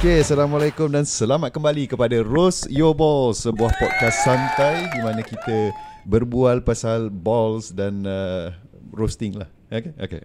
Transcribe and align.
Okey, 0.00 0.24
Assalamualaikum 0.24 0.88
dan 0.88 1.04
selamat 1.04 1.52
kembali 1.52 1.84
kepada 1.84 2.24
Rose 2.24 2.64
Your 2.72 2.96
Balls 2.96 3.44
Sebuah 3.44 3.68
podcast 3.76 4.24
santai 4.24 4.88
di 4.96 5.00
mana 5.04 5.20
kita 5.20 5.76
berbual 6.08 6.64
pasal 6.64 7.12
balls 7.12 7.68
dan 7.68 8.08
uh, 8.08 8.48
roasting 8.96 9.36
lah. 9.36 9.44
Okay, 9.68 9.92
okay. 10.00 10.24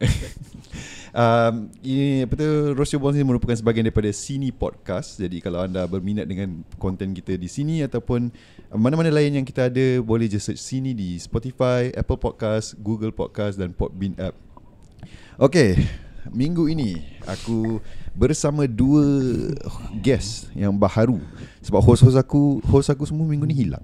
um, 1.19 1.68
ini 1.83 2.23
apa 2.23 2.39
tu 2.39 2.71
Roast 2.71 2.96
Your 2.96 3.04
Balls 3.04 3.19
ini 3.19 3.27
merupakan 3.27 3.51
sebahagian 3.51 3.91
daripada 3.91 4.07
Sini 4.15 4.47
Podcast. 4.55 5.19
Jadi 5.19 5.43
kalau 5.43 5.59
anda 5.59 5.83
berminat 5.92 6.32
dengan 6.32 6.64
konten 6.79 7.11
kita 7.11 7.36
di 7.36 7.51
sini 7.51 7.83
Ataupun 7.83 8.32
mana-mana 8.71 9.11
lain 9.11 9.43
yang 9.43 9.43
kita 9.43 9.68
ada 9.68 10.00
Boleh 10.00 10.32
je 10.32 10.39
search 10.39 10.64
Sini 10.64 10.96
di 10.96 11.19
Spotify, 11.19 11.92
Apple 11.92 12.23
Podcast, 12.23 12.79
Google 12.79 13.11
Podcast 13.11 13.60
dan 13.60 13.75
Podbean 13.75 14.15
App. 14.23 14.39
Okay, 15.36 15.83
minggu 16.34 16.65
ini 16.71 17.02
aku 17.28 17.78
bersama 18.15 18.66
dua 18.66 19.04
guest 20.00 20.50
yang 20.56 20.74
baharu 20.74 21.20
sebab 21.61 21.82
host-host 21.83 22.18
aku 22.18 22.64
host 22.66 22.89
aku 22.89 23.06
semua 23.06 23.28
minggu 23.28 23.46
ni 23.46 23.66
hilang. 23.66 23.83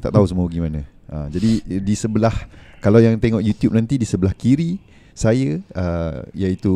Tak 0.00 0.14
tahu 0.14 0.24
semua 0.26 0.46
gimana. 0.50 0.82
Ha, 1.08 1.28
jadi 1.32 1.62
di 1.80 1.94
sebelah 1.94 2.34
kalau 2.78 3.02
yang 3.02 3.16
tengok 3.18 3.42
YouTube 3.42 3.74
nanti 3.74 3.98
di 3.98 4.06
sebelah 4.06 4.34
kiri 4.34 4.78
saya 5.18 5.58
uh, 5.74 6.22
iaitu 6.30 6.70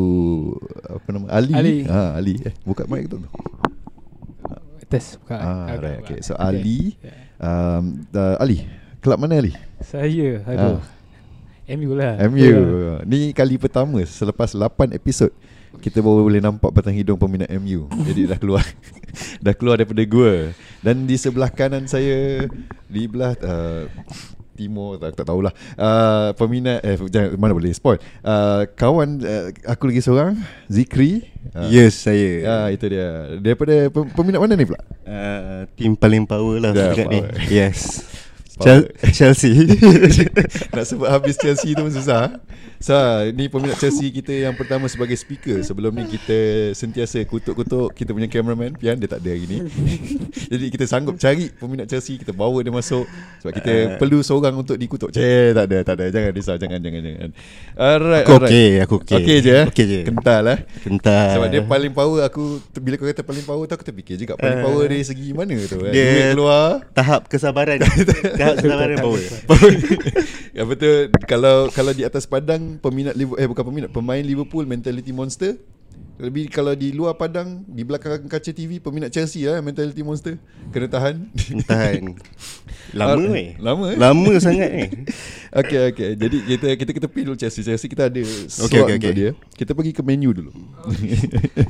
apa 0.83 1.07
nama 1.15 1.25
Ali 1.31 1.53
Ali. 1.55 1.75
ha 1.87 2.19
Ali 2.19 2.35
eh 2.43 2.51
buka 2.67 2.83
mic 2.91 3.07
tu 3.07 3.23
Test 4.91 5.15
buka. 5.23 5.39
ah 5.39 5.79
right 5.79 6.03
okay 6.03 6.19
so. 6.19 6.35
Ali 6.35 6.99
um, 7.39 8.03
uh, 8.11 8.35
Ali 8.43 8.67
kelab 8.99 9.23
mana 9.23 9.39
Ali 9.39 9.55
Saya 9.79 10.43
aduh. 10.43 10.83
MU 11.65 11.95
lah. 11.95 12.19
MU 12.27 12.51
Ni 13.03 13.31
kali 13.31 13.55
pertama 13.55 14.03
Selepas 14.03 14.51
8 14.51 14.67
episod 14.91 15.31
Kita 15.79 15.99
baru 15.99 16.21
boleh 16.21 16.39
nampak 16.39 16.69
Batang 16.69 16.91
hidung 16.91 17.15
peminat 17.15 17.47
MU 17.55 17.87
Jadi 18.03 18.27
dah 18.27 18.35
keluar 18.35 18.63
Dah 19.43 19.53
keluar 19.53 19.79
daripada 19.79 20.03
gua 20.03 20.51
Dan 20.79 21.03
di 21.03 21.15
sebelah 21.15 21.47
kanan 21.47 21.87
saya 21.87 22.51
Di 22.85 23.07
belah 23.07 23.31
uh, 23.39 23.87
Timur 24.53 25.01
tak, 25.01 25.17
tak 25.17 25.25
tahulah 25.25 25.49
uh, 25.73 26.29
Peminat 26.35 26.83
Eh 26.83 26.99
jangan 27.07 27.33
Mana 27.35 27.55
boleh 27.55 27.71
spoil 27.71 27.97
uh, 28.21 28.67
Kawan 28.69 29.09
uh, 29.17 29.47
Aku 29.65 29.87
lagi 29.87 29.97
seorang 29.97 30.35
Zikri 30.67 31.25
uh, 31.51 31.65
Yes, 31.65 31.95
saya. 31.97 32.43
Ah 32.45 32.67
itu 32.69 32.85
dia. 32.85 33.33
Daripada 33.39 33.89
pem- 33.89 34.11
peminat 34.11 34.37
mana 34.37 34.53
ni 34.53 34.67
pula? 34.67 34.77
Uh, 35.03 35.65
tim 35.73 35.95
paling 35.95 36.23
power 36.23 36.59
lah 36.59 36.71
Ya, 36.71 36.91
dekat 36.91 37.07
ni. 37.07 37.19
power. 37.19 37.33
Yes. 37.49 37.79
Chel- 38.55 38.89
Chelsea. 39.17 39.65
Nak 40.75 40.85
sebut 40.85 41.07
habis 41.07 41.35
Chelsea 41.35 41.71
tu 41.71 41.81
pun 41.81 41.89
susah 41.89 42.37
So 42.77 42.93
ni 43.29 43.47
peminat 43.47 43.77
Chelsea 43.77 44.11
kita 44.11 44.29
yang 44.31 44.53
pertama 44.53 44.85
sebagai 44.85 45.15
speaker 45.15 45.57
Sebelum 45.59 45.89
ni 45.89 46.05
kita 46.05 46.35
sentiasa 46.73 47.23
kutuk-kutuk 47.23 47.89
Kita 47.91 48.11
punya 48.11 48.27
cameraman 48.27 48.75
Pian 48.75 48.93
dia 48.93 49.07
tak 49.07 49.19
ada 49.19 49.31
hari 49.31 49.47
ni 49.47 49.59
Jadi 50.51 50.65
kita 50.67 50.83
sanggup 50.83 51.15
cari 51.15 51.47
peminat 51.49 51.87
Chelsea 51.87 52.15
Kita 52.15 52.29
bawa 52.29 52.59
dia 52.59 52.69
masuk 52.69 53.07
Sebab 53.39 53.53
kita 53.53 53.71
Uh. 53.73 53.97
perlu 53.97 54.19
seorang 54.19 54.53
untuk 54.53 54.75
dikutuk 54.75 55.09
Cik 55.09 55.25
tak 55.53 55.65
ada 55.65 55.77
tak 55.81 55.95
ada 55.95 56.05
Jangan 56.09 56.31
risau 56.31 56.55
jangan 56.55 56.77
jangan 56.77 57.01
jangan 57.01 57.29
Alright 57.73 58.21
Aku 58.21 58.33
alright. 58.35 58.51
okey, 58.51 58.69
aku 58.79 58.95
okey. 59.01 59.17
Okey 59.17 59.37
je 59.39 59.51
eh? 59.51 59.65
Okey 59.65 59.85
je. 59.85 59.99
Kental 60.03 60.39
lah 60.43 60.57
Kental. 60.77 61.27
Sebab 61.31 61.47
dia 61.49 61.61
paling 61.63 61.89
power 61.89 62.21
aku 62.21 62.43
Bila 62.75 62.95
kau 62.95 63.07
kata 63.07 63.23
paling 63.23 63.41
power 63.41 63.63
tu 63.63 63.73
Aku 63.73 63.83
terfikir 63.83 64.15
juga 64.15 64.35
Paling 64.35 64.59
Uh. 64.59 64.63
power 64.63 64.83
dari 64.85 65.01
segi 65.01 65.31
mana 65.31 65.55
tu 65.57 65.79
eh? 65.81 65.89
Dia- 65.89 66.03
Duit 66.03 66.25
keluar 66.35 66.65
tahap 66.91 67.25
kesabaran. 67.25 67.79
Tahap 68.43 68.55
kesabaran 68.59 68.97
power. 68.99 69.21
ya 70.57 70.63
betul 70.63 70.95
kalau 71.23 71.55
kalau 71.69 71.91
di 71.91 72.03
atas 72.03 72.23
padang 72.23 72.77
peminat 72.77 73.13
Liverpool 73.13 73.39
eh 73.39 73.47
bukan 73.47 73.63
peminat 73.65 73.89
pemain 73.89 74.21
Liverpool 74.21 74.63
mentality 74.63 75.09
monster 75.09 75.55
lebih 76.13 76.45
kalau 76.47 76.73
di 76.73 76.89
luar 76.89 77.13
padang 77.13 77.65
di 77.65 77.81
belakang 77.81 78.21
kaca 78.23 78.49
TV 78.49 78.77
peminat 78.77 79.09
Chelsea 79.09 79.43
lah 79.43 79.57
mentality 79.59 80.01
monster 80.01 80.37
kena 80.69 80.85
tahan 80.87 81.25
Tahan. 81.63 82.13
Lama 82.93 83.17
Ah, 83.17 83.33
eh. 83.33 83.49
lama 83.57 83.85
eh 83.89 83.97
Lama 83.97 84.31
sangat 84.37 84.69
eh. 84.69 84.89
Okey 85.59 85.79
okey 85.89 86.09
jadi 86.13 86.37
kita 86.45 86.67
kita 86.75 86.91
kita 86.93 87.07
pergi 87.07 87.23
dulu 87.25 87.33
Chelsea 87.35 87.61
Chelsea 87.61 87.87
kita 87.87 88.09
ada 88.09 88.21
slot 88.45 88.69
Okey, 88.69 88.79
okey, 88.79 88.93
untuk 88.93 89.01
okey. 89.01 89.13
dia 89.15 89.31
kita 89.55 89.71
pergi 89.73 89.91
ke 89.91 90.01
menu 90.01 90.29
dulu 90.31 90.51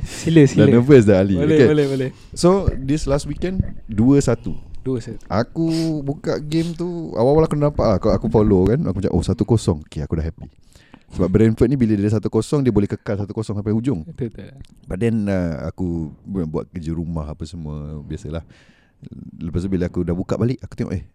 Sila 0.04 0.42
dah 0.42 0.46
sila. 0.46 0.64
nervous 0.68 1.04
dah 1.04 1.20
Ali 1.20 1.36
Boleh 1.36 1.56
okay. 1.56 1.66
boleh 1.66 1.86
boleh. 1.88 2.08
so 2.32 2.48
this 2.76 3.04
last 3.04 3.24
weekend 3.24 3.64
2-1 3.88 4.63
Dua 4.84 5.00
set. 5.00 5.16
Aku 5.32 5.64
buka 6.04 6.36
game 6.36 6.76
tu 6.76 7.16
Awal-awal 7.16 7.48
aku 7.48 7.56
nampak 7.56 7.86
lah. 7.88 7.96
Aku 7.96 8.28
follow 8.28 8.68
kan 8.68 8.84
Aku 8.84 9.00
macam 9.00 9.16
oh 9.16 9.24
1-0 9.24 9.88
Okay 9.88 10.04
aku 10.04 10.20
dah 10.20 10.28
happy. 10.28 10.44
Sebab 11.16 11.28
Brentford 11.32 11.72
ni 11.72 11.80
Bila 11.80 11.96
dia 11.96 12.12
1-0 12.12 12.20
Dia 12.60 12.68
boleh 12.68 12.84
kekal 12.84 13.16
1-0 13.16 13.32
sampai 13.32 13.72
hujung. 13.72 14.04
Betul 14.04 14.28
betul. 14.28 14.52
But 14.84 15.00
then 15.00 15.24
uh, 15.24 15.64
Aku 15.72 16.12
buat 16.28 16.68
kerja 16.68 16.92
rumah 16.92 17.32
Apa 17.32 17.48
semua 17.48 17.96
Biasalah. 18.04 18.44
Lepas 19.40 19.64
tu 19.64 19.72
bila 19.72 19.88
aku 19.88 20.04
dah 20.04 20.12
buka 20.12 20.36
balik 20.36 20.60
Aku 20.60 20.76
tengok 20.76 20.92
eh 20.92 21.08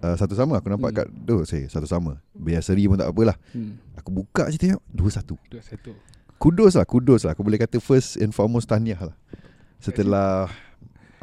uh, 0.00 0.16
Satu 0.16 0.32
sama. 0.32 0.56
Aku 0.64 0.72
nampak 0.72 0.96
Hmm. 0.96 0.98
kat 1.04 1.06
Tu 1.28 1.36
saya 1.44 1.64
satu 1.68 1.84
sama. 1.84 2.16
Biar 2.32 2.64
seri 2.64 2.88
pun 2.88 2.96
tak 2.96 3.12
apalah. 3.12 3.36
Hmm. 3.52 3.76
Aku 4.00 4.08
buka 4.08 4.48
je 4.48 4.56
tengok 4.56 4.80
2-1 4.88 5.36
Dua 5.52 5.60
satu. 5.60 5.92
Kudos 6.40 6.80
lah 6.80 6.88
Kudos 6.88 7.28
lah 7.28 7.36
Aku 7.36 7.44
boleh 7.44 7.60
kata 7.60 7.76
First 7.76 8.16
and 8.24 8.32
foremost 8.32 8.72
Tahniah 8.72 9.12
lah. 9.12 9.16
Setelah 9.84 10.48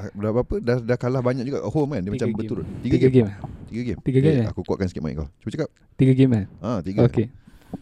Dah 0.09 0.31
apa 0.31 0.55
Dah, 0.57 0.77
dah 0.77 0.95
kalah 0.95 1.19
banyak 1.19 1.43
juga 1.43 1.59
At 1.59 1.69
home 1.69 1.91
kan 1.91 1.99
Dia 1.99 2.07
Tiga 2.07 2.15
macam 2.15 2.27
game. 2.27 2.37
berturut 2.37 2.65
Tiga 2.79 2.95
game. 2.97 3.25
ah? 3.25 3.35
Tiga 3.65 3.81
game 3.83 3.99
Tiga 4.01 4.19
game, 4.19 4.33
eh, 4.33 4.41
eh? 4.41 4.47
Aku 4.47 4.61
kuatkan 4.61 4.85
sikit 4.85 4.99
mic 4.99 5.13
kau 5.13 5.27
Cuba 5.37 5.49
cakap 5.51 5.69
Tiga 5.93 6.13
game 6.13 6.31
kan? 6.31 6.45
Ah 6.59 6.79
tiga 6.79 7.03
Okey. 7.03 7.27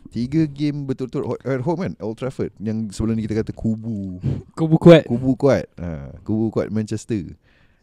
Tiga 0.10 0.42
game 0.46 0.84
betul-betul 0.84 1.24
ho- 1.26 1.40
At 1.40 1.62
home 1.62 1.80
kan 1.80 1.94
Old 2.00 2.16
Trafford 2.16 2.52
Yang 2.58 2.92
sebelum 2.92 3.14
ni 3.14 3.24
kita 3.24 3.38
kata 3.38 3.52
Kubu 3.52 4.18
Kau 4.58 4.66
buku 4.66 4.90
kuat. 4.90 5.04
Kubu 5.06 5.32
kuat 5.34 5.66
ha, 5.76 6.12
Kubu 6.22 6.50
kuat 6.50 6.68
Manchester 6.68 7.38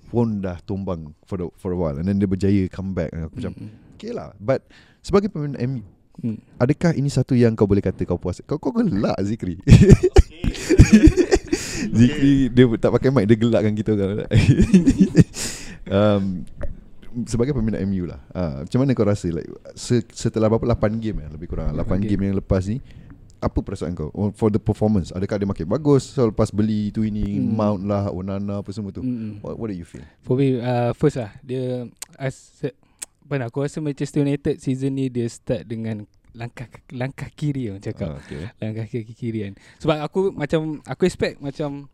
Pun 0.06 0.38
dah 0.38 0.60
tumbang 0.60 1.16
For 1.24 1.36
the, 1.36 1.46
for 1.54 1.70
a 1.70 1.78
while 1.78 1.94
And 1.94 2.04
then 2.04 2.18
dia 2.18 2.26
berjaya 2.26 2.66
come 2.66 2.92
back 2.92 3.08
Aku 3.10 3.38
macam 3.38 3.52
Hmm. 3.54 3.70
Okay 3.94 4.10
lah 4.10 4.34
But 4.36 4.66
Sebagai 5.00 5.28
pemain 5.28 5.54
MU 5.60 5.82
Hmm. 6.14 6.38
Adakah 6.56 6.94
ini 6.94 7.10
satu 7.10 7.34
yang 7.34 7.52
kau 7.52 7.66
boleh 7.66 7.82
kata 7.82 8.06
kau 8.06 8.14
puas 8.14 8.38
Kau 8.40 8.54
kau 8.54 8.70
gelak 8.70 9.18
Zikri 9.20 9.58
Zikri 11.90 12.34
Dia 12.48 12.64
tak 12.76 12.90
pakai 12.90 13.10
mic 13.10 13.24
Dia 13.24 13.36
gelakkan 13.36 13.72
kita 13.72 13.90
orang 13.92 14.24
um, 15.88 16.24
Sebagai 17.24 17.52
peminat 17.52 17.78
MU 17.84 18.04
lah. 18.04 18.18
Uh, 18.28 18.62
Macam 18.62 18.78
mana 18.80 18.90
kau 18.92 19.04
rasa 19.04 19.28
like, 19.28 19.46
se- 19.72 20.06
Setelah 20.08 20.48
berapa 20.48 20.66
8 20.66 20.98
game 20.98 21.20
eh, 21.20 21.28
Lebih 21.30 21.46
kurang 21.46 21.70
8 21.70 21.76
Lapan 21.76 21.98
game. 22.00 22.10
game 22.10 22.22
yang 22.26 22.36
lepas 22.36 22.64
ni 22.64 22.82
Apa 23.38 23.60
perasaan 23.60 23.92
kau? 23.92 24.10
Oh, 24.10 24.30
For 24.30 24.48
the 24.48 24.58
performance 24.58 25.10
Adakah 25.10 25.36
dia 25.36 25.46
makin 25.46 25.66
bagus? 25.68 26.08
So 26.08 26.26
lepas 26.26 26.48
beli 26.48 26.90
tu 26.90 27.02
ini 27.02 27.36
Hmm. 27.36 27.52
Mount 27.52 27.80
lah 27.82 28.08
Onana 28.08 28.60
apa 28.60 28.70
semua 28.70 28.90
tu. 28.90 29.00
Hmm. 29.00 29.38
what, 29.40 29.54
what 29.54 29.68
do 29.68 29.74
you 29.74 29.84
feel? 29.84 30.02
For 30.20 30.34
me 30.34 30.56
uh, 30.56 30.90
First 30.92 31.16
lah 31.16 31.30
Dia 31.38 31.86
as, 32.14 32.34
Apa 33.20 33.34
nak 33.36 33.48
Aku 33.48 33.60
rasa 33.60 33.78
Manchester 33.78 34.20
United 34.20 34.58
season 34.58 34.92
ni 34.92 35.06
Dia 35.06 35.24
start 35.26 35.64
dengan 35.64 36.02
Langkah 36.34 36.66
langkah 36.90 37.30
kiri 37.30 37.70
orang 37.70 37.82
cakap. 37.82 38.14
Ah, 38.14 38.18
okay. 38.18 38.50
langkah 38.58 38.86
kaki 38.90 39.14
kiri 39.14 39.38
kan. 39.48 39.54
Sebab 39.78 39.96
aku 40.02 40.20
macam 40.34 40.82
Aku 40.82 41.06
expect 41.06 41.38
macam 41.38 41.86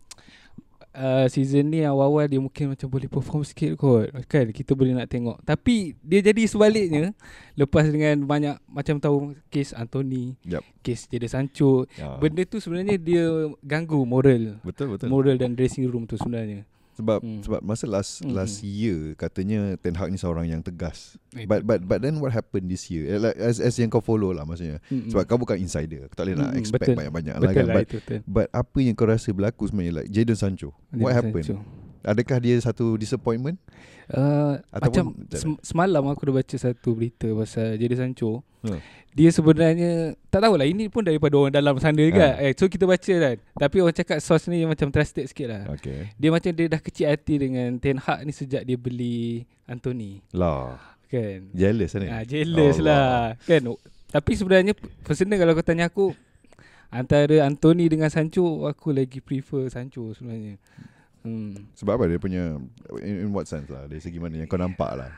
uh, 0.97 1.29
Season 1.29 1.69
ni 1.69 1.85
awal-awal 1.85 2.27
dia 2.27 2.41
mungkin 2.41 2.73
macam 2.73 2.89
boleh 2.89 3.07
perform 3.07 3.45
sikit 3.45 3.77
kot. 3.77 4.09
Kan 4.27 4.49
kita 4.51 4.73
boleh 4.73 4.97
nak 4.97 5.13
tengok. 5.13 5.45
Tapi 5.45 5.93
dia 6.01 6.25
jadi 6.25 6.43
sebaliknya. 6.49 7.13
Lepas 7.55 7.93
dengan 7.93 8.25
banyak 8.25 8.57
Macam 8.73 8.97
tahu 8.97 9.37
Kes 9.53 9.77
Anthony 9.77 10.35
Yup. 10.49 10.65
Kes 10.81 11.05
Jadon 11.07 11.29
Sancho 11.29 11.85
Ya. 12.01 12.17
Benda 12.17 12.43
tu 12.49 12.59
sebenarnya 12.59 12.97
dia 12.97 13.29
Ganggu 13.61 14.03
moral. 14.09 14.59
Betul 14.65 14.97
betul. 14.97 15.13
Moral 15.13 15.37
dan 15.37 15.53
dressing 15.53 15.85
room 15.85 16.09
tu 16.09 16.17
sebenarnya 16.17 16.65
Sebab 17.01 17.19
Hmm. 17.19 17.41
sebab 17.41 17.61
masa 17.61 17.85
last 17.85 18.21
Hmm. 18.21 18.33
last 18.33 18.61
year 18.61 19.13
katanya 19.15 19.75
Ten 19.77 19.93
Hag 19.93 20.09
ni 20.09 20.17
seorang 20.17 20.45
yang 20.45 20.61
tegas. 20.61 21.17
Eh, 21.33 21.45
But 21.45 21.65
but 21.65 21.81
but 21.83 21.99
then 21.99 22.17
what 22.17 22.31
happened 22.31 22.67
this 22.67 22.87
year? 22.87 23.09
Eh, 23.09 23.19
Like, 23.19 23.37
as 23.37 23.57
as 23.57 23.75
yang 23.75 23.89
kau 23.89 23.99
follow 23.99 24.31
lah 24.31 24.45
maksudnya. 24.45 24.79
Mm-mm. 24.87 25.09
Sebab 25.09 25.25
kau 25.25 25.37
bukan 25.37 25.57
insider. 25.57 26.07
Kau 26.07 26.15
tak 26.15 26.25
boleh 26.27 26.37
nak 26.37 26.49
Mm-mm, 26.51 26.61
expect 26.61 26.83
betul. 26.85 26.97
banyak-banyak 26.97 27.35
lah 27.35 27.51
kan. 27.51 27.65
lah 27.65 27.75
But 27.75 27.85
itu 27.85 27.97
betul 27.99 28.19
but 28.23 28.47
apa 28.51 28.79
yang 28.79 28.95
kau 28.95 29.05
rasa 29.05 29.29
berlaku 29.31 29.65
sebenarnya 29.65 29.93
like 29.97 30.09
Jadon 30.09 30.37
Sancho? 30.37 30.71
Jadon 30.89 31.01
What 31.01 31.13
happened? 31.13 31.47
Sancho. 31.47 31.59
Adakah 32.01 32.39
dia 32.39 32.57
satu 32.57 32.97
disappointment? 32.97 33.61
Uh, 34.11 34.59
Ataupun- 34.73 35.15
macam 35.15 35.31
sem- 35.31 35.61
semalam 35.63 36.03
aku 36.09 36.27
dah 36.27 36.35
baca 36.37 36.57
satu 36.57 36.99
berita 36.99 37.31
pasal 37.31 37.79
Jadon 37.79 37.99
Sancho. 37.99 38.43
Ha. 38.67 38.77
Dia 39.11 39.31
sebenarnya 39.31 40.15
tak 40.29 40.43
tahulah 40.43 40.65
ini 40.65 40.87
pun 40.87 41.03
daripada 41.03 41.35
orang 41.35 41.55
dalam 41.55 41.79
sana 41.79 41.99
juga. 41.99 42.35
Ha. 42.35 42.43
Eh 42.43 42.53
so 42.53 42.67
kita 42.67 42.85
baca 42.85 43.15
kan. 43.15 43.37
Tapi 43.39 43.77
orang 43.79 43.95
cakap 43.95 44.19
source 44.19 44.47
ni 44.47 44.63
macam 44.65 44.91
trusted 44.91 45.27
sikit 45.27 45.47
lah. 45.47 45.63
Okay. 45.73 46.11
Dia 46.15 46.31
macam 46.31 46.51
dia 46.51 46.67
dah 46.67 46.79
kecil 46.79 47.07
hati 47.07 47.39
dengan 47.39 47.79
Ten 47.79 47.99
Hag 47.99 48.23
ni 48.23 48.33
sejak 48.33 48.63
dia 48.63 48.75
beli 48.75 49.47
Anthony 49.65 50.23
Lah. 50.33 50.79
kan. 51.07 51.47
Jealous 51.53 51.95
kan? 51.95 52.07
Ah 52.07 52.23
jealous 52.23 52.79
Allah. 52.79 53.39
lah 53.39 53.47
kan. 53.47 53.63
Tapi 54.11 54.31
sebenarnya 54.35 54.75
personal 55.03 55.39
kalau 55.39 55.55
kau 55.55 55.63
tanya 55.63 55.87
aku 55.87 56.11
antara 56.89 57.47
Anthony 57.47 57.87
dengan 57.87 58.11
Sancho 58.11 58.67
aku 58.67 58.91
lagi 58.91 59.23
prefer 59.23 59.71
Sancho 59.71 60.11
sebenarnya. 60.11 60.59
Hmm. 61.21 61.69
Sebab 61.77 62.01
apa? 62.01 62.05
Dia 62.09 62.19
punya 62.19 62.57
in, 63.05 63.15
in 63.25 63.31
what 63.31 63.45
sense 63.45 63.69
lah? 63.69 63.85
Dari 63.85 64.01
segi 64.01 64.17
mana? 64.17 64.41
Yang 64.41 64.49
kau 64.49 64.61
nampak 64.61 64.93
lah. 64.97 65.11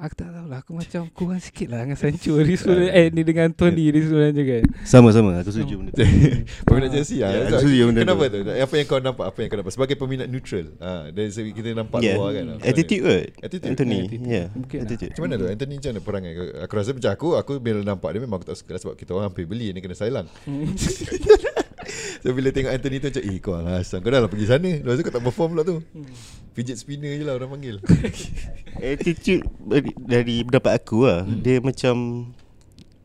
Aku 0.00 0.16
tak 0.16 0.32
tahu 0.32 0.48
lah. 0.48 0.64
Aku 0.64 0.72
macam 0.72 1.04
kurang 1.12 1.36
sikit 1.36 1.68
lah 1.68 1.84
Dengan 1.84 2.00
Sancho 2.00 2.40
sebenarnya. 2.40 2.90
Eh 2.98 3.06
ni 3.12 3.22
dengan 3.28 3.52
Tony 3.52 3.92
ni 3.92 4.00
sebenarnya 4.00 4.40
kan. 4.40 4.62
Sama-sama 4.88 5.36
Aku 5.44 5.52
setuju 5.52 5.84
benda 5.84 5.92
tu. 5.92 6.02
Peminat 6.66 6.90
Chelsea 6.96 7.20
Ya, 7.20 7.28
lah 7.28 7.52
aku 7.52 7.68
setuju 7.68 7.92
benda 7.92 8.00
tu. 8.00 8.04
Kenapa 8.08 8.24
tu? 8.32 8.38
Apa 8.40 8.74
yang 8.80 8.86
kau 8.88 9.00
nampak? 9.04 9.24
Apa 9.28 9.38
yang 9.44 9.48
kau 9.52 9.58
nampak? 9.60 9.72
Sebagai 9.76 9.94
peminat 10.00 10.26
neutral. 10.32 10.66
Ha, 10.80 11.12
Dari 11.12 11.28
segi 11.28 11.52
kita 11.52 11.76
nampak 11.76 12.00
Yeah. 12.00 12.16
luar 12.16 12.32
kan? 12.32 12.44
Attitude 12.64 13.02
kot. 13.04 13.24
Attitude. 13.44 13.68
Anthony. 13.68 13.98
Attitude. 14.08 14.22
Ya 14.24 14.44
Mungkin 14.56 14.76
lah. 14.80 14.86
Attitude. 14.88 15.10
Macam 15.12 15.22
mana 15.28 15.34
tu? 15.36 15.46
Anthony 15.52 15.74
macam 15.76 15.90
mana 15.92 16.00
perangai? 16.00 16.32
Aku, 16.64 16.72
rasa 16.72 16.90
macam 16.96 17.10
aku 17.12 17.28
Aku 17.36 17.50
bila 17.60 17.78
nampak 17.84 18.08
dia 18.16 18.20
Memang 18.24 18.40
aku 18.40 18.48
tak 18.48 18.56
suka 18.58 18.70
lah 18.72 18.80
Sebab 18.80 18.94
kita 18.96 19.12
orang 19.12 19.28
hampir 19.28 19.44
beli 19.44 19.76
Ni 19.76 19.84
kena 19.84 19.92
silang 19.92 20.24
So 22.22 22.32
bila 22.32 22.48
tengok 22.52 22.72
Anthony 22.72 22.96
tu 23.02 23.06
macam 23.10 23.24
Eh 23.24 23.38
kau 23.42 23.52
lah 23.56 23.80
Hassan. 23.80 24.00
Kau 24.00 24.10
dah 24.12 24.20
lah 24.22 24.30
pergi 24.30 24.46
sana. 24.48 24.70
Lepas 24.80 24.96
tu 24.98 25.04
kau 25.04 25.14
tak 25.14 25.24
perform 25.24 25.48
pula 25.56 25.62
tu. 25.66 25.76
Fidget 26.52 26.76
spinner 26.76 27.16
je 27.16 27.24
lah 27.24 27.34
orang 27.36 27.50
panggil. 27.56 27.76
Attitude 28.80 29.44
dari, 29.60 29.90
dari 29.96 30.36
pendapat 30.44 30.72
aku 30.80 31.08
lah 31.08 31.24
hmm. 31.24 31.40
Dia 31.40 31.56
macam 31.60 31.94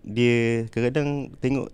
Dia 0.04 0.68
kadang-kadang 0.72 1.36
Tengok 1.44 1.68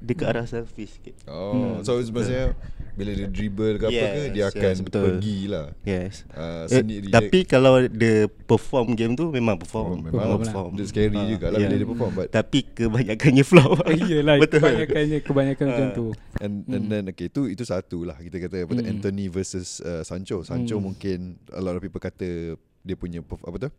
Dia 0.00 0.14
ke 0.16 0.24
arah 0.24 0.44
selfish 0.44 1.00
sikit. 1.00 1.16
Oh 1.28 1.80
So 1.80 2.00
maksudnya 2.00 2.52
Bila 2.94 3.10
dia 3.10 3.26
dribble 3.26 3.76
ke 3.76 3.84
apa 3.84 3.92
Yes, 3.92 4.14
ke 4.14 4.30
Dia 4.30 4.44
akan 4.48 4.62
yes, 4.70 4.78
betul. 4.80 5.02
pergi 5.04 5.38
lah 5.50 5.66
Yes 5.82 6.14
uh, 6.30 6.64
eh, 6.64 6.78
Sendiri 6.78 7.10
Tapi 7.10 7.38
kalau 7.42 7.82
dia 7.84 8.16
perform 8.46 8.94
game 8.94 9.12
tu 9.12 9.28
Memang 9.28 9.58
Oh, 9.58 9.60
perform 9.60 9.98
memang 10.00 10.38
perform 10.38 10.70
Dia 10.78 10.86
scary 10.86 11.10
Ah, 11.12 11.26
juga 11.26 11.46
lah 11.50 11.58
yeah. 11.58 11.66
Bila 11.66 11.76
dia 11.76 11.88
perform 11.90 12.12
But 12.14 12.28
Tapi 12.30 12.58
kebanyakannya 12.70 13.44
flop 13.44 13.82
Yelah 14.06 14.38
Betul 14.38 14.62
Kebanyakannya 14.62 15.18
Kebanyakan 15.20 15.64
macam 15.66 15.86
Ah. 15.86 15.92
tu 15.92 16.06
And, 16.38 16.54
and 16.66 16.84
then 16.86 17.04
okay 17.10 17.26
itu 17.26 17.48
itu 17.48 17.64
satu 17.64 18.04
lah 18.04 18.14
kita 18.14 18.36
kata 18.38 18.62
apa 18.62 18.72
Hmm. 18.74 18.90
Anthony 18.90 19.26
versus 19.26 19.80
uh, 19.80 20.02
Sancho. 20.02 20.42
Sancho 20.42 20.76
Hmm. 20.76 20.86
mungkin 20.86 21.18
a 21.50 21.58
lot 21.58 21.72
of 21.72 21.80
people 21.80 21.98
kata 21.98 22.54
dia 22.80 22.94
punya 22.94 23.18
apa 23.22 23.56
tu 23.56 23.70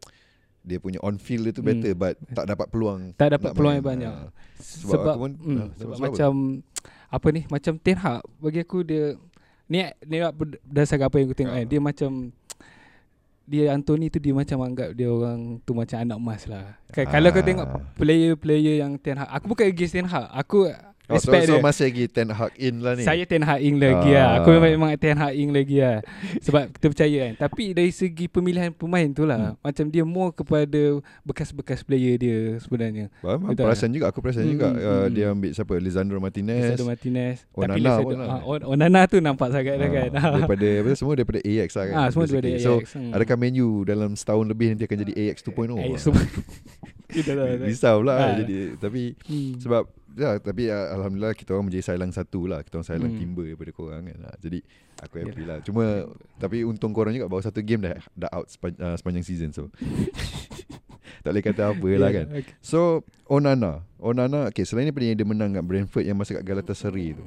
dia 0.59 0.81
punya 0.81 0.97
on 0.99 1.15
field 1.15 1.45
dia 1.45 1.53
tu 1.53 1.61
Hmm. 1.61 1.71
better 1.77 1.93
but 1.93 2.15
tak 2.33 2.49
dapat 2.49 2.67
peluang. 2.67 3.13
Tak 3.13 3.37
dapat 3.37 3.53
peluang 3.53 3.75
main. 3.75 3.79
yang 3.79 3.87
banyak 3.87 4.11
Ah. 4.11 4.29
Sebab 4.57 4.91
Sebab, 4.91 5.05
aku 5.05 5.19
pun, 5.21 5.31
mm, 5.35 5.45
ah, 5.45 5.45
sebab, 5.45 5.69
sebab 5.77 5.93
apa? 5.93 6.03
macam 6.09 6.31
Apa 6.57 6.74
ni 7.31 7.41
Macam 7.47 7.73
Ten 7.77 7.97
Hag 7.97 8.21
Bagi 8.37 8.61
aku 8.61 8.81
dia 8.81 9.17
Ni, 9.65 9.81
ni 10.05 10.17
berdasarkan 10.21 11.09
apa 11.09 11.15
yang 11.17 11.25
aku 11.25 11.37
tengok 11.37 11.53
Ah. 11.53 11.57
kan 11.61 11.67
Dia 11.67 11.79
macam 11.81 12.09
Dia 13.45 13.63
Anthony 13.73 14.09
tu 14.09 14.17
Dia 14.17 14.33
macam 14.33 14.57
anggap 14.61 14.93
Dia 14.93 15.09
orang 15.09 15.57
tu 15.61 15.73
macam 15.73 15.97
anak 15.97 16.17
emas 16.17 16.41
lah 16.45 16.77
kan, 16.89 17.05
Kalau 17.05 17.29
kau 17.29 17.41
Ah. 17.41 17.45
tengok 17.45 17.67
Player-player 17.97 18.81
yang 18.81 18.97
Ten 18.97 19.17
Hag 19.17 19.29
Aku 19.33 19.45
bukan 19.49 19.65
against 19.65 19.93
Ten 19.93 20.05
Hag 20.05 20.29
Aku 20.31 20.69
Oh, 21.07 21.15
so, 21.15 21.29
so 21.29 21.37
dia 21.37 21.59
masih 21.59 21.83
lagi 21.85 22.03
Ten 22.07 22.27
Hag 22.27 22.53
in 22.55 22.75
lah 22.79 22.93
ni. 22.93 23.01
Saya 23.01 23.23
Ten 23.23 23.39
Hag 23.39 23.59
in 23.59 23.77
lagi 23.77 24.09
Ah. 24.09 24.17
lah 24.17 24.29
Aku 24.39 24.49
memang, 24.51 24.71
memang 24.71 24.89
Ten 24.95 25.13
Hag 25.15 25.33
in 25.33 25.49
lagi 25.49 25.77
lah 25.77 26.01
Sebab 26.39 26.71
kita 26.71 26.85
percaya 26.87 27.17
kan 27.21 27.33
Tapi 27.39 27.63
dari 27.71 27.89
segi 27.89 28.25
pemilihan 28.25 28.69
pemain 28.71 29.05
tu 29.07 29.21
lah 29.21 29.37
Hmm. 29.37 29.53
Macam 29.61 29.85
dia 29.87 30.01
more 30.01 30.31
kepada 30.31 30.81
Bekas-bekas 31.21 31.81
player 31.81 32.15
dia 32.15 32.37
sebenarnya? 32.57 33.13
Betul. 33.19 33.63
Perasan 33.63 33.89
juga 33.91 34.05
aku 34.07 34.19
perasan 34.19 34.43
Hmm, 34.43 34.51
juga 34.51 34.67
hmm, 34.67 34.81
uh, 34.81 35.07
dia 35.07 35.25
ambil 35.29 35.51
siapa 35.51 35.73
Lisandro 35.75 36.17
Martinez 36.17 36.61
Lisandro 36.65 36.87
Martinez 36.87 37.37
Onana 37.51 37.67
Tapi 37.67 37.79
Lisandro 37.79 38.03
pun 38.03 38.17
lah. 38.17 38.27
ah, 38.27 38.41
On- 38.43 38.65
Onana 38.67 39.01
tu 39.05 39.17
nampak 39.19 39.47
sangat 39.51 39.75
dah 39.75 39.89
kan 39.91 40.09
Ah, 40.11 40.29
daripada 40.39 40.67
apa 40.79 40.89
semua 40.95 41.13
daripada 41.13 41.39
AX 41.39 41.69
lah 41.71 41.85
kan. 41.85 41.95
Ah, 41.95 42.07
semua 42.09 42.25
daripada. 42.25 42.49
AX. 42.49 42.61
So 42.61 42.73
Hmm. 42.87 43.11
adakah 43.11 43.35
Man 43.35 43.53
U 43.55 43.69
dalam 43.83 44.11
setahun 44.11 44.45
lebih 44.45 44.67
nanti 44.69 44.83
akan 44.83 44.97
jadi 44.99 45.13
AX 45.23 45.37
2.0? 45.43 45.75
Eh, 45.75 45.85
Ah. 45.87 45.99
semua 45.99 46.21
Kita 47.05 47.31
dah 47.31 47.45
dah- 47.47 47.63
Risau 47.63 47.97
lah 48.01 48.17
Ah. 48.17 48.33
jadi 48.35 48.75
tapi 48.75 49.13
Hmm. 49.23 49.55
sebab 49.57 49.85
ya 50.15 50.39
tapi 50.39 50.71
uh, 50.71 50.95
alhamdulillah 50.95 51.35
kita 51.35 51.51
orang 51.51 51.67
menjadi 51.67 51.91
sailang 51.91 52.09
satu 52.09 52.47
lah. 52.47 52.63
Kita 52.63 52.79
orang 52.79 52.87
sailang 52.87 53.11
Hmm. 53.13 53.19
timber 53.19 53.45
daripada 53.45 53.71
korang 53.75 54.03
kan. 54.07 54.17
Ha, 54.23 54.29
jadi 54.39 54.59
aku 55.03 55.13
happy 55.19 55.43
lah. 55.43 55.57
Cuma 55.61 55.83
tapi 56.39 56.63
untung 56.63 56.95
korang 56.95 57.11
juga 57.11 57.27
baru 57.27 57.43
satu 57.43 57.59
game 57.59 57.85
dah 57.85 57.99
dah 58.15 58.31
out 58.31 58.47
sepan, 58.47 58.71
uh, 58.79 58.95
sepanjang 58.95 59.25
season 59.27 59.49
so. 59.51 59.67
Tak 61.21 61.33
boleh 61.33 61.45
kata 61.45 61.61
apa 61.73 61.89
lah 61.97 62.09
kan. 62.13 62.25
Okay. 62.37 62.53
so 62.61 63.01
Onana. 63.25 63.81
Onana 63.97 64.49
okay 64.49 64.61
selain 64.61 64.89
daripada 64.89 65.09
yang 65.09 65.17
dia 65.17 65.25
menang 65.25 65.51
kat 65.53 65.63
Brentford 65.65 66.05
yang 66.05 66.17
masa 66.17 66.37
kat 66.37 66.45
Galatasaray 66.45 67.17
tu 67.17 67.25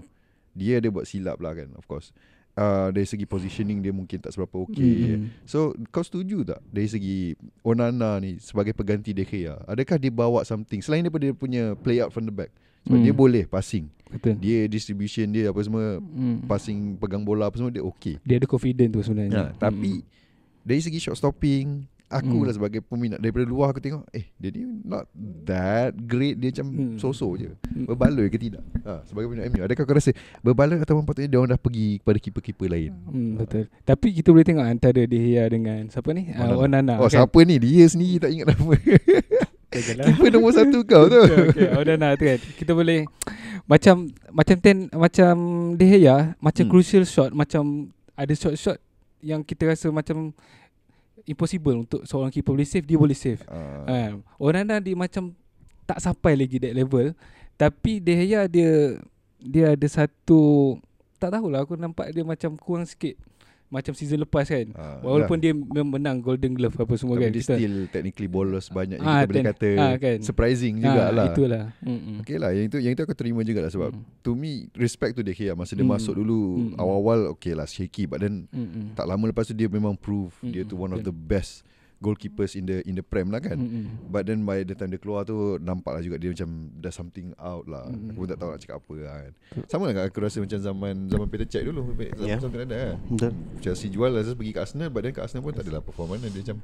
dia 0.54 0.82
ada 0.82 0.90
buat 0.90 1.06
silap 1.06 1.38
lah 1.38 1.54
kan 1.54 1.70
of 1.74 1.86
course. 1.86 2.10
Uh, 2.58 2.90
dari 2.90 3.06
segi 3.06 3.22
positioning 3.22 3.78
dia 3.78 3.94
mungkin 3.94 4.18
tak 4.18 4.34
seberapa 4.34 4.58
okay 4.58 5.14
Hmm. 5.14 5.30
So 5.46 5.78
kau 5.90 6.02
setuju 6.02 6.42
tak 6.42 6.58
dari 6.70 6.90
segi 6.90 7.18
Onana 7.62 8.18
ni 8.18 8.38
sebagai 8.38 8.74
pengganti 8.74 9.14
De 9.14 9.22
Gea? 9.22 9.54
Adakah 9.66 9.94
dia 9.94 10.10
bawa 10.10 10.42
something? 10.42 10.78
Selain 10.78 11.02
daripada 11.02 11.30
dia 11.30 11.34
punya 11.34 11.78
play 11.78 12.02
out 12.02 12.10
from 12.10 12.26
the 12.26 12.34
back 12.34 12.50
sebab 12.82 12.94
Hmm. 12.94 13.04
dia 13.04 13.14
boleh 13.14 13.44
passing 13.44 13.86
Betul 14.08 14.34
dia 14.36 14.64
distribution 14.64 15.28
dia 15.28 15.48
apa 15.48 15.60
semua 15.60 15.98
Hmm. 15.98 16.40
passing 16.42 16.96
pegang 16.96 17.20
bola 17.20 17.46
apa 17.46 17.56
semua 17.56 17.68
dia 17.68 17.80
okay 17.80 18.16
Dia 18.22 18.36
ada 18.36 18.46
confident 18.46 18.90
tu 18.90 19.00
sebenarnya 19.00 19.52
ya, 19.52 19.52
tapi 19.54 20.00
dari 20.60 20.80
segi 20.80 20.96
shot 20.98 21.14
stopping 21.14 21.84
aku 22.08 22.24
Hmm. 22.34 22.48
lah 22.48 22.54
sebagai 22.54 22.80
peminat 22.80 23.20
daripada 23.20 23.44
luar 23.44 23.68
aku 23.68 23.84
tengok 23.84 24.00
eh 24.10 24.32
dia 24.34 24.48
ni 24.48 24.64
not 24.82 25.04
that 25.44 25.92
great 25.92 26.36
dia 26.36 26.48
macam 26.50 26.66
Hmm. 26.72 26.96
so-so 26.96 27.36
je 27.36 27.52
Hmm. 27.68 27.84
berbaloi 27.84 28.26
ke 28.26 28.40
tidak 28.40 28.64
ha, 28.80 29.04
sebagai 29.04 29.28
peminat 29.28 29.44
MU 29.46 29.60
adakah 29.60 29.84
kau 29.84 29.92
rasa 29.92 30.16
berbaloi 30.40 30.80
atau 30.80 30.96
patutnya 30.98 31.28
dia 31.28 31.36
orang 31.36 31.52
dah 31.52 31.60
pergi 31.60 32.00
kepada 32.00 32.16
keeper-keeper 32.18 32.64
lain 32.66 32.92
Hmm, 33.04 33.36
betul. 33.36 33.68
Tapi 33.82 34.08
kita 34.14 34.32
boleh 34.32 34.40
tengok 34.42 34.64
antara 34.64 35.04
De 35.04 35.20
dengan 35.52 35.84
siapa 35.86 36.08
ni? 36.10 36.32
Onana. 36.32 36.48
Uh, 36.48 36.64
Onana. 36.64 36.94
oh 36.96 37.12
siapa 37.12 37.38
ni 37.44 37.60
dia 37.60 37.84
sendiri 37.84 38.16
tak 38.18 38.32
ingat 38.32 38.46
nama 38.50 38.72
Keeper 39.68 40.30
nombor 40.30 40.52
satu 40.52 40.80
kau 40.88 41.06
tu 41.06 41.20
okay, 41.20 41.68
Onana 41.72 42.16
tu 42.16 42.24
kan. 42.24 42.40
Kita 42.40 42.72
boleh 42.72 43.04
macam 43.64 44.08
macam 44.32 44.56
ten 44.56 44.88
macam 44.90 45.34
De 45.76 45.84
Gea 45.86 46.32
macam 46.38 46.64
Hmm. 46.64 46.72
crucial 46.72 47.04
shot 47.04 47.30
macam 47.30 47.92
ada 48.12 48.32
shot-shot 48.32 48.80
yang 49.20 49.44
kita 49.44 49.68
rasa 49.68 49.88
macam 49.88 50.32
impossible 51.22 51.84
untuk 51.84 52.00
seorang 52.02 52.32
keeper 52.32 52.50
boleh 52.50 52.64
save 52.64 52.82
dia 52.82 52.96
boleh 52.96 53.12
save. 53.12 53.44
Ah, 53.44 53.84
Ha. 53.84 54.16
Onana 54.36 54.80
dia 54.80 54.96
macam 54.96 55.36
tak 55.84 56.00
sampai 56.00 56.32
lagi 56.34 56.56
that 56.56 56.72
level 56.72 57.12
tapi 57.54 58.00
De 58.00 58.16
Gea 58.16 58.48
dia 58.48 58.96
dia 59.36 59.76
ada 59.76 59.86
satu 59.86 60.74
tak 61.16 61.28
tahulah 61.30 61.62
aku 61.62 61.74
nampak 61.74 62.08
dia 62.10 62.22
macam 62.22 62.56
kurang 62.56 62.88
sikit 62.88 63.20
macam 63.68 63.92
season 63.92 64.18
lepas 64.18 64.44
kan. 64.44 64.64
ah, 64.72 64.96
Walaupun 64.98 65.36
dia 65.36 65.52
mem- 65.52 65.68
menang 65.90 66.18
Golden 66.18 66.52
Glove 66.52 66.72
apa 66.74 66.94
semua 66.94 67.14
Tapi 67.14 67.22
kan. 67.22 67.30
dia 67.30 67.42
still 67.42 67.76
technically 67.86 68.24
bolos 68.26 68.66
banyak 68.66 68.96
yang 68.96 69.04
Ah, 69.06 69.20
kita 69.20 69.28
boleh 69.28 69.38
ten- 69.38 69.48
kata 69.50 69.68
ah, 69.76 69.94
kan. 69.94 70.16
surprising 70.20 70.74
jugalah. 70.78 71.12
Ah, 71.22 71.30
itulah. 71.30 71.64
Mm-mm. 71.80 72.16
Okay 72.20 72.36
lah 72.36 72.50
Yang 72.50 72.64
itu 72.66 72.76
yang 72.80 72.92
itu 72.92 73.02
aku 73.02 73.12
terima 73.12 73.40
juga 73.42 73.60
lah 73.60 73.70
Sebab 73.70 73.90
Mm. 73.90 74.02
To 74.20 74.30
me 74.32 74.52
Respect 74.72 75.12
to 75.14 75.22
Gea 75.22 75.52
Masa 75.52 75.72
dia 75.72 75.82
Mm. 75.82 75.92
masuk 75.92 76.14
dulu 76.14 76.40
Mm. 76.66 76.76
Awal-awal 76.76 77.18
Okay 77.34 77.52
lah 77.52 77.64
shaky 77.64 78.04
But 78.04 78.20
then 78.20 78.48
Mm-mm. 78.48 78.92
Tak 78.92 79.04
lama 79.04 79.24
lepas 79.26 79.44
tu 79.44 79.52
Dia 79.52 79.66
memang 79.66 79.94
prove 79.94 80.32
Dia 80.42 80.62
Mm-mm, 80.62 80.68
tu 80.68 80.76
one 80.78 80.90
of 80.90 81.00
the 81.00 81.12
best 81.12 81.60
Goalkeepers 81.98 82.54
in 82.54 82.62
the 82.70 82.78
in 82.86 82.94
the 82.94 83.02
Prem 83.02 83.34
lah 83.34 83.42
kan. 83.42 83.58
Mm-mm. 83.58 84.06
But 84.06 84.30
then 84.30 84.46
by 84.46 84.62
the 84.62 84.78
time 84.78 84.94
dia 84.94 85.02
keluar 85.02 85.26
tu 85.26 85.58
Nampak 85.58 85.98
lah 85.98 86.02
juga 86.02 86.14
dia 86.14 86.30
macam 86.30 86.70
Dah 86.78 86.94
something 86.94 87.34
out 87.42 87.66
lah. 87.66 87.90
Mm. 87.90 88.14
Aku 88.14 88.18
pun 88.22 88.28
tak 88.30 88.38
tahu 88.38 88.48
nak 88.54 88.60
cakap 88.62 88.76
apa 88.78 88.94
lah 89.02 89.16
kan. 89.26 89.32
Sama 89.66 89.90
lah 89.90 90.06
aku 90.06 90.18
rasa 90.22 90.38
macam 90.38 90.58
zaman 90.62 90.94
Zaman 91.10 91.26
Peter 91.26 91.46
Cech 91.50 91.66
dulu. 91.66 91.82
Zaman 91.90 92.06
Yeah. 92.22 92.38
like 92.38 92.70
that 92.70 92.78
kan 92.78 92.96
Betul. 93.10 93.32
Chelsea 93.58 93.90
jual 93.90 94.10
lah 94.14 94.22
Terus 94.22 94.38
pergi 94.38 94.52
ke 94.54 94.60
Arsenal 94.62 94.88
But 94.94 95.00
then 95.02 95.12
kat 95.14 95.26
Arsenal 95.26 95.42
pun 95.42 95.52
tak 95.58 95.66
adalah 95.66 95.82
performance 95.82 96.22
Dia 96.22 96.42
macam 96.46 96.58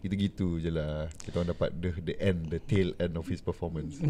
Gitu-gitu 0.00 0.58
je 0.58 0.70
lah. 0.72 1.12
Kita 1.20 1.44
orang 1.44 1.52
dapat 1.52 1.68
the, 1.76 1.90
the 2.02 2.16
end 2.18 2.48
The 2.48 2.58
tail 2.64 2.96
end 2.96 3.20
of 3.20 3.28
his 3.28 3.44
performance. 3.44 4.00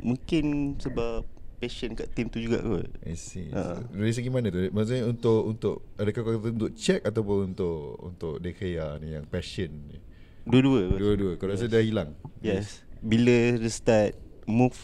Mungkin 0.00 0.78
sebab 0.78 1.26
Passion 1.64 1.96
kat 1.96 2.12
team 2.12 2.28
tu 2.28 2.44
juga 2.44 2.60
kot 2.60 2.84
I 3.08 3.16
see. 3.16 3.48
Ha. 3.56 3.80
Dari 3.88 4.12
segi 4.12 4.28
mana 4.28 4.52
tu? 4.52 4.60
Maksudnya 4.68 5.08
untuk 5.08 5.40
untuk 5.48 5.76
adakah 5.96 6.20
kau 6.20 6.32
kata 6.36 6.52
untuk 6.52 6.72
check 6.76 7.00
ataupun 7.00 7.56
untuk 7.56 7.96
untuk 8.04 8.34
De 8.44 8.52
Gea 8.52 9.00
ni 9.00 9.16
yang 9.16 9.24
passion 9.24 9.72
ni? 9.88 9.96
Dua-dua. 10.44 11.00
Dua-dua. 11.00 11.32
Kau 11.40 11.48
rasa 11.48 11.64
dah 11.64 11.80
hilang? 11.80 12.12
Yes 12.44 12.84
Bila 13.00 13.56
dia 13.56 13.70
start 13.72 14.12
Move 14.44 14.76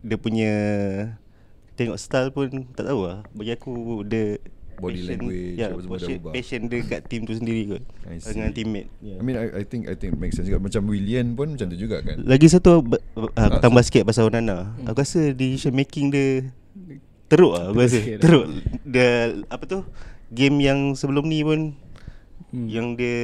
Dia 0.00 0.16
punya 0.16 0.52
Tengok 1.76 2.00
style 2.00 2.32
pun 2.32 2.48
Tak 2.72 2.88
tahu 2.88 3.04
lah 3.04 3.20
Bagi 3.36 3.52
aku 3.52 4.00
Dia 4.08 4.40
Body 4.78 5.00
language, 5.02 5.54
ya, 5.54 5.66
apa 5.68 5.78
semua 5.78 5.94
dah 5.94 6.00
passion, 6.02 6.18
ubah. 6.18 6.32
passion 6.32 6.60
dia 6.66 6.80
kat 6.82 7.00
team 7.04 7.22
tu 7.22 7.32
sendiri 7.32 7.62
kot. 7.66 7.82
Dengan 8.22 8.48
teammate 8.50 8.88
yeah. 8.98 9.16
I 9.16 9.22
mean 9.22 9.34
I, 9.34 9.46
I 9.50 9.62
think 9.62 9.82
I 9.84 9.94
think 9.94 10.10
it 10.10 10.18
makes 10.18 10.34
sense 10.34 10.44
juga 10.44 10.58
macam 10.58 10.84
William 10.84 11.32
pun 11.32 11.52
macam 11.52 11.66
tu 11.66 11.76
juga 11.76 12.00
kan. 12.00 12.16
Lagi 12.18 12.46
satu 12.46 12.80
uh, 12.80 13.00
Ah, 13.32 13.48
Aku 13.48 13.58
tambah 13.60 13.80
sikit 13.80 14.04
pasal 14.04 14.26
Onana 14.26 14.76
Hmm. 14.76 14.86
Aku 14.86 14.98
rasa 14.98 15.30
decision 15.30 15.72
making 15.72 16.08
dia 16.08 16.52
Teruk 17.26 17.52
lah 17.52 17.68
aku 17.68 17.80
rasa 17.80 17.96
lah. 17.96 18.18
Teruk 18.18 18.44
Dia 18.82 19.10
Apa 19.46 19.64
tu 19.64 19.78
Game 20.28 20.56
yang 20.58 20.92
sebelum 20.92 21.24
ni 21.24 21.40
pun 21.40 21.72
Hmm. 22.46 22.70
Yang 22.70 22.86
dia 22.94 23.18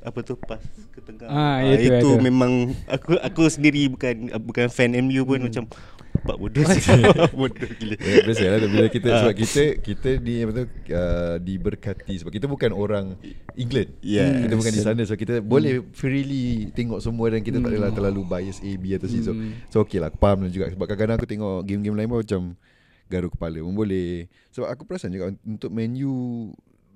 Apa 0.00 0.22
tu 0.22 0.38
Pas 0.38 0.62
ke 0.88 1.00
tengah 1.00 1.26
Ah, 1.26 1.58
Ah, 1.58 1.74
itu 1.74 1.90
Itu 1.90 2.08
ada. 2.10 2.22
memang 2.22 2.52
Aku 2.86 3.18
aku 3.18 3.42
sendiri 3.48 3.88
bukan 3.88 4.30
Bukan 4.38 4.68
fan 4.68 4.94
MU 4.94 5.24
pun 5.24 5.36
Hmm. 5.36 5.48
macam 5.48 5.64
Buat 6.24 6.36
bodoh. 6.38 6.62
Sih 6.74 6.98
Bodoh 7.32 7.70
gila. 7.78 7.94
Ya, 7.98 8.16
biasa 8.26 8.42
lah 8.46 8.58
tu. 8.58 8.68
bila 8.68 8.86
kita 8.88 9.08
Ah. 9.08 9.18
sebab 9.22 9.34
kita 9.36 9.62
kita 9.80 10.10
di 10.18 10.34
apa 10.42 10.50
tu 10.52 10.64
uh, 10.92 11.36
diberkati. 11.38 12.14
Sebab 12.20 12.30
kita 12.34 12.46
bukan 12.46 12.70
orang 12.72 13.14
England. 13.54 13.94
Yes. 14.00 14.46
Kita 14.46 14.54
bukan 14.54 14.72
di 14.72 14.82
sana. 14.82 15.00
So 15.06 15.14
kita 15.14 15.40
boleh 15.40 15.84
freely 15.94 16.70
tengok 16.72 17.00
semua 17.00 17.32
dan 17.32 17.40
kita 17.40 17.58
tak 17.58 17.70
adalah 17.70 17.90
terlalu 17.94 18.22
bias 18.26 18.58
A 18.60 18.70
B 18.76 18.92
atau 18.92 19.08
C. 19.08 19.22
So 19.22 19.32
Hmm. 19.32 19.52
so 19.68 19.80
okay 19.82 19.98
lah. 20.02 20.10
Aku 20.10 20.18
faham 20.18 20.44
lah 20.44 20.50
juga. 20.50 20.68
Sebab 20.70 20.84
kadang-kadang 20.84 21.16
aku 21.16 21.28
tengok 21.28 21.62
game-game 21.64 21.96
lain 21.96 22.08
pun 22.08 22.18
macam 22.20 22.42
garu 23.08 23.28
kepala 23.32 23.58
pun 23.64 23.72
boleh. 23.72 24.28
Sebab 24.52 24.68
aku 24.68 24.82
perasan 24.84 25.10
juga 25.10 25.32
untuk 25.42 25.70
Man 25.72 25.96
U 26.04 26.12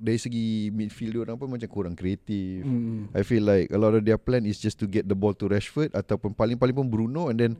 dari 0.02 0.18
segi 0.18 0.44
midfield 0.68 1.23
orang 1.23 1.38
pun 1.38 1.47
macam 1.47 1.71
kurang 1.71 1.94
kreatif. 1.94 2.66
Mm. 2.66 3.14
I 3.14 3.23
feel 3.23 3.40
like 3.40 3.71
a 3.71 3.78
lot 3.78 3.94
of 3.94 4.02
their 4.02 4.18
plan 4.18 4.42
is 4.42 4.59
just 4.59 4.75
to 4.76 4.90
get 4.90 5.06
the 5.06 5.14
ball 5.14 5.30
to 5.32 5.47
Rashford 5.47 5.94
ataupun 5.94 6.35
paling-paling 6.35 6.75
pun 6.75 6.90
Bruno 6.90 7.30
and 7.30 7.38
then 7.38 7.52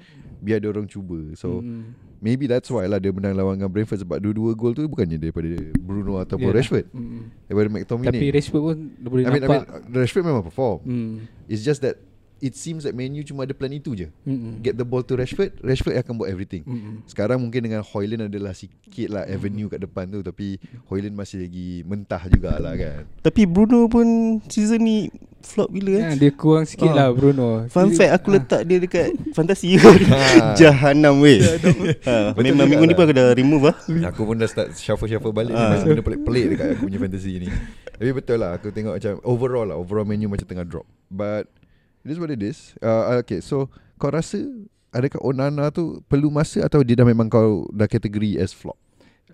biar 0.43 0.59
dia 0.59 0.69
orang 0.69 0.85
cuba. 0.85 1.39
So 1.39 1.63
Mm. 1.63 1.95
maybe 2.19 2.45
that's 2.45 2.67
why 2.67 2.85
lah 2.85 2.99
dia 2.99 3.15
menang 3.15 3.39
lawan 3.39 3.57
dengan 3.57 3.71
Brentford 3.71 4.03
sebab 4.03 4.19
dua-dua 4.19 4.53
gol 4.53 4.75
tu 4.75 4.83
bukannya 4.85 5.17
daripada 5.17 5.47
Bruno 5.79 6.19
ataupun 6.19 6.51
Yalah. 6.51 6.59
Rashford. 6.59 6.87
Mm. 6.91 7.21
Daripada 7.47 7.69
McTominay. 7.71 8.11
Tapi 8.11 8.27
Rashford 8.35 8.63
pun 8.67 8.77
boleh 8.99 9.23
I 9.23 9.31
mean, 9.31 9.39
I 9.39 9.47
nampak. 9.47 9.63
mean 9.87 9.97
Rashford 9.97 10.25
memang 10.27 10.43
perform. 10.43 10.79
Mm. 10.83 11.15
It's 11.47 11.63
just 11.63 11.79
that 11.81 11.95
it 12.43 12.53
seems 12.53 12.83
that 12.83 12.93
Man 12.93 13.15
U 13.15 13.23
cuma 13.23 13.47
ada 13.47 13.55
plan 13.55 13.71
itu 13.71 13.95
je. 13.95 14.11
Mm. 14.27 14.59
Get 14.61 14.75
the 14.75 14.83
ball 14.83 15.01
to 15.01 15.15
Rashford, 15.15 15.55
Rashford 15.61 15.95
akan 15.97 16.19
buat 16.19 16.27
everything. 16.27 16.67
Mm. 16.67 17.07
Sekarang 17.07 17.39
mungkin 17.39 17.63
dengan 17.63 17.81
Hoyland 17.81 18.27
adalah 18.27 18.51
sikit 18.51 19.09
lah 19.09 19.23
avenue 19.25 19.71
kat 19.71 19.79
depan 19.79 20.11
tu 20.11 20.21
tapi 20.21 20.59
Hoyland 20.87 21.15
masih 21.15 21.41
lagi 21.41 21.87
mentah 21.87 22.27
jugalah 22.27 22.75
kan. 22.75 23.07
Tapi 23.21 23.47
Bruno 23.47 23.87
pun 23.87 24.05
season 24.51 24.83
ni 24.83 25.07
flop 25.43 25.71
bila 25.71 25.91
Ya, 25.93 26.15
eh. 26.15 26.19
dia 26.19 26.31
kurang 26.31 26.63
sikit 26.63 26.87
Ah. 26.89 26.95
lah 26.97 27.09
Bruno. 27.11 27.67
Fun 27.67 27.91
Dia- 27.91 27.99
fact 28.01 28.13
aku 28.13 28.29
ah. 28.29 28.35
letak 28.37 28.61
dia 28.63 28.79
dekat 28.79 29.07
fantasi 29.37 29.75
Ha. 29.75 29.91
Jahanam 30.61 31.19
weh. 31.19 31.43
ha, 32.03 32.31
memang 32.33 32.67
minggu 32.67 32.85
ni 32.85 32.95
lah. 32.95 32.97
pun 32.97 33.05
aku 33.05 33.15
dah 33.15 33.27
remove 33.33 33.65
lah. 33.67 33.77
Aku 34.09 34.23
pun 34.23 34.35
dah 34.35 34.47
start 34.47 34.75
shuffle-shuffle 34.75 35.31
balik 35.31 35.51
Ah. 35.53 35.75
uh. 35.75 35.83
Benda 35.83 35.99
pelik-pelik 36.01 36.45
dekat 36.53 36.67
aku 36.73 36.87
punya 36.87 36.99
fantasy 37.01 37.39
ni 37.39 37.49
Tapi 37.93 38.11
betul 38.13 38.39
lah 38.39 38.55
Aku 38.55 38.71
tengok 38.71 38.95
macam 38.95 39.13
Overall 39.23 39.67
lah 39.69 39.77
Overall 39.77 40.03
menu 40.05 40.27
macam 40.27 40.43
tengah 40.43 40.63
drop 40.63 40.87
But 41.07 41.51
It 42.03 42.11
is 42.11 42.19
what 42.19 42.31
it 42.31 42.43
is. 42.43 42.75
Uh, 42.79 43.23
Okay 43.23 43.39
so 43.39 43.71
Kau 43.97 44.11
rasa 44.11 44.43
Adakah 44.91 45.23
Onana 45.23 45.71
tu 45.71 46.03
Perlu 46.07 46.29
masa 46.29 46.67
Atau 46.67 46.83
dia 46.83 46.99
dah 46.99 47.07
memang 47.07 47.27
kau 47.27 47.71
Dah 47.71 47.87
kategori 47.87 48.37
as 48.37 48.51
flop? 48.51 48.77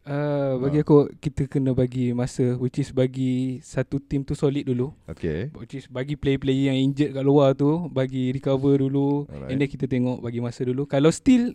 Uh, 0.08 0.56
bagi 0.64 0.80
Ah. 0.80 0.84
aku 0.88 0.96
kita 1.20 1.44
kena 1.44 1.76
bagi 1.76 2.16
masa 2.16 2.56
which 2.56 2.80
is 2.80 2.88
bagi 2.88 3.60
satu 3.60 4.00
team 4.00 4.24
tu 4.24 4.32
solid 4.32 4.64
dulu. 4.64 4.88
Okay. 5.04 5.52
Which 5.52 5.76
is 5.76 5.84
bagi 5.84 6.16
player-player 6.16 6.72
yang 6.72 6.80
injured 6.80 7.12
kat 7.12 7.20
luar 7.20 7.52
tu 7.52 7.92
bagi 7.92 8.32
recover 8.32 8.80
dulu. 8.80 9.28
Alright. 9.28 9.52
and 9.52 9.60
then 9.60 9.68
kita 9.68 9.84
tengok 9.84 10.24
bagi 10.24 10.40
masa 10.40 10.64
dulu. 10.64 10.88
Kalau 10.88 11.12
still 11.12 11.52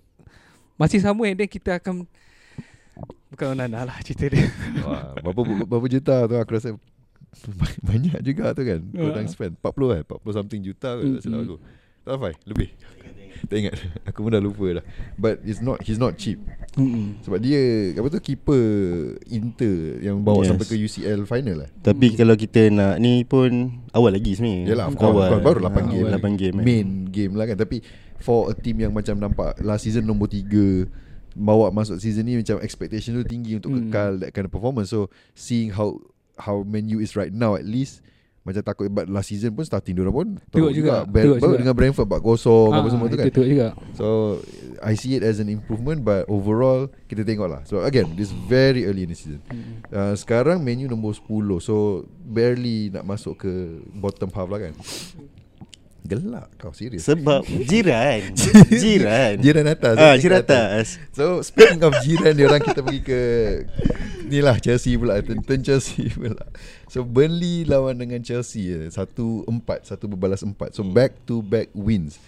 masih 0.77 1.01
sama 1.01 1.25
and 1.25 1.41
then 1.41 1.50
kita 1.50 1.82
akan 1.82 2.05
bukan 3.34 3.58
Onana 3.58 3.89
lah 3.89 3.98
cerita 4.05 4.29
dia. 4.29 4.46
Wah, 4.86 5.17
berapa, 5.17 5.41
berapa 5.65 5.88
juta 5.89 6.29
tu 6.29 6.36
Aku 6.38 6.51
rasa 6.53 6.77
Banyak 7.89 8.19
juga 8.21 8.51
tu 8.51 8.61
kan 8.61 8.79
Korang 8.87 9.25
Ah. 9.25 9.29
spend 9.29 9.53
40 9.57 9.93
kan 9.93 10.01
40 10.03 10.31
something 10.33 10.61
juta 10.61 10.89
ke 10.93 11.03
Tak 11.09 11.21
silap 11.21 11.39
aku 11.43 11.55
Tak 12.01 12.15
Fai 12.17 12.33
Lebih 12.43 12.69
Tak 13.43 13.57
ingat 13.57 13.73
Aku 14.05 14.19
pun 14.19 14.31
dah 14.31 14.39
lupa 14.39 14.65
dah 14.73 14.85
But 15.13 15.43
it's 15.43 15.59
not 15.59 15.81
He's 15.81 15.97
not 15.97 16.15
cheap 16.15 16.39
Mm-mm. 16.73 17.19
Sebab 17.21 17.37
dia 17.37 17.59
Apa 17.93 18.07
tu 18.09 18.21
Keeper 18.21 18.63
Inter 19.27 19.77
Yang 19.99 20.17
bawa 20.19 20.41
Yes. 20.41 20.49
sampai 20.49 20.65
ke 20.65 20.75
UCL 20.77 21.19
final 21.23 21.55
lah 21.57 21.69
Tapi 21.77 22.13
kalau 22.13 22.35
kita 22.35 22.69
nak 22.69 22.97
ni 22.97 23.21
pun 23.21 23.51
awal 23.91 24.11
lagi 24.11 24.33
sebenarnya. 24.33 24.63
Yalah 24.69 24.85
of 24.85 24.95
course, 24.95 25.11
of 25.17 25.27
course 25.29 25.43
Baru 25.43 25.59
8 25.59 25.67
Ah, 25.67 25.83
game 25.83 26.05
awal 26.05 26.15
8 26.17 26.35
game. 26.37 26.55
eh. 26.55 26.63
Main 26.63 26.87
game 27.09 27.33
lah 27.33 27.45
kan 27.45 27.57
Tapi 27.57 27.77
For 28.17 28.47
a 28.47 28.55
team 28.55 28.79
yang 28.79 28.91
macam 28.91 29.15
nampak 29.17 29.59
Last 29.59 29.83
season 29.83 30.03
nombor 30.03 30.31
3 30.31 30.87
Bawa 31.33 31.67
masuk 31.67 31.97
season 31.97 32.23
ni 32.23 32.37
Macam 32.37 32.61
expectation 32.61 33.11
tu 33.13 33.25
tinggi 33.25 33.57
Untuk 33.57 33.73
Hmm. 33.73 33.89
kekal 33.89 34.11
That 34.19 34.31
kind 34.31 34.45
of 34.45 34.51
performance 34.51 34.87
So 34.87 35.07
Seeing 35.33 35.73
how 35.73 35.97
How 36.35 36.61
Man 36.61 36.89
U 36.89 36.97
is 36.97 37.13
right 37.13 37.29
now 37.29 37.53
At 37.53 37.63
least 37.63 38.01
Macam 38.41 38.59
takut 38.59 38.89
But 38.89 39.07
last 39.07 39.29
season 39.29 39.53
pun 39.53 39.63
Starting 39.63 39.95
diorang 39.95 40.13
pun 40.13 40.27
Tengok 40.51 40.69
teruk 40.69 40.73
juga, 40.73 40.93
Ber- 41.05 41.23
tengok 41.25 41.39
juga. 41.39 41.57
Dengan 41.61 41.75
Brentford 41.77 42.07
4-0 42.09 42.73
Apa 42.73 42.87
semua 42.89 43.07
tu 43.07 43.15
kan. 43.15 43.25
Ah, 43.25 43.33
tengok 43.33 43.49
juga. 43.49 43.67
So 43.95 44.05
I 44.83 44.93
see 44.99 45.15
it 45.15 45.23
as 45.23 45.39
an 45.39 45.47
improvement 45.47 46.01
But 46.01 46.27
overall 46.27 46.91
Kita 47.07 47.23
tengok 47.23 47.47
lah. 47.47 47.61
So 47.63 47.81
again 47.81 48.13
This 48.13 48.29
very 48.29 48.83
early 48.83 49.07
in 49.07 49.11
the 49.11 49.17
season. 49.17 49.41
Mm. 49.47 49.83
uh, 49.89 50.13
Sekarang 50.13 50.59
menu 50.59 50.85
nombor 50.85 51.15
10 51.15 51.25
So 51.63 52.03
barely 52.21 52.89
nak 52.89 53.03
masuk 53.03 53.39
ke 53.41 53.51
Bottom 53.95 54.29
half 54.33 54.47
lah 54.47 54.69
kan 54.69 54.73
Gelak 56.03 56.51
kau 56.55 56.69
serius 56.69 57.03
Sebab 57.03 57.48
jiran. 57.72 58.36
jiran. 58.83 59.39
Jiran 59.39 59.65
atas 59.65 59.95
Ah, 59.95 60.15
jiran 60.15 60.43
atas. 60.43 61.00
So 61.12 61.39
speaking 61.39 61.79
of 61.79 61.95
jiran 62.00 62.36
dia 62.36 62.45
orang 62.45 62.60
Kita 62.60 62.79
pergi 62.79 63.01
ke 63.01 63.19
Ni 64.29 64.39
lah 64.39 64.55
Chelsea 64.57 64.93
pula 64.93 65.17
Turn 65.24 65.62
Chelsea 65.62 66.07
pula 66.10 66.43
So 66.86 67.01
Burnley 67.01 67.63
lawan 67.63 67.95
dengan 67.95 68.19
Chelsea. 68.19 68.67
Satu 68.89 69.43
empat 69.45 69.88
Satu 69.88 70.05
berbalas 70.05 70.41
empat 70.41 70.72
So 70.72 70.83
back 70.83 71.24
to 71.24 71.39
back 71.39 71.72
wins 71.72 72.19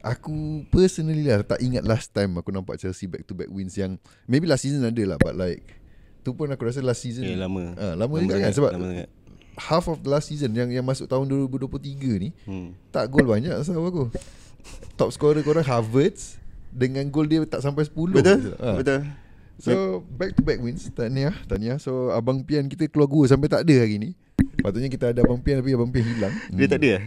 Aku 0.00 0.62
personally 0.68 1.26
lah 1.26 1.42
Tak 1.42 1.58
ingat 1.58 1.82
last 1.82 2.10
time 2.10 2.30
Aku 2.36 2.48
nampak 2.48 2.78
Chelsea 2.78 3.04
back 3.04 3.22
to 3.22 3.34
back 3.34 3.50
wins 3.50 3.74
Yang 3.74 3.98
Maybe 4.24 4.46
last 4.46 4.62
season 4.62 4.86
ada 4.86 5.02
lah 5.04 5.18
But 5.18 5.34
like 5.34 5.66
Tu 6.22 6.30
pun 6.30 6.46
aku 6.46 6.62
rasa 6.62 6.78
last 6.78 7.02
season 7.02 7.22
Eh, 7.22 7.34
lama. 7.34 7.74
ah, 7.74 7.94
Lama, 7.94 8.18
juga 8.18 8.38
kan 8.38 8.50
sangat, 8.50 8.54
Sebab 8.54 8.70
lama 8.72 8.86
sangat. 8.88 9.08
Half 9.56 9.88
of 9.88 10.04
the 10.04 10.12
last 10.12 10.28
season 10.28 10.52
Yang 10.52 10.76
yang 10.76 10.84
masuk 10.84 11.08
tahun 11.08 11.24
2023 11.24 12.22
ni 12.22 12.30
Hmm. 12.44 12.76
Tak 12.92 13.08
gol 13.08 13.24
banyak 13.24 13.56
Setahu 13.64 13.88
aku 13.88 14.04
Top 14.94 15.08
scorer 15.10 15.40
korang 15.40 15.64
Havertz 15.64 16.36
Dengan 16.68 17.08
gol 17.08 17.24
dia 17.24 17.40
tak 17.48 17.64
sampai 17.64 17.88
10 17.88 18.12
Betul? 18.12 18.52
Ah. 18.60 18.76
Betul. 18.76 19.00
So 19.56 20.04
back 20.12 20.36
to 20.36 20.44
back 20.44 20.60
wins 20.60 20.92
Tahniah 20.92 21.32
Tahniah 21.48 21.80
So 21.80 22.12
Abang 22.12 22.44
Pian 22.44 22.68
kita 22.68 22.84
keluar 22.92 23.08
gua 23.08 23.24
Sampai 23.24 23.48
tak 23.48 23.64
ada 23.64 23.72
hari 23.72 23.96
ni 23.96 24.10
Patutnya 24.60 24.92
kita 24.92 25.16
ada 25.16 25.24
Abang 25.24 25.40
Pian 25.40 25.64
Tapi 25.64 25.72
Abang 25.72 25.88
Pian 25.88 26.04
hilang 26.04 26.34
Dia 26.52 26.68
tak 26.68 26.84
ada 26.84 26.88
eh? 27.00 27.02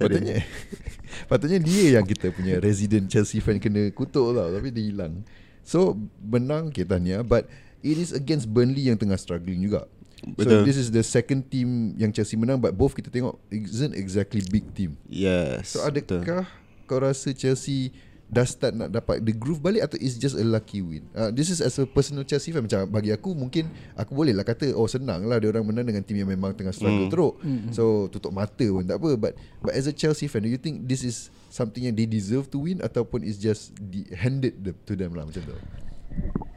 Tak 0.00 0.08
ada. 0.08 0.16
Patutnya 0.16 0.36
Patutnya 1.28 1.58
dia 1.60 1.84
yang 2.00 2.06
kita 2.08 2.32
punya 2.32 2.56
Resident 2.56 3.04
Chelsea 3.12 3.44
fan 3.44 3.60
Kena 3.60 3.92
kutuk 3.92 4.32
tau 4.32 4.48
Tapi 4.48 4.72
dia 4.72 4.80
hilang 4.80 5.20
So 5.60 5.92
Menang 6.24 6.72
Okay 6.72 6.88
tahniah 6.88 7.20
But 7.20 7.52
It 7.84 8.00
is 8.00 8.16
against 8.16 8.48
Burnley 8.48 8.88
Yang 8.88 9.04
tengah 9.04 9.20
struggling 9.20 9.60
juga 9.60 9.84
So 10.20 10.28
Betul. 10.36 10.62
this 10.64 10.76
is 10.76 10.88
the 10.88 11.00
second 11.00 11.48
team 11.48 11.96
Yang 11.96 12.20
Chelsea 12.20 12.36
menang 12.36 12.60
But 12.60 12.72
both 12.72 12.92
kita 12.92 13.08
tengok 13.08 13.40
Isn't 13.48 13.92
exactly 13.92 14.44
big 14.44 14.68
team 14.70 15.00
Yes. 15.04 15.72
So 15.72 15.80
betul. 15.82 16.20
adakah 16.20 16.44
Kau 16.84 17.00
rasa 17.00 17.32
Chelsea 17.32 17.88
Dah 18.26 18.44
start 18.44 18.76
nak 18.76 18.90
dapat 18.90 19.18
The 19.20 19.32
groove 19.32 19.58
balik 19.58 19.82
Atau 19.82 19.96
it's 19.96 20.14
just 20.14 20.36
a 20.36 20.44
lucky 20.44 20.78
win 20.78 21.02
uh, 21.12 21.28
This 21.28 21.48
is 21.48 21.58
as 21.58 21.74
a 21.76 21.84
personal 21.84 22.22
Chelsea 22.22 22.52
fan 22.52 22.62
Macam 22.62 22.86
bagi 22.86 23.10
aku 23.10 23.32
Mungkin 23.32 23.66
Aku 23.96 24.12
boleh 24.12 24.30
lah 24.30 24.44
kata 24.44 24.70
Oh 24.70 24.86
senang 24.86 25.24
lah 25.24 25.40
Dia 25.40 25.50
orang 25.50 25.64
menang 25.64 25.82
dengan 25.82 26.04
tim 26.04 26.14
Yang 26.14 26.30
memang 26.30 26.52
tengah 26.52 26.70
struggle 26.70 27.08
Hmm. 27.08 27.10
teruk 27.10 27.34
So 27.72 28.06
tutup 28.06 28.30
mata 28.30 28.62
pun 28.62 28.84
tak 28.84 29.00
apa 29.00 29.16
But 29.16 29.32
But 29.58 29.72
as 29.72 29.88
a 29.88 29.94
Chelsea 29.94 30.28
fan 30.28 30.44
Do 30.44 30.48
you 30.48 30.60
think 30.60 30.84
this 30.84 31.00
is 31.00 31.26
Something 31.48 31.88
yang 31.88 31.96
they 31.96 32.06
deserve 32.06 32.46
to 32.52 32.62
win 32.62 32.78
Ataupun 32.78 33.24
it's 33.24 33.34
just 33.34 33.74
Handed 34.14 34.62
the, 34.62 34.76
to 34.84 34.94
them 34.94 35.10
lah 35.12 35.24
Macam 35.24 35.42
tu 35.42 35.56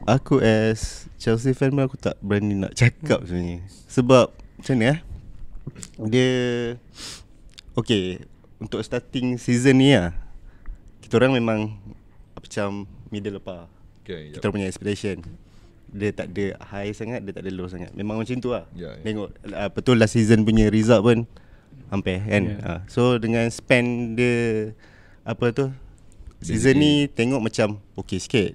Aku 0.04 0.36
as 0.44 1.08
Chelsea 1.16 1.56
fan 1.56 1.72
pun 1.72 1.88
aku 1.88 1.96
tak 1.96 2.20
berani 2.20 2.52
nak 2.52 2.76
cakap 2.76 3.24
sebenarnya. 3.24 3.64
Sebab 3.88 4.36
macam 4.60 4.74
ni 4.76 4.86
eh. 4.92 4.98
Dia 5.96 6.30
Okay 7.72 8.20
Untuk 8.60 8.84
starting 8.84 9.40
season 9.40 9.80
ni 9.80 9.96
lah 9.96 10.12
Kita 11.00 11.16
orang 11.16 11.32
memang 11.40 11.80
Macam 12.36 12.84
Middle 13.08 13.40
apa 13.40 13.66
Okay 14.04 14.30
Kita 14.36 14.44
orang 14.44 14.60
punya 14.60 14.68
expectation 14.68 15.24
Dia 15.88 16.12
tak 16.12 16.36
ada 16.36 16.60
high 16.68 16.92
sangat 16.92 17.24
Dia 17.24 17.32
tak 17.32 17.48
ada 17.48 17.52
low 17.56 17.64
sangat 17.66 17.90
Memang 17.96 18.20
macam 18.20 18.36
tu 18.38 18.52
lah 18.52 18.68
Ya, 18.76 18.92
ya. 19.00 19.02
Tengok 19.08 19.28
uh, 19.50 19.70
Betul 19.72 19.96
last 19.98 20.14
season 20.14 20.44
punya 20.44 20.68
result 20.68 21.00
pun 21.02 21.24
Hampir 21.88 22.20
kan 22.22 22.42
Ya. 22.44 22.54
yeah. 22.60 22.60
uh, 22.68 22.80
So 22.86 23.16
dengan 23.16 23.48
span 23.48 24.14
dia 24.14 24.70
Apa 25.24 25.50
tu 25.50 25.72
Season 26.44 26.76
ni 26.76 27.08
Tengok 27.08 27.40
macam 27.40 27.80
Okay 27.96 28.20
sikit 28.20 28.52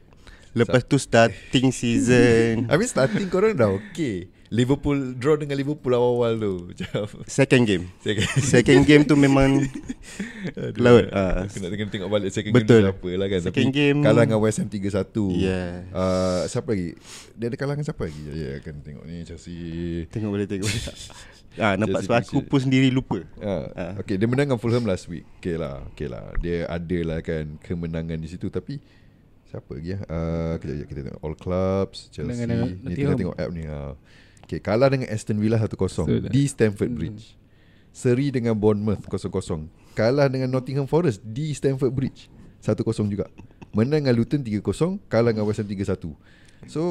Lepas 0.51 0.81
tu 0.83 0.97
starting 0.97 1.69
season. 1.69 2.65
Mean 2.69 2.89
starting 2.89 3.27
korang 3.27 3.53
dah 3.53 3.69
okay. 3.69 4.29
Liverpool 4.49 5.13
Draw 5.13 5.45
dengan 5.45 5.53
Liverpool 5.53 5.93
awal-awal 5.93 6.33
tu. 6.35 6.53
Macam 6.73 7.05
Second 7.29 7.63
game. 7.69 7.85
Second. 8.01 8.25
Second 8.41 8.81
game 8.81 9.03
tu 9.05 9.13
memang 9.13 9.61
Aduh, 10.57 10.81
Laut, 10.81 11.05
ah. 11.13 11.45
Aku 11.45 11.61
nak 11.61 11.69
tengok, 11.69 11.89
tengok 11.93 12.09
balik 12.09 12.33
second 12.33 12.57
Betul. 12.57 12.81
game 12.81 12.89
tu 12.89 12.89
siapa 12.89 13.09
lah 13.13 13.27
kan. 13.29 13.39
Second 13.45 13.67
Tapi 13.69 13.77
game- 13.77 14.01
Kalah 14.01 14.23
dengan 14.25 14.41
West 14.41 14.57
Ham 14.57 14.67
3-1 14.67 15.37
Yeah. 15.37 15.69
uh, 15.93 16.41
Siapa 16.49 16.69
lagi? 16.73 16.89
Dia 17.37 17.45
ada 17.45 17.57
kalah 17.61 17.73
dengan 17.77 17.85
siapa 17.85 18.01
lagi? 18.09 18.21
Ya 18.25 18.33
yeah, 18.33 18.53
akan 18.57 18.73
tengok 18.81 19.03
ni 19.05 19.15
Chelsea. 19.21 19.57
Tengok 20.09 20.29
boleh 20.33 20.47
tengok 20.49 20.65
boleh. 20.65 20.83
Ah 21.59 21.73
nampak 21.75 22.05
sebab 22.05 22.17
aku 22.23 22.39
pun 22.45 22.61
sendiri 22.61 22.87
lupa. 22.93 23.19
Ah, 23.41 23.65
Ah. 23.73 23.93
Okay 23.99 24.15
dia 24.15 24.29
menang 24.29 24.47
dengan 24.47 24.61
Fulham 24.61 24.85
last 24.85 25.09
week. 25.11 25.25
Okay 25.41 25.57
lah 25.57 25.81
Okay 25.91 26.07
lah. 26.07 26.31
Dia 26.39 26.65
ada 26.65 26.99
lah 27.03 27.19
kan 27.19 27.57
Kemenangan 27.59 28.15
di 28.15 28.29
situ. 28.31 28.47
Tapi 28.47 28.79
Siapa 29.49 29.69
lagi 29.73 29.89
ya 29.91 29.99
uh, 30.05 30.53
kejap, 30.57 30.73
kejap, 30.77 30.87
Kita 30.87 30.99
tengok 31.03 31.21
All 31.21 31.33
clubs 31.33 31.97
Chelsea 32.13 32.29
Menang 32.29 32.69
dengan 32.69 32.69
Ni 32.85 32.93
tengah 32.93 33.17
tengok 33.17 33.35
app 33.35 33.49
ni 33.49 33.63
uh. 33.65 33.93
Okay 34.45 34.59
kalah 34.61 34.87
dengan 34.87 35.09
Aston 35.09 35.37
Villa 35.37 35.57
1-0 35.57 35.73
So, 35.89 36.05
Di 36.05 36.43
Stamford 36.45 36.89
Hmm. 36.89 36.97
Bridge 36.97 37.23
Seri 37.89 38.29
dengan 38.29 38.53
Bournemouth 38.53 39.01
0-0 39.01 39.65
Kalah 39.93 40.29
dengan 40.29 40.47
Nottingham 40.47 40.85
Forest 40.85 41.25
Di 41.25 41.49
Stamford 41.51 41.89
Bridge 41.89 42.29
1-0 42.61 42.77
juga 43.09 43.25
Menang 43.73 44.05
dengan 44.05 44.13
Luton 44.13 44.41
3-0 44.41 44.61
Kalah 45.09 45.33
dengan 45.33 45.49
West 45.49 45.59
Ham 45.59 45.67
3-1 45.67 46.69
So 46.69 46.81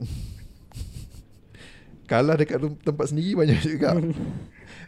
Kalah 2.08 2.36
dekat 2.36 2.56
tem- 2.56 2.80
tempat 2.82 3.06
sendiri 3.08 3.36
banyak 3.36 3.60
juga 3.68 3.96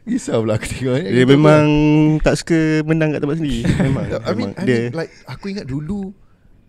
Risau 0.05 0.45
pula 0.45 0.61
aku 0.61 0.69
tengok 0.69 1.01
ni. 1.01 1.17
Dia 1.17 1.25
memang 1.25 1.65
tak 2.21 2.37
suka 2.37 2.85
menang 2.85 3.17
kat 3.17 3.25
tempat 3.25 3.41
sendiri. 3.41 3.65
Memang. 3.89 4.05
I 4.05 4.33
mean, 4.37 4.53
memang 4.53 4.53
I 4.53 4.65
dia 4.69 4.77
mean 4.77 4.93
like 4.93 5.13
aku 5.25 5.45
ingat 5.49 5.65
dulu 5.65 6.13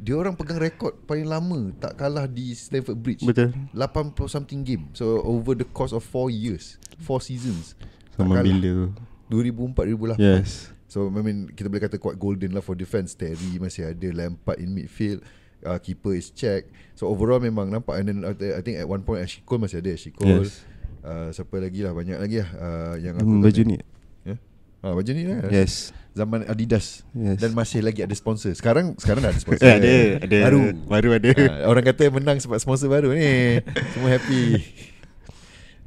Dia 0.05 0.13
orang 0.13 0.37
pegang 0.37 0.61
rekod 0.61 0.93
paling 1.09 1.25
lama 1.25 1.73
tak 1.81 1.97
kalah 1.97 2.29
di 2.29 2.53
Stamford 2.53 3.01
Bridge. 3.01 3.25
Betul 3.25 3.57
80 3.73 4.29
something 4.29 4.61
game. 4.61 4.85
So 4.93 5.25
over 5.25 5.57
the 5.57 5.65
course 5.65 5.97
of 5.97 6.05
4 6.05 6.29
years, 6.29 6.77
4 7.01 7.25
seasons. 7.25 7.73
Tak 8.13 8.21
Sama 8.21 8.37
kalah. 8.37 8.45
bila 8.45 8.69
tu 8.69 8.87
2004 9.33 10.21
2008. 10.21 10.21
Yes 10.21 10.69
So 10.85 11.09
I 11.09 11.21
mean 11.25 11.49
kita 11.51 11.67
boleh 11.67 11.83
kata 11.83 11.97
quite 11.97 12.15
golden 12.15 12.53
lah 12.53 12.61
for 12.61 12.77
defense. 12.77 13.17
Terry 13.17 13.57
masih 13.57 13.91
ada, 13.91 14.07
Lampard 14.13 14.61
in 14.61 14.71
midfield. 14.71 15.25
Uh, 15.65 15.81
keeper 15.81 16.13
is 16.13 16.29
check. 16.29 16.69
So 16.93 17.09
overall 17.09 17.41
memang 17.41 17.73
nampak 17.73 17.97
and 17.99 18.05
then 18.05 18.17
I 18.29 18.61
think 18.61 18.77
at 18.77 18.85
one 18.85 19.01
point 19.01 19.25
Ashley 19.25 19.41
Cole 19.41 19.59
masih 19.59 19.81
ada 19.81 19.89
Ashley 19.91 20.13
Cole. 20.13 20.45
Yes. 20.45 20.61
Uh, 21.01 21.33
siapa 21.33 21.57
lagi 21.57 21.81
lah 21.81 21.91
banyak 21.91 22.17
lagi 22.21 22.45
lah 22.45 22.49
uh, 22.55 22.95
yang 23.01 23.17
aku 23.17 23.27
Hmm, 23.27 23.41
tak 23.41 23.49
Baju 23.51 23.61
ni 23.65 23.77
Ya. 24.25 24.35
Ah 24.81 24.93
baju 24.93 25.11
ni 25.11 25.23
lah. 25.25 25.37
Yes 25.49 25.89
Zaman 26.15 26.47
Adidas. 26.47 27.03
Yes. 27.11 27.43
Dan 27.43 27.51
masih 27.51 27.83
lagi 27.83 27.99
ada 27.99 28.15
sponsor. 28.15 28.55
Sekarang 28.55 28.95
sekarang 28.95 29.19
dah 29.19 29.35
ada 29.35 29.41
sponsor. 29.43 29.67
Eh, 29.67 29.75
ada, 29.83 29.93
ada 30.23 30.37
Baru. 30.47 30.59
Baru 30.87 31.09
ada 31.11 31.31
Ah, 31.51 31.67
orang 31.67 31.83
kata 31.83 32.07
menang 32.07 32.39
sebab 32.39 32.55
sponsor 32.57 32.87
baru 32.87 33.11
ni. 33.11 33.59
Semua 33.91 34.15
happy. 34.15 34.63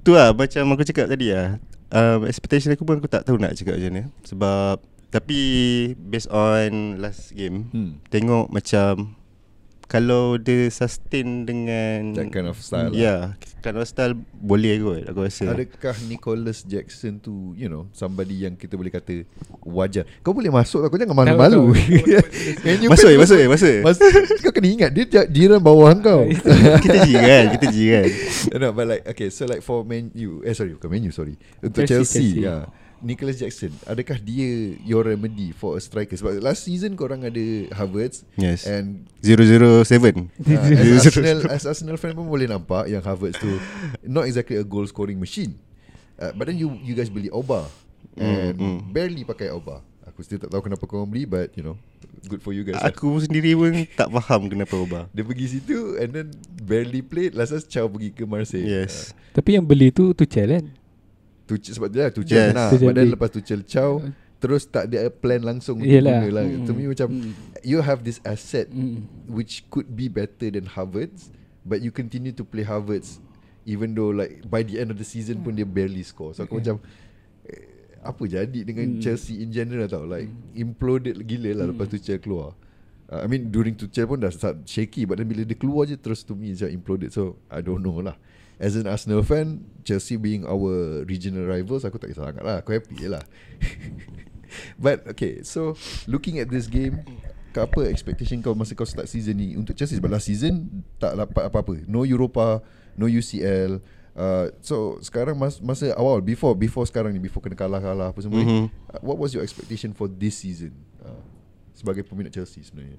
Tu 0.04 0.12
lah 0.12 0.36
macam 0.36 0.64
aku 0.72 0.84
cakap 0.86 1.10
tadi 1.10 1.34
lah 1.34 1.58
um, 1.92 2.24
Expectation 2.24 2.72
aku 2.72 2.86
pun 2.86 2.96
aku 2.96 3.10
tak 3.10 3.26
tahu 3.28 3.36
nak 3.36 3.52
cakap 3.58 3.76
macam 3.76 3.90
mana 3.92 4.02
Sebab 4.24 4.76
Tapi 5.10 5.40
Based 5.98 6.30
on 6.32 6.96
last 7.02 7.34
game 7.34 7.68
Hmm. 7.74 8.00
Tengok 8.08 8.48
macam 8.48 9.17
Kalau 9.88 10.36
dia 10.36 10.68
sustain 10.68 11.48
dengan 11.48 12.12
That 12.12 12.28
kind 12.28 12.44
of 12.44 12.60
style 12.60 12.92
lah. 12.92 13.00
Ya 13.00 13.04
yeah, 13.08 13.20
Kind 13.64 13.80
of 13.80 13.88
style 13.88 14.12
Boleh 14.36 14.76
kot 14.84 15.00
Aku 15.08 15.24
rasa. 15.24 15.48
Adakah 15.56 15.96
Nicholas 16.04 16.60
Jackson 16.68 17.16
tu 17.16 17.56
You 17.56 17.72
know 17.72 17.88
Somebody 17.96 18.44
yang 18.44 18.52
kita 18.52 18.76
boleh 18.76 18.92
kata 18.92 19.24
Wajar? 19.64 20.04
Kau 20.20 20.36
boleh 20.36 20.52
masuk 20.52 20.84
lah 20.84 20.92
Kau 20.92 21.00
jangan 21.00 21.16
malu-malu. 21.16 21.72
Masuk 22.92 23.08
eh 23.08 23.16
masuk 23.16 23.38
eh 23.40 23.48
masuk. 23.48 23.70
eh 23.72 23.80
Mas, 23.80 23.96
Kau 24.44 24.52
kena 24.52 24.68
ingat 24.68 24.90
Dia 24.92 25.24
jiran 25.24 25.56
bawah 25.56 25.96
kau. 26.04 26.28
Kita 26.84 26.98
jiran 27.08 27.44
Kita 27.56 27.66
jiran 27.72 28.08
No 28.60 28.76
but 28.76 28.92
like 28.92 29.08
Okay 29.08 29.32
so 29.32 29.48
like 29.48 29.64
for 29.64 29.88
Man 29.88 30.12
U 30.12 30.44
Eh 30.44 30.52
sorry 30.52 30.76
bukan 30.76 30.88
Man 30.92 31.08
U 31.08 31.12
sorry. 31.16 31.40
Untuk 31.64 31.88
Chelsea, 31.88 32.36
Chelsea, 32.36 32.44
Chelsea. 32.44 32.44
Ya, 32.44 32.68
Nicholas 33.00 33.38
Jackson 33.38 33.70
Adakah 33.84 34.18
dia 34.18 34.74
Your 34.82 35.06
remedy 35.06 35.50
For 35.50 35.74
a 35.74 35.80
striker 35.80 36.14
Sebab 36.14 36.38
last 36.38 36.62
season 36.62 36.94
Korang 36.94 37.22
ada 37.22 37.44
Havertz 37.72 38.26
Yes 38.34 38.66
And 38.66 39.06
007 39.20 39.86
Uh, 40.42 40.54
as, 40.54 41.06
Arsenal, 41.08 41.38
as 41.48 41.64
Arsenal 41.64 41.96
fan 41.96 42.12
pun 42.12 42.24
boleh 42.24 42.44
nampak 42.44 42.86
yang 42.86 43.00
Havertz 43.00 43.38
tu 43.38 43.50
not 44.02 44.24
exactly 44.24 44.56
a 44.56 44.64
goal 44.64 44.82
scoring 44.84 45.16
machine. 45.16 45.54
Uh, 46.14 46.32
but 46.32 46.46
then 46.46 46.56
you 46.56 46.74
you 46.82 46.92
guys 46.92 47.06
beli 47.06 47.28
Oba 47.28 47.68
and 48.16 48.56
Mm, 48.56 48.58
mm. 48.58 48.78
barely 48.90 49.22
pakai 49.22 49.50
Oba. 49.50 49.78
Aku 50.04 50.24
still 50.24 50.40
tak 50.40 50.50
tahu 50.50 50.64
kenapa 50.64 50.82
kau 50.82 50.98
orang 50.98 51.10
beli 51.10 51.22
but 51.22 51.54
you 51.54 51.62
know 51.62 51.78
good 52.26 52.42
for 52.42 52.50
you 52.50 52.66
guys. 52.66 52.74
lah. 52.74 52.90
Aku 52.90 53.14
sendiri 53.20 53.54
pun 53.54 53.86
Tak 53.94 54.10
faham 54.10 54.50
kenapa 54.50 54.74
ubah 54.74 55.04
Dia 55.12 55.22
pergi 55.22 55.46
situ 55.54 55.94
and 55.96 56.10
then 56.10 56.26
barely 56.58 56.98
played. 56.98 57.38
Last 57.38 57.54
time 57.54 57.62
Chow 57.68 57.86
pergi 57.86 58.10
ke 58.10 58.26
Marseille. 58.26 58.66
Yes 58.66 59.14
Tapi 59.30 59.54
yang 59.54 59.62
beli 59.62 59.94
tu 59.94 60.10
Tuchel 60.10 60.50
kan 60.50 60.64
Tuchel 61.48 61.72
sebab 61.72 61.88
dia 61.88 62.00
lah 62.04 62.12
Tuchel 62.12 62.52
Yes. 62.52 62.52
Tuchel 62.68 62.84
But 62.84 62.94
then 62.94 63.06
beli. 63.08 63.14
lepas 63.16 63.30
Tuchel 63.32 63.62
Chow 63.64 64.04
terus 64.38 64.62
tak 64.64 64.86
ada 64.86 65.10
plan 65.10 65.42
langsung 65.42 65.82
untuk 65.82 65.90
Yelah. 65.90 66.22
guna 66.22 66.30
lah. 66.30 66.44
Mm. 66.46 66.62
To 66.62 66.70
me 66.70 66.84
macam 66.86 67.08
Mm. 67.10 67.32
you 67.64 67.80
have 67.80 68.04
this 68.04 68.20
asset 68.22 68.68
Mm. 68.68 69.02
which 69.26 69.64
could 69.66 69.88
be 69.90 70.06
better 70.06 70.46
than 70.46 70.68
Havertz 70.68 71.32
but 71.64 71.80
you 71.80 71.90
continue 71.90 72.30
to 72.30 72.44
play 72.44 72.62
Havertz 72.62 73.18
even 73.64 73.92
though 73.92 74.08
like 74.10 74.44
by 74.46 74.60
the 74.60 74.76
end 74.76 74.88
of 74.88 74.96
the 74.96 75.04
season 75.04 75.40
pun 75.40 75.52
dia 75.52 75.64
barely 75.64 76.00
score 76.00 76.30
so 76.30 76.40
aku 76.40 76.62
macam 76.62 76.78
eh, 77.44 77.66
apa 77.98 78.22
jadi 78.24 78.60
dengan 78.62 78.96
Mm. 78.96 79.02
Chelsea 79.02 79.42
in 79.42 79.50
general 79.50 79.84
tau 79.84 80.06
like 80.06 80.30
imploded 80.54 81.18
gila 81.20 81.50
lah 81.58 81.66
lepas 81.68 81.90
Tuchel 81.90 82.22
keluar 82.22 82.54
uh, 83.10 83.20
I 83.20 83.26
mean 83.26 83.50
during 83.50 83.74
Tuchel 83.74 84.06
pun 84.06 84.22
dah 84.22 84.30
start 84.30 84.62
shaky 84.64 85.02
but 85.02 85.18
then 85.18 85.26
bila 85.26 85.42
dia 85.42 85.58
keluar 85.58 85.82
je 85.84 85.98
terus 85.98 86.22
to 86.22 86.32
me 86.32 86.54
macam 86.54 86.70
imploded 86.70 87.10
so 87.10 87.42
I 87.50 87.58
don't 87.58 87.82
know 87.82 87.98
lah 87.98 88.14
as 88.58 88.74
an 88.74 88.86
Arsenal 88.86 89.22
fan 89.22 89.62
Chelsea 89.82 90.14
being 90.14 90.42
our 90.42 91.02
regional 91.06 91.46
rivals 91.46 91.82
aku 91.82 91.96
tak 91.96 92.10
kisah 92.10 92.26
sangat 92.26 92.42
lah. 92.42 92.60
Aku 92.60 92.74
happy 92.74 92.94
je 92.94 93.08
lah. 93.08 93.22
But 94.80 95.04
okay 95.06 95.44
So 95.44 95.76
Looking 96.08 96.40
at 96.40 96.48
this 96.48 96.64
game 96.66 97.04
kau 97.52 97.64
Apa 97.64 97.84
expectation 97.84 98.40
kau 98.40 98.56
Masa 98.56 98.72
kau 98.72 98.88
start 98.88 99.04
season 99.04 99.36
ni? 99.36 99.52
Untuk 99.52 99.76
Chelsea 99.76 100.00
Sebab 100.00 100.08
last 100.08 100.24
season 100.24 100.68
Tak 100.96 101.20
dapat 101.20 101.52
apa-apa. 101.52 101.84
No 101.84 102.00
Europa 102.00 102.64
No 102.96 103.04
UCL 103.04 103.76
uh, 104.16 104.46
So 104.64 104.96
sekarang 105.04 105.36
mas, 105.36 105.60
Masa 105.60 105.92
awal 105.92 106.24
Before 106.24 106.56
Before 106.56 106.88
sekarang 106.88 107.12
ni 107.12 107.20
Before 107.20 107.44
kena 107.44 107.60
kalah-kalah 107.60 108.08
Apa 108.08 108.24
semua 108.24 108.40
Mhm. 108.40 108.48
ni 108.48 108.72
uh, 108.88 109.00
What 109.04 109.20
was 109.20 109.36
your 109.36 109.44
expectation 109.44 109.92
For 109.92 110.08
this 110.08 110.40
season 110.40 110.72
uh, 111.04 111.20
Sebagai 111.76 112.08
peminat 112.08 112.32
Chelsea 112.32 112.64
sebenarnya? 112.64 112.96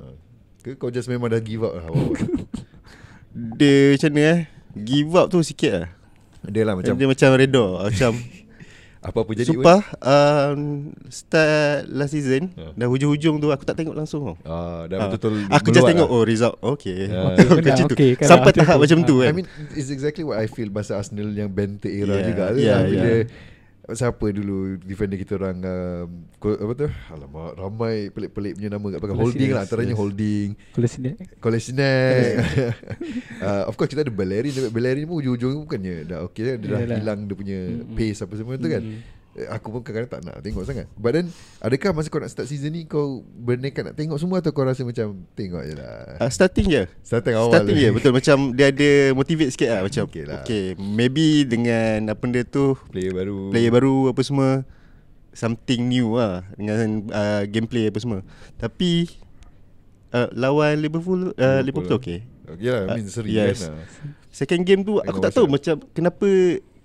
Uh, 0.00 0.16
Ke 0.64 0.72
kau 0.72 0.88
just 0.88 1.04
memang 1.04 1.28
dah 1.28 1.36
give 1.36 1.60
up 1.60 1.76
lah 1.76 1.84
awal-awal? 1.84 2.16
Dia 3.60 3.96
macam 3.96 4.10
ni 4.12 4.22
eh 4.24 4.40
Give 4.74 5.12
up 5.14 5.28
tu 5.28 5.40
sikit 5.40 5.72
lah 5.74 5.88
Dia 6.44 6.62
lah 6.64 6.74
macam 6.74 6.94
Dia 6.94 7.04
macam 7.04 7.28
redha 7.32 7.66
Macam 7.82 8.12
Apa-apa 9.02 9.34
jadi 9.34 9.50
Sumpah 9.50 9.82
um, 9.98 10.60
Start 11.06 11.90
last 11.90 12.12
season 12.12 12.54
Ha. 12.54 12.70
Dah 12.72 12.86
hujung-hujung 12.86 13.36
tu 13.36 13.50
Aku 13.50 13.62
tak 13.62 13.74
tengok 13.74 13.92
langsung 13.92 14.22
tau 14.22 14.36
Ah, 14.42 14.86
dah 14.86 14.96
Ah, 14.96 15.08
betul-betul 15.10 15.50
Aku 15.50 15.68
just 15.68 15.84
tengok 15.84 16.06
lah. 16.06 16.14
Oh 16.14 16.22
result 16.22 16.54
Okay 16.56 17.10
Ya. 17.10 17.34
Okay, 17.52 17.72
tu. 17.82 17.92
okay, 17.92 18.10
kalau 18.14 18.30
Sampai 18.30 18.52
tahap 18.54 18.78
macam 18.78 18.98
tu 19.02 19.18
Ah, 19.18 19.26
kan 19.26 19.28
I 19.28 19.36
mean 19.36 19.46
it's 19.72 19.90
exactly 19.90 20.22
what 20.22 20.38
I 20.38 20.46
feel 20.46 20.70
Pasal 20.70 21.02
Arsenal 21.02 21.28
yang 21.28 21.50
Bente 21.50 21.86
era 21.86 22.14
Yeah, 22.14 22.24
juga 22.24 22.44
yeah, 22.48 22.56
yeah, 22.56 22.80
Bila 22.86 23.08
yeah. 23.20 23.50
Siapa 23.82 24.30
dulu 24.30 24.78
Defender 24.78 25.18
kita 25.18 25.34
orang 25.34 25.58
um, 25.58 26.08
Apa 26.38 26.72
tu 26.78 26.86
Alamak 27.10 27.58
Ramai 27.58 28.14
pelik-pelik 28.14 28.54
punya 28.54 28.70
nama 28.70 28.86
kat 28.86 28.98
belakang 29.02 29.18
Holding 29.18 29.50
lah 29.50 29.62
Antaranya 29.66 29.94
yes. 29.94 29.98
Holding 29.98 30.48
sini 30.86 31.10
Kolasinac 31.42 32.30
uh, 33.42 33.62
Of 33.66 33.74
course 33.74 33.90
kita 33.90 34.06
ada 34.06 34.14
Bellerin 34.14 34.54
Tapi 34.54 34.70
Bellerin 34.70 35.02
pun 35.02 35.18
ujung-ujung 35.18 35.66
Bukannya 35.66 36.06
dah 36.06 36.18
okay 36.22 36.54
Dia 36.54 36.62
dah 36.62 36.78
Yalah. 36.78 36.98
hilang 37.02 37.26
Dia 37.26 37.34
punya 37.34 37.58
Mm-mm. 37.58 37.98
pace 37.98 38.22
apa 38.22 38.34
semua 38.38 38.54
tu 38.54 38.70
kan 38.70 38.82
Mm. 38.82 39.21
Eh, 39.32 39.48
Aku 39.48 39.72
pun 39.72 39.80
kadang-kadang 39.80 40.12
tak 40.12 40.20
nak 40.28 40.44
tengok 40.44 40.60
sangat 40.68 40.84
But 40.92 41.16
then 41.16 41.32
Adakah 41.64 41.96
masa 41.96 42.12
kau 42.12 42.20
nak 42.20 42.28
start 42.28 42.52
season 42.52 42.76
ni 42.76 42.84
Kau 42.84 43.24
bernekat 43.24 43.80
nak 43.80 43.96
tengok 43.96 44.20
semua 44.20 44.44
Atau 44.44 44.52
kau 44.52 44.60
rasa 44.60 44.84
macam 44.84 45.24
Tengok 45.32 45.62
je 45.64 45.72
lah 45.72 46.20
uh, 46.20 46.28
Starting 46.28 46.68
je 46.68 46.82
Starting 47.00 47.40
awal 47.40 47.48
Starting 47.48 47.76
je 47.80 47.88
Betul 47.96 48.12
macam 48.12 48.36
Dia 48.52 48.68
ada 48.68 48.90
motivate 49.16 49.48
sikit 49.48 49.72
lah 49.72 49.80
Macam 49.88 50.04
Okay 50.04 50.24
lah. 50.28 50.44
okay 50.44 50.76
Maybe 50.76 51.48
dengan 51.48 52.12
Apa 52.12 52.28
benda 52.28 52.44
tu 52.44 52.76
Player 52.92 53.16
baru 53.16 53.48
Player 53.48 53.72
baru 53.72 53.96
Apa 54.12 54.20
semua 54.20 54.68
Something 55.32 55.88
new 55.88 56.20
lah 56.20 56.44
Dengan 56.60 57.08
uh, 57.08 57.42
gameplay 57.48 57.88
apa 57.88 57.96
semua 58.04 58.20
Tapi 58.60 59.08
uh, 60.12 60.28
Lawan 60.36 60.76
Liverpool 60.76 61.32
uh, 61.32 61.60
Liverpool, 61.64 61.88
lah. 61.88 61.96
okay 62.04 62.18
Okay 62.52 62.68
lah 62.68 62.84
I 62.84 63.00
mean 63.00 63.08
Uh, 63.08 63.12
seri 63.16 63.32
yes. 63.32 63.64
kan 63.64 63.80
lah. 63.80 63.88
Second 64.28 64.60
game 64.68 64.84
tu 64.84 65.00
Aku 65.00 65.24
tak 65.24 65.32
tahu 65.32 65.48
macam 65.48 65.80
Kenapa 65.96 66.28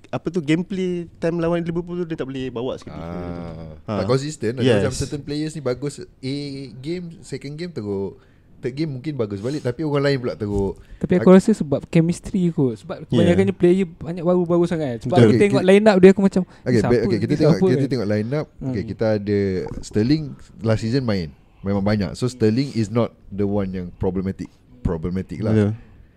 Apa 0.10 0.28
tu 0.28 0.40
gameplay 0.40 1.06
Time 1.18 1.38
lawan 1.38 1.60
Liverpool 1.60 1.98
tu 1.98 2.06
Dia 2.06 2.16
tak 2.16 2.26
boleh 2.26 2.48
bawa 2.48 2.76
sikit 2.76 2.94
Ah, 2.94 3.76
tak 3.96 4.06
konsisten 4.06 4.56
lah. 4.56 4.64
Yes. 4.64 4.82
Macam 4.82 4.94
certain 4.94 5.22
players 5.22 5.52
ni 5.52 5.60
bagus 5.60 6.00
A 6.00 6.36
game, 6.76 7.20
second 7.22 7.54
game 7.54 7.70
teruk. 7.70 8.20
Third 8.58 8.74
game 8.74 8.90
mungkin 8.90 9.14
bagus 9.14 9.38
balik 9.38 9.62
tapi 9.62 9.86
orang 9.86 10.04
lain 10.04 10.18
pula 10.18 10.34
teruk. 10.34 10.82
Tapi 10.98 11.14
aku 11.16 11.30
rasa 11.30 11.54
sebab 11.54 11.86
chemistry 11.86 12.50
kot 12.50 12.74
Sebab 12.76 13.06
kebanyakannya 13.06 13.54
player 13.54 13.86
Banyak 13.86 14.26
baru-baru 14.26 14.66
sangat 14.66 15.06
Sebab 15.06 15.14
Betul. 15.14 15.22
aku 15.22 15.30
Okay, 15.30 15.42
tengok 15.46 15.62
kita- 15.62 15.70
line 15.70 15.86
up 15.86 15.98
dia 15.98 16.10
aku 16.10 16.22
macam 16.22 16.42
Okay, 16.42 16.74
siapa 16.76 16.90
baik, 16.90 17.02
okay 17.04 17.18
kita 17.18 17.34
tengok 17.38 17.56
kita 17.56 17.78
kan? 17.78 17.88
tengok 17.88 18.08
line 18.10 18.30
up. 18.34 18.48
Okay, 18.50 18.82
Hmm. 18.82 18.90
kita 18.90 19.06
ada 19.16 19.40
Sterling 19.80 20.24
last 20.60 20.82
season 20.82 21.04
main. 21.04 21.30
Memang 21.62 21.82
banyak. 21.82 22.12
So 22.14 22.26
Sterling 22.26 22.74
is 22.74 22.90
not 22.90 23.14
the 23.30 23.44
one 23.44 23.70
yang 23.70 23.88
problematic. 23.94 24.50
Problematic 24.82 25.38
lah. 25.40 25.54
Betul. 25.54 25.72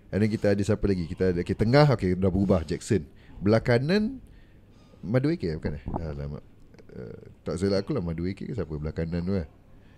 And 0.09 0.19
then 0.19 0.31
kita 0.31 0.47
ada 0.51 0.63
siapa 0.65 0.83
lagi? 0.83 1.05
Kita 1.07 1.31
ada 1.31 1.39
okay, 1.39 1.53
tengah 1.53 1.87
okay 1.87 2.15
dah 2.15 2.27
berubah 2.27 2.65
Jackson. 2.65 3.05
Belah 3.41 3.65
kanan 3.65 4.21
Madueke 5.01 5.57
bukan 5.57 5.81
eh? 5.81 5.83
Alamak. 5.97 6.45
Uh, 6.91 7.21
tak 7.47 7.57
salah 7.57 7.81
aku 7.81 7.97
lah 7.97 8.05
Madueke 8.05 8.45
ke 8.45 8.53
siapa 8.53 8.71
belah 8.77 8.93
kanan 8.93 9.25
tu 9.25 9.33
eh. 9.35 9.49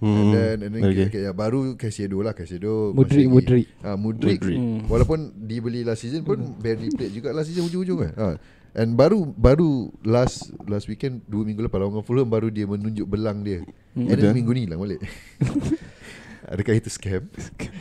Hmm. 0.03 0.19
And 0.19 0.29
then, 0.35 0.57
and 0.67 0.73
then 0.75 0.83
Okay. 0.83 1.07
okay. 1.15 1.23
yang 1.31 1.39
baru 1.39 1.79
Casiedo 1.79 2.19
lah 2.27 2.35
Casiedo 2.35 2.91
Mudrik, 2.91 3.27
Mudrik. 3.31 3.67
ah, 3.87 3.95
Mudrik. 3.95 4.43
Mudrik. 4.43 4.59
Hmm. 4.59 4.81
Walaupun 4.91 5.19
dibeli 5.47 5.87
last 5.87 6.03
season 6.03 6.27
pun 6.27 6.43
barely 6.59 6.91
played 6.91 7.15
juga 7.15 7.31
last 7.31 7.55
season 7.55 7.71
hujung-hujung 7.71 7.99
kan. 8.03 8.13
Ha. 8.19 8.29
And 8.73 8.99
baru 8.99 9.23
baru 9.31 9.95
last 10.03 10.51
last 10.67 10.91
weekend 10.91 11.23
dua 11.31 11.47
minggu 11.47 11.63
lepas 11.63 11.79
lawan 11.79 12.03
Fulham 12.03 12.27
baru 12.27 12.51
dia 12.51 12.67
menunjuk 12.67 13.07
belang 13.07 13.47
dia. 13.47 13.63
Hmm. 13.95 14.11
And 14.11 14.19
then 14.19 14.35
minggu 14.35 14.51
ni 14.51 14.67
hilang 14.67 14.83
balik. 14.83 15.01
Adakah 16.53 16.77
itu 16.77 16.93
scam? 16.93 17.25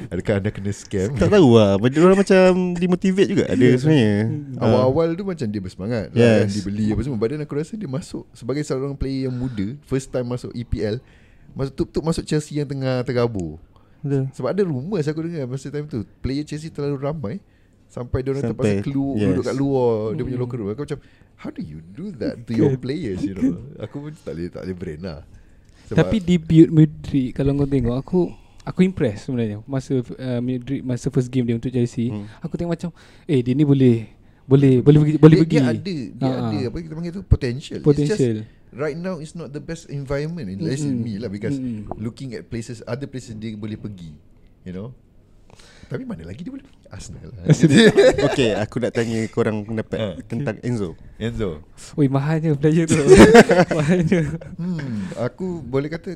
Adakah 0.07 0.39
anda 0.39 0.47
kena 0.47 0.71
scam? 0.71 1.11
Tak 1.19 1.27
tahu 1.27 1.59
lah 1.59 1.75
Dia 1.91 1.99
orang 1.99 2.23
macam 2.23 2.71
Dimotivate 2.71 3.27
juga 3.27 3.43
Ada 3.51 3.65
sebenarnya 3.75 4.15
Ah. 4.55 4.63
Awal-awal 4.63 5.07
tu 5.13 5.27
macam 5.27 5.43
dia 5.43 5.59
bersemangat 5.59 6.05
lah 6.09 6.15
Yes. 6.15 6.39
kan, 6.39 6.47
Dibeli 6.55 6.85
apa 6.95 7.01
semua 7.03 7.19
then 7.27 7.43
aku 7.43 7.53
rasa 7.59 7.75
dia 7.75 7.91
masuk 7.91 8.23
Sebagai 8.31 8.63
seorang 8.63 8.95
player 8.95 9.27
yang 9.27 9.35
muda 9.35 9.75
First 9.83 10.07
time 10.07 10.23
masuk 10.23 10.55
EPL 10.55 11.03
Masuk 11.51 11.73
tup-tup 11.75 11.99
masuk 12.01 12.23
Chelsea 12.23 12.57
yang 12.57 12.67
tengah 12.67 13.03
tergabur 13.03 13.59
Betul. 13.99 14.31
Sebab 14.33 14.49
ada 14.55 14.63
rumours 14.63 15.03
aku 15.05 15.19
dengar 15.27 15.51
Masa 15.51 15.67
time 15.67 15.85
tu 15.85 16.07
Player 16.23 16.47
Chelsea 16.47 16.71
terlalu 16.71 16.95
ramai 16.97 17.35
Sampai 17.91 18.23
dia 18.23 18.31
orang 18.31 18.49
terpaksa 18.49 18.79
keluar 18.81 19.19
yes. 19.19 19.27
Duduk 19.35 19.45
kat 19.45 19.55
luar 19.59 19.91
Dia 20.15 20.23
punya 20.23 20.39
locker 20.39 20.57
room 20.57 20.69
Aku 20.71 20.81
macam 20.87 20.99
How 21.35 21.51
do 21.51 21.59
you 21.59 21.83
do 21.83 22.07
that 22.17 22.39
To 22.47 22.55
your 22.55 22.79
players 22.79 23.19
you 23.19 23.35
know 23.35 23.59
Aku 23.83 23.99
pun 23.99 24.15
tak 24.15 24.31
boleh 24.31 24.47
Tak 24.47 24.63
boleh 24.63 24.77
brain 24.79 25.01
lah 25.03 25.27
Tapi 25.85 26.23
debut 26.23 26.71
Mudrik 26.71 27.35
Kalau 27.35 27.51
kau 27.53 27.67
tengok 27.67 27.97
Aku 27.99 28.21
Aku 28.63 28.81
impress 28.81 29.25
sebenarnya 29.25 29.65
Masa 29.65 29.97
uh, 29.97 30.39
Madrid 30.39 30.81
Masa 30.81 31.07
first 31.07 31.27
game 31.27 31.43
dia 31.43 31.55
untuk 31.55 31.69
Chelsea 31.69 32.07
Hmm. 32.07 32.29
Aku 32.39 32.53
tengok 32.53 32.71
macam 32.71 32.89
Eh 33.25 33.41
dia 33.41 33.53
ni 33.53 33.63
boleh 33.63 34.05
Boleh 34.43 34.79
Boleh 34.79 34.99
pergi 35.01 35.15
Boleh 35.17 35.35
dia, 35.35 35.43
pergi 35.43 35.57
dia 35.57 35.63
ada 35.65 35.79
dia 35.81 36.05
Ha, 36.21 36.27
ha. 36.29 36.47
ada 36.47 36.57
apa 36.67 36.77
kita 36.77 36.93
panggil 36.93 37.11
tu 37.11 37.23
potential. 37.23 37.77
It's 37.77 37.87
Potential 37.87 38.33
just 38.37 38.49
right 38.71 38.95
now 38.95 39.17
it's 39.17 39.33
not 39.33 39.49
the 39.49 39.59
best 39.59 39.87
environment. 39.87 40.47
Mm-hmm. 40.47 40.69
It's 40.69 40.81
Mm-mm. 40.81 41.01
me 41.01 41.13
lah 41.17 41.27
because 41.27 41.55
Mm-mm. 41.55 41.91
looking 41.93 42.31
at 42.31 42.47
places 42.47 42.79
other 42.85 43.03
places 43.03 43.35
dia 43.35 43.51
boleh 43.53 43.75
pergi. 43.75 44.15
You 44.63 44.71
know. 44.71 44.87
Tapi 45.85 46.07
mana 46.07 46.23
lagi 46.23 46.39
dia 46.39 46.51
boleh 46.51 46.63
pergi? 46.63 46.79
Arsenal 46.87 47.31
lah. 47.33 47.51
Okay 48.31 48.51
aku 48.53 48.79
nak 48.79 48.91
tanya 48.91 49.19
korang 49.27 49.63
pendapat 49.63 49.97
Ah. 49.97 50.15
Tentang 50.21 50.55
Enzo 50.61 50.95
Enzo. 51.17 51.59
Oi 51.95 52.07
mahalnya 52.07 52.53
player 52.53 52.85
tu 52.85 52.95
Mahalnya 53.77 54.39
Hmm, 54.55 55.11
aku 55.17 55.59
boleh 55.59 55.87
kata 55.87 56.15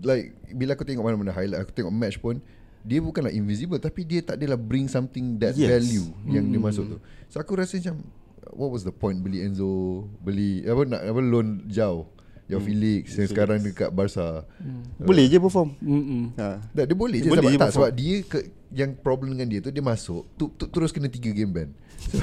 like 0.00 0.26
bila 0.50 0.72
aku 0.72 0.82
tengok 0.82 1.02
mana-mana 1.02 1.30
highlight, 1.30 1.60
aku 1.60 1.72
tengok 1.72 1.90
match 1.90 2.16
pun 2.16 2.38
dia 2.80 2.98
bukanlah 2.98 3.28
invisible 3.28 3.76
tapi 3.76 4.02
dia 4.02 4.20
tak 4.20 4.36
adalah 4.36 4.56
bring 4.56 4.86
something 4.86 5.36
that 5.36 5.52
Yes. 5.52 5.68
value 5.68 6.06
yang 6.26 6.44
dia 6.44 6.56
Hmm. 6.56 6.66
masuk 6.66 6.84
tu. 6.86 6.96
So 7.28 7.36
aku 7.36 7.54
rasa 7.54 7.76
macam 7.76 8.00
what 8.50 8.70
was 8.70 8.80
the 8.80 8.90
point 8.90 9.18
beli 9.18 9.40
Enzo, 9.40 9.68
beli 10.18 10.62
apa 10.62 10.82
nak 10.84 11.00
apa 11.02 11.20
loan 11.20 11.66
jauh. 11.66 12.06
Jauh 12.46 12.64
Felix 12.64 13.12
yang 13.12 13.20
Felix. 13.20 13.28
sekarang 13.28 13.60
dekat 13.60 13.92
Barca. 13.92 14.40
Boleh 14.98 15.28
je 15.28 15.36
perform 15.36 15.76
Mm-mm. 15.78 16.32
ha. 16.34 16.64
Tak, 16.66 16.84
dia 16.86 16.96
boleh 16.96 17.18
je 17.18 17.28
Boleh 17.28 17.44
sebab 17.44 17.44
je 17.44 17.58
tak 17.58 17.68
perform. 17.68 17.76
sebab 17.76 17.90
dia 17.92 18.14
ke, 18.24 18.38
yang 18.70 18.90
problem 18.96 19.28
dengan 19.30 19.46
dia 19.46 19.60
tu 19.60 19.68
dia 19.68 19.84
masuk 19.84 20.24
tu, 20.32 20.48
tu 20.50 20.64
terus 20.64 20.88
kena 20.88 21.06
3 21.06 21.28
game 21.30 21.52
ban. 21.52 21.68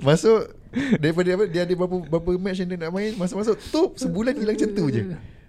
masuk 0.00 0.56
daripada 0.96 1.28
apa 1.30 1.44
dia 1.46 1.62
ada 1.62 1.74
berapa 1.74 1.96
berapa 2.08 2.30
match 2.38 2.58
yang 2.58 2.70
dia 2.70 2.78
nak 2.78 2.90
main 2.90 3.12
masuk-masuk 3.12 3.60
tu 3.68 3.82
sebulan 3.94 4.32
hilang 4.32 4.56
macam 4.56 4.70
tu 4.70 4.84
je. 4.88 5.02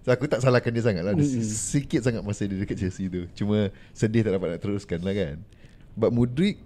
So 0.10 0.18
aku 0.18 0.26
tak 0.26 0.42
salahkan 0.42 0.74
dia 0.74 0.82
sangat 0.82 1.06
lah. 1.06 1.14
Dia 1.14 1.22
Mm-mm. 1.22 1.46
Sikit 1.46 2.02
sangat 2.02 2.26
masa 2.26 2.50
dia 2.50 2.58
dekat 2.58 2.82
Chelsea 2.82 3.06
tu. 3.14 3.30
Cuma 3.38 3.70
sedih 3.94 4.26
tak 4.26 4.34
dapat 4.34 4.58
nak 4.58 4.62
teruskan 4.66 5.06
lah 5.06 5.14
kan. 5.14 5.38
But 5.94 6.10
Mudrik 6.10 6.58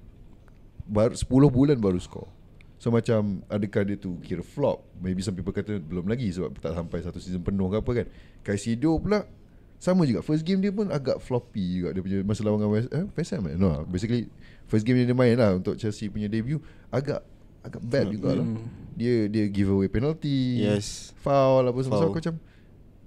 baru 0.88 1.12
10 1.12 1.28
bulan 1.52 1.76
baru 1.76 2.00
score. 2.00 2.32
So 2.80 2.88
macam 2.88 3.44
adakah 3.52 3.84
dia 3.84 4.00
tu 4.00 4.16
kira 4.24 4.40
flop? 4.40 4.88
Maybe 4.96 5.20
some 5.20 5.36
people 5.36 5.52
kata 5.52 5.76
belum 5.76 6.08
lagi 6.08 6.32
Sebab 6.32 6.56
tak 6.56 6.72
sampai 6.72 7.04
satu 7.04 7.20
season 7.20 7.44
penuh 7.44 7.68
ke 7.68 7.84
apa 7.84 7.92
kan. 7.92 8.08
Caicedo 8.48 8.96
pula 9.04 9.28
sama 9.76 10.08
juga. 10.08 10.24
First 10.24 10.48
game 10.48 10.64
dia 10.64 10.72
pun 10.72 10.88
agak 10.88 11.20
floppy 11.20 11.84
juga. 11.84 12.00
Dia 12.00 12.00
punya 12.00 12.18
masa 12.24 12.48
lawan 12.48 12.64
dengan 12.64 12.72
West, 12.80 12.88
eh, 12.96 13.04
West 13.12 13.32
Ham 13.36 13.44
eh? 13.52 13.60
No 13.60 13.84
basically 13.84 14.32
First 14.72 14.88
game 14.88 15.04
dia 15.04 15.12
main 15.12 15.36
lah 15.36 15.60
Untuk 15.60 15.76
Chelsea 15.76 16.08
punya 16.08 16.32
debut. 16.32 16.64
Agak 16.88 17.20
Agak 17.60 17.84
bad 17.84 18.08
juga 18.08 18.40
lah 18.40 18.48
Dia 18.96 19.28
dia 19.28 19.52
give 19.52 19.68
away 19.68 19.92
penalty 19.92 20.64
Yes. 20.64 21.12
Foul 21.20 21.68
apa 21.68 21.80
semua. 21.84 22.00
So 22.00 22.08
aku 22.08 22.24
macam 22.24 22.40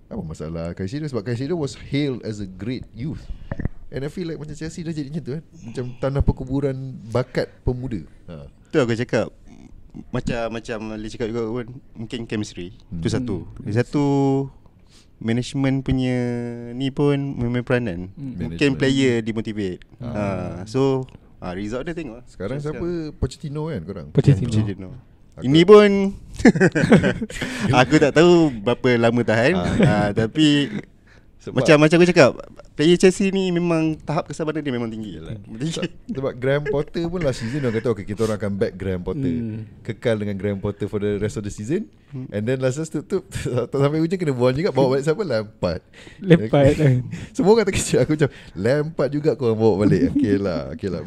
Apa 0.06 0.22
masalah? 0.22 0.70
Caicedo 0.72 1.06
Sebab 1.10 1.26
Caicedo 1.26 1.58
was 1.58 1.74
hailed 1.74 2.22
as 2.22 2.38
a 2.38 2.46
great 2.46 2.86
youth. 2.94 3.22
And 3.90 4.02
I 4.02 4.10
feel 4.10 4.26
like 4.26 4.38
macam 4.38 4.54
Chelsea 4.54 4.82
dah 4.82 4.90
jadi 4.90 5.10
macam 5.10 5.22
tu 5.22 5.32
kan 5.38 5.44
Macam 5.70 5.84
tanah 6.02 6.22
perkuburan 6.22 6.74
bakat 7.14 7.50
pemuda. 7.62 8.02
Ha. 8.26 8.50
Tu 8.74 8.76
aku 8.82 8.98
cakap 8.98 9.30
Macam 10.10 10.42
Macam 10.50 10.78
Ali 10.90 11.06
cakap 11.06 11.30
juga 11.30 11.46
pun 11.46 11.66
Mungkin 11.94 12.26
chemistry. 12.26 12.74
Hmm. 12.90 13.02
Tu 13.02 13.08
satu. 13.10 13.46
Yang 13.62 13.86
satu 13.86 14.04
Management 15.22 15.86
punya 15.86 16.18
Ni 16.74 16.90
pun 16.90 17.38
Memang 17.38 17.62
peranan. 17.62 18.10
Hmm. 18.18 18.34
Mungkin 18.34 18.58
Management. 18.58 18.78
player 18.78 19.14
Dimotivate 19.22 19.80
ha. 20.02 20.66
So 20.66 21.06
ha, 21.38 21.54
Result 21.54 21.86
dia 21.86 21.94
tengok. 21.94 22.26
Sekarang 22.26 22.58
siapa? 22.58 23.14
Pochettino 23.14 23.70
kan 23.70 23.82
korang? 23.86 24.06
Pochettino. 24.10 24.50
Pochettino 24.50 24.90
Ini 25.44 25.68
pun. 25.68 25.90
Aku 27.84 27.94
tak 27.96 28.12
tahu 28.16 28.52
Berapa 28.60 28.88
lama 28.96 29.20
tahan. 29.24 29.54
Ha, 29.56 30.12
Tapi 30.12 30.68
Sebab- 31.40 31.62
Macam 31.62 31.76
macam 31.78 31.96
aku 32.02 32.08
cakap 32.10 32.30
Player 32.76 32.98
Chelsea 33.00 33.32
ni 33.32 33.48
Memang 33.54 33.96
tahap 34.02 34.28
kesabaran 34.28 34.60
dia 34.60 34.74
memang 34.74 34.88
tinggi. 34.92 35.16
Yelah. 35.16 35.36
Tinggi. 35.60 35.76
Sebab, 35.76 35.90
sebab 36.12 36.32
Graham 36.36 36.64
Potter 36.68 37.04
pun 37.06 37.20
last 37.24 37.40
season 37.40 37.64
Orang 37.64 37.76
kata 37.80 37.88
okay 37.92 38.04
kita 38.04 38.26
orang 38.28 38.36
akan 38.36 38.52
back 38.56 38.72
Graham 38.76 39.02
Potter. 39.04 39.32
Hmm. 39.32 39.64
Kekal 39.84 40.16
dengan 40.20 40.36
Graham 40.36 40.60
Potter 40.60 40.88
for 40.88 41.00
the 41.00 41.20
rest 41.20 41.36
of 41.36 41.44
the 41.44 41.52
season. 41.52 41.88
And 42.32 42.42
then 42.44 42.60
last 42.60 42.80
season 42.80 43.04
tu, 43.04 43.20
tu 43.20 43.20
Tak 43.72 43.76
sampai 43.76 44.00
hujung 44.00 44.18
kena 44.20 44.32
buang 44.32 44.56
juga 44.56 44.72
Bawa 44.72 44.96
balik 44.96 45.04
siapa? 45.04 45.22
Lampard. 45.24 45.82
Lampard. 46.20 46.76
Semua 47.36 47.50
orang 47.52 47.66
terkejut 47.68 47.98
Aku 48.04 48.12
macam 48.16 48.30
Lampard 48.56 49.10
juga 49.12 49.30
korang 49.36 49.56
bawa 49.56 49.84
balik. 49.84 50.16
Okay 50.16 50.36
lah 50.36 50.72
Okay 50.76 50.88
lah. 50.88 51.04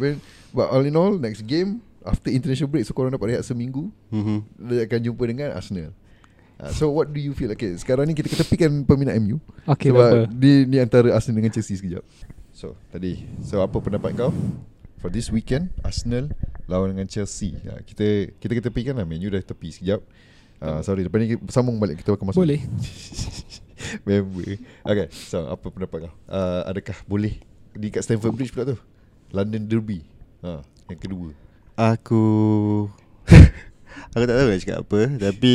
But 0.50 0.68
all 0.70 0.86
in 0.86 0.94
all 0.94 1.18
Next 1.18 1.46
game 1.46 1.82
After 2.10 2.30
international 2.30 2.68
break 2.68 2.84
So 2.84 2.92
korang 2.92 3.10
dapat 3.10 3.32
rehat 3.32 3.44
seminggu 3.44 3.94
Mhm. 4.10 4.38
Dia 4.66 4.84
akan 4.84 5.00
jumpa 5.04 5.24
dengan 5.24 5.50
Arsenal. 5.54 5.94
Uh, 6.60 6.68
so 6.70 6.90
what 6.90 7.08
do 7.08 7.18
you 7.18 7.32
feel? 7.32 7.48
Okay 7.50 7.72
sekarang 7.76 8.04
ni 8.04 8.12
kita 8.12 8.28
ketepikan 8.28 8.84
peminat 8.84 9.16
MU 9.18 9.40
Okay, 9.64 9.90
Sebab 9.90 10.28
apa. 10.28 10.28
di, 10.28 10.66
ni 10.66 10.76
antara 10.76 11.08
Arsenal 11.10 11.40
dengan 11.40 11.54
Chelsea 11.54 11.74
sekejap. 11.74 12.04
So 12.52 12.76
tadi. 12.90 13.24
So 13.42 13.62
apa 13.62 13.78
pendapat 13.78 14.12
kau? 14.14 14.36
For 15.00 15.08
this 15.08 15.30
weekend 15.30 15.72
Arsenal 15.80 16.28
Lawan 16.66 16.92
dengan 16.92 17.08
Chelsea. 17.08 17.56
Uh, 17.62 17.80
Kita 17.82 18.06
kita 18.36 18.54
ketepikan 18.56 18.94
lah. 18.94 19.04
Man 19.04 19.18
U 19.20 19.30
dah 19.30 19.40
tepi 19.40 19.72
sekejap. 19.72 20.04
Uh, 20.60 20.84
Sorry. 20.84 21.02
Lepas 21.02 21.18
ni 21.18 21.28
kita 21.34 21.48
sambung 21.50 21.80
balik. 21.80 22.04
Kita 22.04 22.12
akan 22.12 22.30
masuk. 22.30 22.44
Boleh. 22.44 22.60
Member. 24.06 24.60
Okay 24.84 25.08
So 25.12 25.48
apa 25.48 25.66
pendapat 25.66 25.98
kau? 26.06 26.14
Uh, 26.28 26.62
Adakah 26.68 26.98
boleh? 27.06 27.40
Di 27.72 27.88
kat 27.88 28.04
Stamford 28.04 28.36
Bridge 28.36 28.52
pula 28.52 28.68
tu? 28.68 28.78
London 29.32 29.64
Derby. 29.64 30.04
Uh, 30.42 30.60
Yang 30.92 31.00
kedua 31.08 31.30
Aku 31.80 32.24
Aku 34.12 34.24
tak 34.28 34.36
tahu 34.36 34.52
nak 34.52 34.60
cakap 34.60 34.78
apa 34.84 35.00
Tapi 35.16 35.54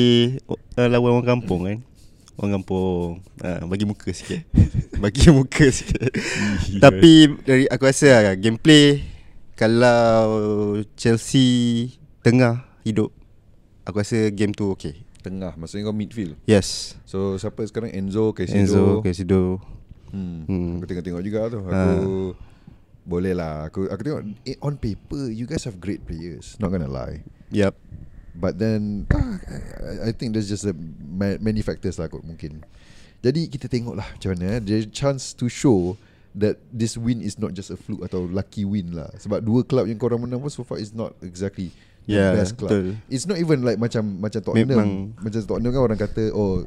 uh, 0.48 0.88
Lawan 0.88 1.20
orang 1.20 1.28
kampung 1.36 1.68
kan. 1.68 1.78
Orang 2.40 2.52
kampung. 2.60 3.20
Uh, 3.44 3.68
Bagi 3.68 3.84
muka 3.84 4.08
sikit. 4.08 4.40
Bagi 5.04 5.28
muka 5.28 5.68
sikit. 5.68 6.08
Tapi 6.80 7.28
dari 7.44 7.68
Aku 7.68 7.84
rasa 7.84 8.24
lah, 8.24 8.34
Gameplay 8.40 9.04
Kalau 9.52 10.80
Chelsea 10.96 11.92
Tengah 12.24 12.64
Hidup 12.88 13.12
Aku 13.84 14.00
rasa 14.00 14.32
game 14.32 14.56
tu 14.56 14.72
okay 14.72 15.04
Tengah 15.20 15.60
Maksudnya 15.60 15.92
kau 15.92 15.92
midfield? 15.92 16.40
Yes. 16.48 16.96
So 17.04 17.36
siapa 17.36 17.60
sekarang? 17.68 17.92
Enzo 17.92 18.32
Caicedo. 18.32 18.60
Enzo 18.64 18.84
Caicedo. 19.04 19.60
Hmm. 20.08 20.48
Hmm. 20.48 20.72
Aku 20.80 20.88
tengok-tengok 20.88 21.20
juga 21.20 21.40
tu. 21.52 21.60
Aku 21.64 21.72
Ha. 21.72 22.52
Boleh 23.04 23.32
lah. 23.32 23.68
Aku 23.68 23.86
aku 23.86 24.00
tengok 24.00 24.22
eh, 24.42 24.56
on 24.58 24.74
paper 24.74 25.28
you 25.28 25.44
guys 25.44 25.64
have 25.64 25.76
great 25.76 26.02
players. 26.02 26.56
Not 26.56 26.68
gonna 26.68 26.88
lie. 26.88 27.20
Yup 27.48 27.76
But 28.34 28.58
then 28.58 29.06
ah, 29.14 29.38
I, 30.02 30.10
think 30.10 30.34
there's 30.34 30.50
just 30.50 30.66
a 30.66 30.74
ma- 30.98 31.38
many 31.38 31.62
factors 31.62 31.96
lah 31.96 32.10
kot 32.10 32.26
mungkin. 32.26 32.66
Jadi 33.22 33.46
kita 33.46 33.70
tengok 33.70 33.94
lah 33.94 34.08
macam 34.10 34.34
mana. 34.34 34.58
eh. 34.58 34.60
There's 34.60 34.90
chance 34.90 35.30
to 35.38 35.46
show 35.46 35.94
that 36.34 36.58
this 36.68 36.98
win 36.98 37.22
is 37.22 37.38
not 37.38 37.54
just 37.54 37.70
a 37.70 37.78
fluke 37.78 38.02
atau 38.02 38.26
lucky 38.26 38.66
win 38.66 38.90
lah. 38.90 39.06
Sebab 39.16 39.38
dua 39.38 39.62
club 39.62 39.86
yang 39.86 39.96
korang 39.96 40.18
menang 40.18 40.42
pun 40.42 40.50
so 40.50 40.60
far 40.60 40.76
is 40.76 40.90
not 40.90 41.14
exactly 41.22 41.70
the 42.04 42.18
Yeah, 42.18 42.34
best 42.34 42.58
club. 42.58 42.74
betul. 42.74 42.86
It's 43.06 43.24
not 43.24 43.38
even 43.38 43.62
like 43.62 43.78
macam 43.78 44.18
macam 44.18 44.42
Tottenham. 44.42 44.66
Memang- 44.66 44.96
Macam 45.14 45.40
Tottenham 45.40 45.70
kan 45.70 45.82
orang 45.84 45.96
kata 45.96 46.34
oh 46.34 46.66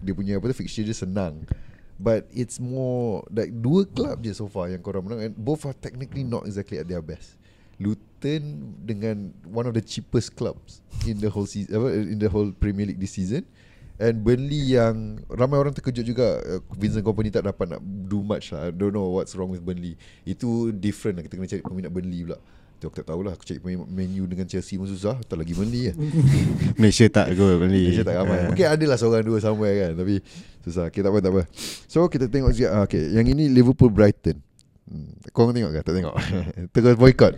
dia 0.00 0.12
punya 0.12 0.40
apa 0.40 0.48
tu 0.48 0.56
fixture 0.56 0.82
dia 0.82 0.96
senang. 0.96 1.44
But 1.94 2.26
it's 2.34 2.58
more 2.58 3.22
like 3.30 3.54
dua 3.54 3.86
club 3.86 4.26
je 4.26 4.34
so 4.34 4.50
far 4.50 4.66
yang 4.66 4.82
korang 4.82 5.06
menang. 5.06 5.30
And 5.30 5.34
both 5.38 5.62
are 5.62 5.76
technically 5.76 6.26
not 6.26 6.46
exactly 6.46 6.82
at 6.82 6.90
their 6.90 7.02
best. 7.02 7.38
Luton 7.78 8.74
dengan 8.82 9.34
one 9.46 9.66
of 9.66 9.74
the 9.74 9.82
cheapest 9.82 10.34
clubs 10.34 10.82
in 11.06 11.18
the 11.18 11.30
whole 11.30 11.46
season 11.46 11.74
in 12.06 12.18
the 12.22 12.30
whole 12.30 12.50
Premier 12.54 12.86
League 12.86 13.02
this 13.02 13.14
season. 13.14 13.46
And 13.94 14.26
Burnley 14.26 14.74
yang 14.74 15.22
ramai 15.30 15.54
orang 15.54 15.70
terkejut 15.70 16.02
juga 16.02 16.42
uh, 16.42 16.58
Vincent 16.74 17.06
Kompany 17.06 17.30
tak 17.30 17.46
dapat 17.46 17.78
nak 17.78 17.80
do 18.10 18.26
much 18.26 18.50
lah. 18.50 18.66
I 18.66 18.70
don't 18.74 18.90
know 18.90 19.06
what's 19.14 19.38
wrong 19.38 19.54
with 19.54 19.62
Burnley. 19.62 19.94
Itu 20.26 20.74
different 20.74 21.22
lah. 21.22 21.22
Kita 21.22 21.38
kena 21.38 21.46
cari 21.46 21.62
peminat 21.62 21.94
Burnley 21.94 22.26
pula. 22.26 22.38
Tu 22.82 22.90
aku 22.90 22.96
tak 22.98 23.06
tahulah 23.06 23.38
aku 23.38 23.46
cari 23.46 23.62
peminat 23.62 23.86
Man 23.86 24.10
U 24.18 24.26
dengan 24.26 24.50
Chelsea 24.50 24.74
pun 24.82 24.90
susah. 24.90 25.22
Tak 25.22 25.38
lagi 25.38 25.54
Burnley 25.54 25.94
kan 25.94 25.96
Malaysia 26.82 27.06
tak 27.06 27.38
go 27.38 27.54
Burnley? 27.54 27.86
Malaysia 27.86 28.02
tak 28.02 28.18
ramai. 28.18 28.38
Ah. 28.42 28.46
Mungkin 28.50 28.66
ada 28.66 28.84
lah 28.90 28.98
seorang 28.98 29.22
dua 29.22 29.38
somewhere 29.38 29.76
kan. 29.78 29.90
Tapi 29.94 30.14
susah. 30.64 30.88
Okay 30.88 30.98
tak 30.98 31.12
apa 31.12 31.20
tak 31.20 31.30
apa. 31.30 31.42
So 31.84 32.08
kita 32.08 32.26
tengok 32.26 32.50
sekejap 32.50 32.72
ah, 32.72 32.82
Okay. 32.82 33.12
Yang 33.12 33.26
ini 33.32 33.44
Liverpool 33.48 33.88
Brighton. 33.88 34.40
Hmm. 34.84 35.12
Korang 35.30 35.52
tengok 35.52 35.70
ke? 35.70 35.80
Tak 35.80 35.94
tengok. 35.94 36.14
Terus 36.72 36.96
boycott. 36.96 37.34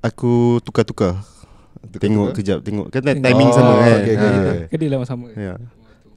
Aku 0.00 0.60
tukar-tukar. 0.60 1.20
Tukar-tukar? 1.82 2.00
Tengok 2.00 2.28
kejap 2.32 2.58
Tengok. 2.60 2.86
Kan 2.88 3.02
Tengok. 3.02 3.22
timing 3.22 3.48
Oh, 3.48 3.54
sama 3.54 3.72
kan? 3.74 3.98
okay, 3.98 4.14
okay, 4.14 4.16
Ha. 4.16 4.28
okay. 4.36 4.60
Kan 4.66 4.76
dia 4.76 4.90
lama 4.90 5.04
sama. 5.04 5.26
Ya. 5.32 5.54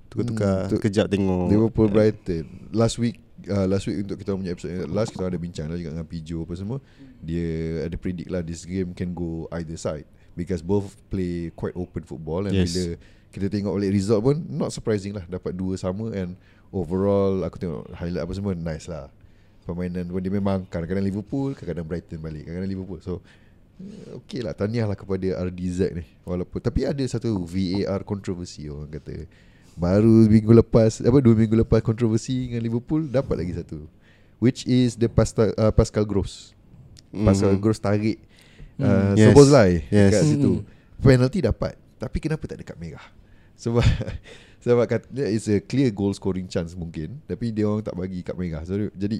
Tukar-tukar. 0.07 0.55
Hmm, 0.57 0.69
tu- 0.69 0.79
Kejap 0.79 1.05
tengok. 1.07 1.45
Liverpool 1.47 1.87
Ya. 1.87 1.93
Brighton. 1.93 2.45
Last 2.71 2.95
week 2.97 3.17
uh, 3.47 3.67
Last 3.69 3.87
week 3.87 4.03
untuk 4.03 4.19
kita 4.19 4.35
punya 4.35 4.51
episode 4.51 4.89
Last 4.91 5.15
kita 5.15 5.29
ada 5.29 5.39
bincang 5.39 5.71
lah 5.71 5.79
juga 5.79 5.95
dengan 5.95 6.07
Pijo 6.07 6.43
apa 6.43 6.53
semua 6.59 6.77
Dia 7.23 7.85
ada 7.87 7.95
predict 7.95 8.27
lah 8.27 8.43
This 8.43 8.67
game 8.67 8.91
can 8.91 9.15
go 9.15 9.47
either 9.55 9.79
side. 9.79 10.03
Because 10.35 10.59
both 10.59 10.95
play 11.07 11.53
quite 11.55 11.75
open 11.79 12.03
football 12.03 12.47
And 12.47 12.55
Yes. 12.55 12.71
bila 12.71 12.83
kita 13.29 13.45
tengok 13.47 13.77
balik 13.77 13.93
result 13.93 14.21
pun 14.25 14.35
Not 14.49 14.75
surprising 14.75 15.15
lah 15.15 15.23
Dapat 15.29 15.55
dua 15.55 15.79
sama 15.79 16.11
And 16.11 16.35
overall 16.73 17.45
Aku 17.47 17.55
tengok 17.55 17.87
highlight 17.95 18.23
apa 18.25 18.33
semua 18.35 18.51
Nice 18.57 18.89
lah. 18.89 19.07
Permainan 19.63 20.09
pun 20.09 20.19
dia 20.19 20.33
memang 20.33 20.65
Kadang-kadang 20.67 21.05
Liverpool 21.05 21.53
Kadang-kadang 21.55 21.87
Brighton 21.87 22.19
balik 22.19 22.43
Kadang-kadang 22.43 22.71
Liverpool. 22.75 22.99
So 22.99 23.21
Okay 24.27 24.43
lah 24.43 24.51
Tahniah 24.51 24.91
lah 24.91 24.97
kepada 24.99 25.39
RDZ 25.47 25.79
ni. 25.95 26.03
Walaupun 26.27 26.59
Tapi 26.59 26.83
ada 26.83 27.03
satu 27.07 27.39
VAR 27.47 28.03
kontroversi 28.03 28.67
Orang 28.67 28.91
kata 28.91 29.23
Baru 29.79 30.27
minggu 30.27 30.51
lepas 30.53 30.99
Apa 30.99 31.17
dua 31.17 31.33
minggu 31.33 31.55
lepas 31.57 31.79
kontroversi 31.79 32.45
Dengan 32.45 32.61
Liverpool 32.61 33.07
Dapat 33.07 33.35
lagi 33.39 33.55
satu 33.55 33.87
which 34.37 34.63
is 34.63 34.95
the 34.95 35.07
Pascal 35.07 35.51
uh, 35.55 35.67
Pascal 35.67 36.03
Gross. 36.03 36.55
Pascal 37.11 37.55
Mhm. 37.55 37.59
Gross 37.59 37.75
tarik 37.77 38.23
Hmm. 38.75 38.87
uh, 38.87 39.11
Yes. 39.13 39.27
Soboslai 39.29 39.83
Yes. 39.89 40.11
kat 40.15 40.21
situ. 40.25 40.51
Hmm. 40.55 40.67
Penalty 40.97 41.39
dapat. 41.41 41.75
Tapi 41.95 42.17
kenapa 42.17 42.47
tak 42.47 42.63
dekat 42.63 42.79
merah? 42.79 43.03
Sebab 43.59 43.83
sebab 44.59 44.87
kata 44.87 45.03
it's 45.27 45.47
a 45.47 45.59
clear 45.59 45.91
goal 45.91 46.11
scoring 46.11 46.47
chance 46.47 46.71
mungkin 46.71 47.19
tapi 47.25 47.51
dia 47.51 47.67
orang 47.67 47.83
tak 47.83 47.91
bagi 47.91 48.23
kat 48.23 48.31
merah. 48.33 48.63
So 48.63 48.79
jadi 48.89 49.19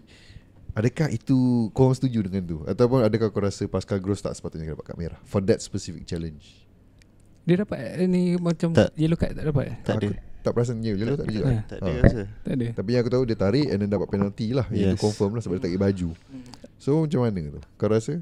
adakah 0.72 1.12
itu 1.12 1.36
kau 1.70 1.92
orang 1.92 2.00
setuju 2.00 2.20
dengan 2.24 2.44
tu 2.46 2.58
ataupun 2.64 3.04
adakah 3.04 3.28
kau 3.28 3.44
rasa 3.44 3.68
Pascal 3.68 4.00
Gross 4.00 4.24
tak 4.24 4.32
sepatutnya 4.32 4.72
dapat 4.72 4.86
kad 4.86 4.96
merah 4.96 5.20
for 5.24 5.44
that 5.44 5.60
specific 5.60 6.08
challenge? 6.08 6.64
Dia 7.44 7.60
dapat 7.60 7.76
eh, 7.98 8.08
ni 8.08 8.40
macam 8.40 8.72
Tak. 8.72 8.96
yellow 8.96 9.20
card 9.20 9.36
tak 9.36 9.44
dapat. 9.44 9.64
eh? 9.68 9.76
Tak 9.84 9.96
aku 9.98 10.08
ada. 10.08 10.20
Tak 10.40 10.52
perasan 10.52 10.80
dia. 10.80 10.94
Dia 10.94 11.06
tak 11.10 11.20
ada 11.20 11.26
juga. 11.30 11.46
Ya. 11.46 11.62
Tak 11.64 11.78
ada 11.78 11.90
Ah. 11.90 12.00
rasa. 12.00 12.22
Tak 12.42 12.54
ada. 12.54 12.66
Tapi 12.74 12.90
yang 12.90 13.02
aku 13.02 13.12
tahu 13.12 13.24
dia 13.24 13.38
tarik 13.38 13.68
and 13.68 13.78
then 13.78 13.90
dapat 13.90 14.08
penalty 14.08 14.48
lah. 14.52 14.66
Yes. 14.70 14.94
Itu 14.94 14.98
confirm 15.02 15.32
lah 15.34 15.42
sebab 15.42 15.56
dia 15.56 15.64
tarik 15.66 15.80
baju. 15.80 16.10
So 16.76 17.04
macam 17.04 17.20
mana 17.22 17.40
tu? 17.50 17.62
Kau 17.76 17.88
rasa? 17.88 18.14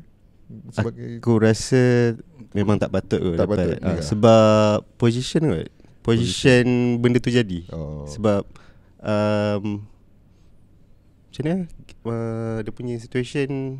Sebagai 0.69 1.19
Aku 1.19 1.33
rasa 1.37 2.15
memang 2.51 2.75
tak 2.75 2.87
patut 2.89 3.19
kot 3.19 3.35
Tak 3.35 3.43
dapat. 3.43 3.57
patut, 3.59 3.77
ya. 3.77 3.99
sebab 4.01 4.77
position 4.95 5.41
kot. 5.45 5.67
Position 6.01 6.65
benda 6.97 7.19
tu 7.19 7.27
jadi. 7.29 7.67
oh. 7.69 8.07
Sebab 8.07 8.47
um, 8.97 9.83
macam 11.27 11.41
mana? 11.43 11.57
Uh, 12.01 12.57
dia 12.63 12.71
punya 12.71 12.95
situation 12.95 13.77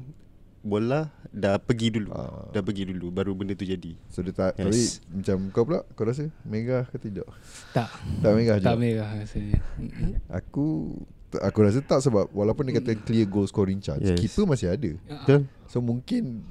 bola 0.68 1.10
dah 1.32 1.58
pergi 1.58 1.96
dulu. 1.96 2.12
Ah. 2.12 2.52
Dah 2.52 2.62
pergi 2.62 2.92
dulu 2.92 3.08
baru 3.10 3.32
benda 3.34 3.56
tu 3.56 3.64
jadi. 3.64 3.96
So 4.12 4.22
dia 4.22 4.36
tak 4.36 4.60
Yes. 4.60 4.66
Tapi 4.68 4.82
macam 5.16 5.38
kau 5.56 5.64
pula 5.64 5.80
Kau 5.96 6.04
rasa 6.04 6.28
Merah 6.44 6.84
ke 6.90 6.98
tidak 7.00 7.28
Tak. 7.72 7.90
Tak 8.24 8.32
merah 8.36 8.58
Tak 8.60 8.76
juga 8.76 8.80
merah 8.80 9.10
rasanya. 9.16 9.60
Mm-mm. 9.80 10.12
Aku 10.28 10.68
Aku 11.28 11.60
rasa 11.60 11.84
tak 11.84 12.00
sebab 12.00 12.32
Walaupun 12.32 12.64
dia 12.72 12.80
kata 12.80 12.96
clear 13.04 13.28
goal 13.28 13.44
scoring 13.44 13.84
chance 13.84 14.00
Yes. 14.00 14.16
Keeper 14.16 14.48
masih 14.48 14.72
ada. 14.72 14.92
Betul? 14.96 15.44
So 15.68 15.84
mungkin 15.84 16.48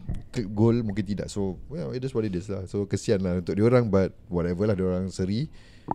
Goal 0.52 0.84
mungkin 0.84 1.00
tidak. 1.00 1.32
So 1.32 1.56
well 1.72 1.96
it 1.96 2.04
is 2.04 2.12
what 2.12 2.28
it 2.28 2.36
is 2.36 2.52
lah. 2.52 2.68
So 2.68 2.84
kesian 2.84 3.24
lah 3.24 3.40
untuk 3.40 3.56
diorang 3.56 3.88
But 3.88 4.12
whatever 4.28 4.68
lah 4.68 4.76
Diorang 4.76 5.08
seri. 5.08 5.48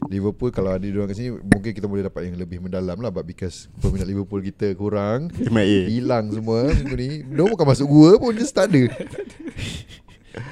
Liverpool 0.10 0.50
kalau 0.56 0.74
ada 0.74 0.82
diorang 0.82 1.12
kat 1.12 1.20
sini 1.20 1.30
Mungkin 1.36 1.78
kita 1.78 1.86
boleh 1.86 2.10
dapat 2.10 2.34
yang 2.34 2.42
lebih 2.42 2.58
mendalam 2.58 2.98
lah. 2.98 3.14
But 3.14 3.30
because 3.30 3.70
Peminat 3.78 4.10
Liverpool 4.10 4.42
kita 4.42 4.74
kurang 4.74 5.30
MIA. 5.30 5.86
Hilang 5.86 6.34
semua 6.34 6.74
minggu 6.74 6.96
ni. 6.98 7.10
Diorang 7.22 7.54
bukan 7.54 7.68
masuk 7.70 7.86
gua 7.86 8.18
pun 8.18 8.34
Dia 8.34 8.50
tak 8.50 8.74
ada. 8.74 8.82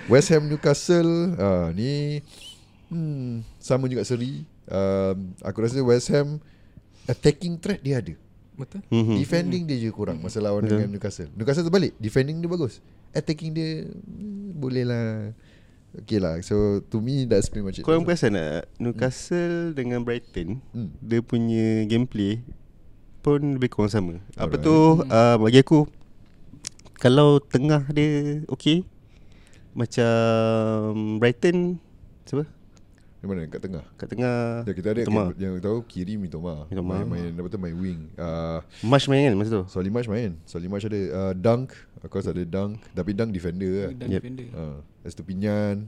West 0.06 0.30
Ham 0.30 0.46
Newcastle 0.46 1.34
uh, 1.34 1.74
Ni 1.74 2.22
hmm, 2.94 3.42
Sama 3.58 3.90
juga 3.90 4.06
seri. 4.06 4.46
Um, 4.70 5.34
Aku 5.42 5.66
rasa 5.66 5.82
West 5.82 6.14
Ham 6.14 6.38
Attacking 7.10 7.58
threat 7.58 7.82
dia 7.82 7.98
ada 7.98 8.14
Betul? 8.54 8.84
hmm. 8.86 9.02
Mhm. 9.02 9.16
Defending 9.18 9.64
dia 9.66 9.78
je 9.80 9.90
kurang 9.90 10.20
Masa 10.20 10.38
lawan 10.38 10.62
Betul. 10.62 10.78
dengan 10.78 10.90
Newcastle 10.94 11.30
Newcastle 11.34 11.64
tu 11.64 11.72
balik 11.72 11.96
Defending 11.96 12.38
dia 12.38 12.46
bagus 12.46 12.84
Attacking 13.10 13.52
dia 13.52 13.88
hmm, 13.88 14.54
Boleh 14.54 14.84
lah 14.84 15.06
Okay 15.96 16.20
lah 16.20 16.38
So 16.40 16.84
to 16.86 17.00
me 17.00 17.24
That's 17.24 17.48
pretty 17.48 17.64
much 17.64 17.78
it 17.80 17.84
Korang 17.84 18.04
perasan 18.04 18.36
tak 18.36 18.68
Newcastle 18.78 19.74
dengan 19.74 20.04
Brighton 20.04 20.60
Hmm. 20.70 20.92
Dia 21.00 21.20
punya 21.20 21.88
gameplay 21.88 22.44
Pun 23.20 23.56
lebih 23.56 23.72
kurang 23.72 23.90
sama 23.90 24.14
Apa 24.36 24.54
Alright. 24.54 24.62
tu 24.62 24.76
uh, 25.02 25.36
Bagi 25.40 25.60
aku 25.60 25.88
Kalau 26.96 27.40
tengah 27.40 27.88
dia 27.90 28.44
Okay 28.46 28.84
Macam 29.74 31.18
Brighton 31.18 31.80
Siapa 32.24 32.59
Di 33.20 33.28
mana? 33.28 33.44
Kat 33.46 33.60
tengah? 33.60 33.84
Kat 33.96 34.08
tengah. 34.08 34.64
Dah 34.64 34.72
kita 34.72 34.88
ada 34.90 35.00
Mitoma. 35.02 35.24
yang, 35.36 35.52
yang 35.52 35.60
tahu 35.60 35.84
Kiri 35.84 36.16
Mitoma 36.16 36.64
Mitoma. 36.66 37.04
Main, 37.04 37.08
main 37.28 37.32
apa 37.36 37.48
tu 37.48 37.60
main 37.60 37.76
wing. 37.76 38.08
Uh, 38.16 38.64
Marsh 38.82 39.06
main 39.06 39.28
kan 39.28 39.36
masa 39.36 39.52
tu? 39.54 39.64
Solly 39.68 39.88
March 39.88 40.08
main. 40.08 40.40
Solly 40.44 40.66
March 40.66 40.84
ada 40.84 40.96
uh, 40.96 41.34
Dunk. 41.34 41.76
Of 41.98 42.08
course 42.08 42.26
ada 42.26 42.40
Dunk. 42.42 42.80
Tapi 42.90 43.12
Dunk 43.12 43.30
defender 43.30 43.68
lah. 43.68 43.92
Dan 43.94 44.08
Yep. 44.10 44.22
defender. 44.22 44.48
uh, 44.54 44.78
Estupinian 45.04 45.84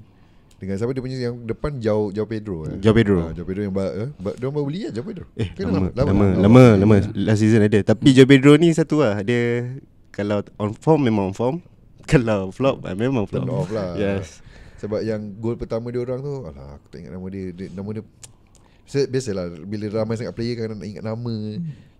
Dengan 0.56 0.76
siapa 0.76 0.92
dia 0.92 1.00
punya 1.00 1.18
yang 1.18 1.42
depan? 1.42 1.80
Jauh 1.80 2.12
Jauh 2.12 2.28
Pedro 2.28 2.68
eh? 2.68 2.76
Joao 2.78 2.94
Pedro. 2.94 3.18
uh, 3.18 3.32
Jauh 3.32 3.48
Pedro 3.48 3.62
yang 3.64 3.72
ba- 3.72 3.96
eh? 3.98 4.10
ba- 4.14 4.36
Dia 4.36 4.46
baru 4.46 4.68
beli 4.68 4.80
kan 4.86 4.92
Jauh 4.94 5.08
Pedro. 5.08 5.26
Eh 5.34 5.50
Ke 5.50 5.64
lama 5.64 5.88
dah 5.90 6.04
Lama 6.04 6.12
Oh. 6.12 6.36
Lama, 6.38 6.38
lama, 6.38 6.64
lama 6.78 6.96
Last 7.18 7.40
season 7.40 7.64
ada. 7.64 7.80
Tapi 7.82 8.12
Joe 8.12 8.28
Pedro 8.28 8.54
ni 8.56 8.70
satu 8.70 9.00
lah. 9.00 9.24
Dia 9.24 9.72
Kalau 10.12 10.44
on 10.58 10.76
form 10.76 11.02
memang 11.02 11.32
on 11.32 11.34
form. 11.34 11.56
Kalau 12.04 12.52
flop 12.52 12.84
ah, 12.84 12.92
Memang 12.92 13.24
flop. 13.24 13.42
Turn 13.42 13.56
off 13.56 13.72
lah. 13.72 13.96
Yes 13.96 14.44
Sebab 14.82 15.00
yang 15.00 15.38
gol 15.38 15.54
pertama 15.54 15.88
dia 15.88 16.02
orang 16.02 16.20
tu 16.20 16.34
Alah 16.42 16.76
aku 16.76 16.90
tak 16.90 16.98
ingat 17.00 17.14
nama 17.14 17.28
dia, 17.28 17.44
dia 17.52 17.68
Nama 17.70 17.90
dia 17.92 18.04
Biasa- 18.82 19.08
Biasalah 19.08 19.46
Bila 19.62 19.86
ramai 19.94 20.18
sangat 20.18 20.34
player 20.34 20.58
kan 20.58 20.74
nak 20.74 20.84
ingat 20.84 21.06
nama. 21.06 21.36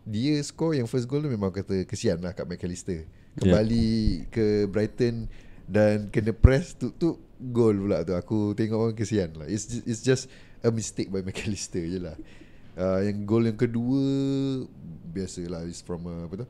Dia 0.02 0.34
score 0.42 0.74
yang 0.74 0.86
first 0.86 1.06
goal 1.06 1.22
tu 1.22 1.30
Memang 1.30 1.50
kata 1.50 1.86
kesian 1.86 2.18
lah 2.18 2.34
kat 2.34 2.44
McAllister. 2.44 3.06
Kembali 3.38 3.90
ke 4.28 4.46
Brighton 4.66 5.30
Dan 5.64 6.10
kena 6.10 6.34
press 6.34 6.74
tu 6.74 6.90
tu 6.92 7.16
Gol 7.40 7.78
pula 7.80 8.02
tu. 8.02 8.12
Aku 8.12 8.52
tengok 8.52 8.78
orang 8.80 8.96
kesian 8.96 9.34
lah. 9.34 9.46
It's, 9.46 9.66
ju- 9.66 9.86
it's 9.86 10.02
just 10.02 10.26
A 10.60 10.70
mistake 10.70 11.08
by 11.08 11.22
McAllister 11.28 11.82
je 11.82 11.98
lah. 11.98 12.18
Uh, 12.74 13.02
Yang 13.02 13.18
gol 13.24 13.44
yang 13.44 13.56
kedua 13.56 14.02
Biasalah 15.06 15.66
It's 15.66 15.82
from 15.82 16.02
uh, 16.04 16.26
Apa 16.26 16.42
tu? 16.42 16.48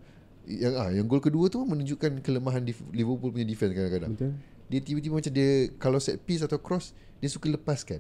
Yang 0.48 0.74
ah 0.76 0.90
yang 0.90 1.06
gol 1.06 1.20
kedua 1.20 1.48
tu 1.48 1.62
menunjukkan 1.62 2.20
kelemahan 2.20 2.66
Liverpool 2.90 3.30
punya 3.30 3.46
defense 3.46 3.72
kadang-kadang. 3.72 4.12
Betul. 4.12 4.34
Dia 4.72 4.80
tiba-tiba 4.80 5.20
macam 5.20 5.30
dia 5.30 5.68
kalau 5.76 6.00
set 6.00 6.24
piece 6.24 6.40
atau 6.42 6.56
cross 6.56 6.96
dia 7.20 7.28
suka 7.28 7.52
lepaskan. 7.52 8.00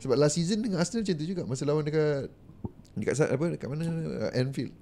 Sebab 0.00 0.16
last 0.16 0.40
season 0.40 0.64
dengan 0.64 0.80
Arsenal 0.80 1.04
macam 1.04 1.14
tu 1.14 1.26
juga 1.28 1.42
masa 1.44 1.62
lawan 1.62 1.84
dekat 1.84 2.32
dekat 2.96 3.12
apa 3.28 3.44
dekat 3.52 3.68
mana 3.68 3.84
uh, 3.84 4.32
Anfield. 4.32 4.72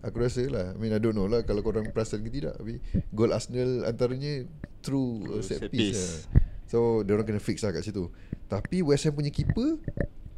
Aku 0.00 0.16
rasa 0.16 0.40
lah 0.48 0.72
I 0.72 0.80
mean 0.80 0.90
I 0.90 0.98
don't 0.98 1.12
know 1.12 1.28
lah 1.28 1.44
Kalau 1.44 1.60
korang 1.60 1.84
perasan 1.92 2.24
ke 2.24 2.32
tidak 2.32 2.56
Tapi 2.56 2.80
Gol 3.12 3.36
Arsenal 3.36 3.84
antaranya 3.84 4.48
Through 4.80 5.28
uh, 5.28 5.44
set, 5.44 5.60
Set 5.60 5.68
piece, 5.68 5.92
piece. 5.92 6.00
lah. 6.00 6.40
So 6.64 6.78
Diorang 7.04 7.28
kena 7.28 7.36
fix 7.36 7.60
lah 7.60 7.68
kat 7.68 7.84
situ 7.84 8.08
Tapi 8.48 8.80
West 8.80 9.04
Ham 9.04 9.12
punya 9.12 9.28
keeper 9.28 9.76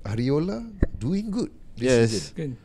Ariola 0.02 0.66
Doing 0.98 1.30
good 1.30 1.54
this 1.78 1.86
Yes. 1.86 2.10
season. 2.34 2.58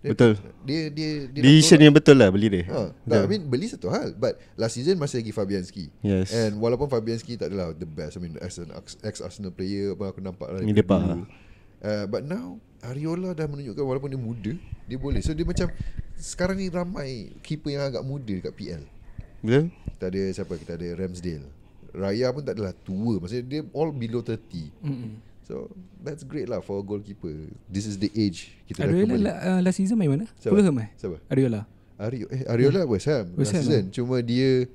Dia, 0.00 0.10
Betul. 0.10 0.32
Dia 0.64 0.88
dia, 0.88 1.08
dia 1.28 1.40
Decision 1.40 1.76
yang 1.78 1.92
betul 1.92 2.16
lah 2.16 2.32
Beli 2.32 2.48
dia. 2.48 2.64
Ha, 2.66 2.88
tak, 3.04 3.20
I 3.20 3.28
mean 3.28 3.44
beli 3.44 3.68
satu 3.68 3.88
hal 3.88 4.16
But 4.16 4.40
last 4.54 4.72
season 4.72 4.96
masih 4.96 5.20
lagi 5.20 5.28
Fabianski. 5.28 5.92
Yes. 6.00 6.32
And 6.32 6.56
walaupun 6.56 6.88
Fabianski 6.88 7.36
tak 7.36 7.52
adalah 7.52 7.70
the 7.70 7.84
best 7.84 8.16
I 8.16 8.20
mean 8.20 8.40
as 8.40 8.56
an 8.56 8.72
ex-Arsenal 9.02 9.50
player 9.50 9.92
Apa 9.92 10.10
aku 10.10 10.20
nampak 10.20 10.48
lah 10.48 10.60
Ni 10.60 10.72
daripada 10.72 11.04
depan. 11.04 11.20
dulu. 11.20 11.24
uh, 11.82 12.04
But 12.06 12.22
now 12.24 12.46
Ariola 12.80 13.30
dah 13.30 13.44
menunjukkan 13.44 13.84
walaupun 13.84 14.08
dia 14.08 14.16
muda 14.18 14.52
Dia 14.86 14.96
boleh. 14.96 15.20
So 15.20 15.30
dia 15.30 15.44
macam 15.44 15.68
Sekarang 16.14 16.56
ni 16.56 16.66
ramai 16.66 17.36
Keeper 17.38 17.68
yang 17.70 17.84
agak 17.86 18.00
muda 18.00 18.32
dekat 18.32 18.56
PL 18.56 18.82
Betul. 19.40 19.68
Kita 19.68 20.04
ada 20.06 20.22
siapa? 20.30 20.52
Kita 20.54 20.72
ada 20.74 20.88
Ramsdale. 20.94 21.44
Raya 21.90 22.30
pun 22.30 22.40
tak 22.40 22.54
adalah 22.54 22.72
tua. 22.72 23.18
Maksudnya 23.18 23.44
dia 23.44 23.60
all 23.70 23.90
below 23.90 24.20
30 24.20 24.40
Mm-mm. 24.80 25.12
So 25.50 25.66
that's 25.98 26.22
great 26.22 26.46
lah 26.46 26.62
for 26.62 26.78
a 26.78 26.84
goalkeeper. 26.86 27.34
This 27.66 27.82
is 27.82 27.98
the 27.98 28.06
age 28.14 28.54
Kita 28.70 28.86
dah 28.86 28.94
Ariola 28.94 29.18
kembali. 29.18 29.26
la, 29.26 29.32
uh, 29.34 29.60
last 29.66 29.82
season 29.82 29.98
main 29.98 30.06
mana? 30.06 30.30
Siapa? 30.38 30.54
Fulham 30.54 30.78
eh? 30.78 30.88
Siapa? 30.94 31.18
Ariola. 31.26 31.66
Ario, 31.98 32.26
eh, 32.30 32.46
Ariola 32.46 32.86
West 32.86 33.10
Ham. 33.10 33.34
West 33.34 33.50
last 33.50 33.54
Ham, 33.58 33.62
season. 33.66 33.84
Cuma 33.90 34.22
dia 34.22 34.70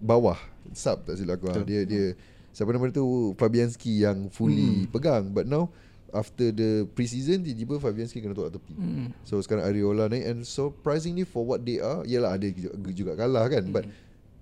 Bawah. 0.00 0.40
Sub 0.72 1.04
tak 1.04 1.20
silap 1.20 1.36
aku. 1.44 1.52
Ah. 1.52 1.60
Dia 1.60 1.84
dia 1.84 2.16
Siapa 2.56 2.72
nama 2.72 2.88
tu? 2.88 3.36
Fabianski 3.36 4.08
yang 4.08 4.32
fully 4.32 4.88
pegang. 4.88 5.28
But 5.36 5.44
now 5.44 5.68
After 6.16 6.48
the 6.48 6.88
pre-season 6.96 7.44
Tiba-tiba 7.44 7.76
Fabianski 7.76 8.24
kena 8.24 8.32
tolak 8.32 8.56
tepi. 8.56 8.72
Mm. 8.72 9.12
So 9.20 9.36
sekarang 9.44 9.68
Ariola 9.68 10.08
naik. 10.08 10.24
And 10.32 10.40
surprisingly 10.48 11.28
For 11.28 11.44
what 11.44 11.60
they 11.60 11.76
are 11.76 12.08
Yelah 12.08 12.40
ada 12.40 12.48
juga, 12.48 12.72
juga 12.88 13.12
kalah 13.20 13.52
kan? 13.52 13.68
But 13.68 13.84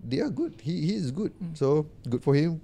They 0.06 0.22
are 0.22 0.30
good. 0.30 0.54
He 0.62 0.86
he 0.86 0.94
is 1.02 1.10
good. 1.10 1.34
So 1.58 1.90
good 2.06 2.22
for 2.22 2.38
him. 2.38 2.62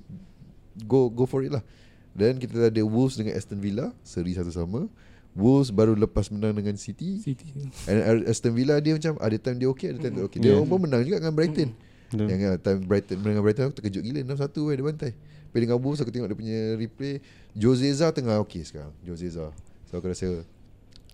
Go 0.87 1.11
go 1.11 1.27
for 1.27 1.43
it 1.43 1.51
lah 1.51 1.67
Then 2.15 2.43
kita 2.43 2.69
ada 2.69 2.83
Wolves 2.83 3.15
dengan 3.15 3.39
Aston 3.39 3.63
Villa 3.63 3.95
Seri 4.03 4.35
satu 4.35 4.51
sama. 4.51 4.91
Wolves 5.31 5.71
baru 5.71 5.95
lepas 5.95 6.27
menang 6.27 6.59
dengan 6.59 6.75
City. 6.75 7.23
City. 7.23 7.47
And 7.87 8.27
Aston 8.27 8.51
Villa 8.51 8.83
dia 8.83 8.99
macam 8.99 9.15
Ada 9.23 9.37
time 9.39 9.63
dia 9.63 9.69
okay 9.71 9.95
Ada 9.95 9.99
time 10.03 10.15
tak 10.19 10.25
okay. 10.27 10.39
Dia 10.43 10.51
Yeah. 10.51 10.59
orang 10.59 10.69
pun 10.69 10.79
menang 10.83 11.03
juga 11.07 11.23
dengan 11.23 11.35
Brighton. 11.39 11.71
Betul. 12.11 12.27
Yang 12.27 12.41
uh, 12.43 12.59
time 12.59 12.81
Brighton 12.83 13.17
Menang 13.23 13.33
dengan 13.39 13.45
Brighton 13.47 13.65
Aku 13.71 13.75
terkejut 13.79 14.03
gila. 14.03 14.21
6-1 14.27 14.35
eh 14.35 14.75
dia 14.75 14.85
bantai. 14.91 15.13
Tapi 15.15 15.59
dengan 15.63 15.79
Wolves 15.79 16.01
Aku 16.03 16.11
tengok 16.11 16.29
dia 16.35 16.39
punya 16.39 16.61
replay. 16.75 17.15
Joseza 17.55 18.11
tengah 18.11 18.43
okay 18.43 18.67
sekarang 18.67 18.91
Joseza. 19.07 19.55
So 19.87 20.03
aku 20.03 20.11
rasa 20.11 20.43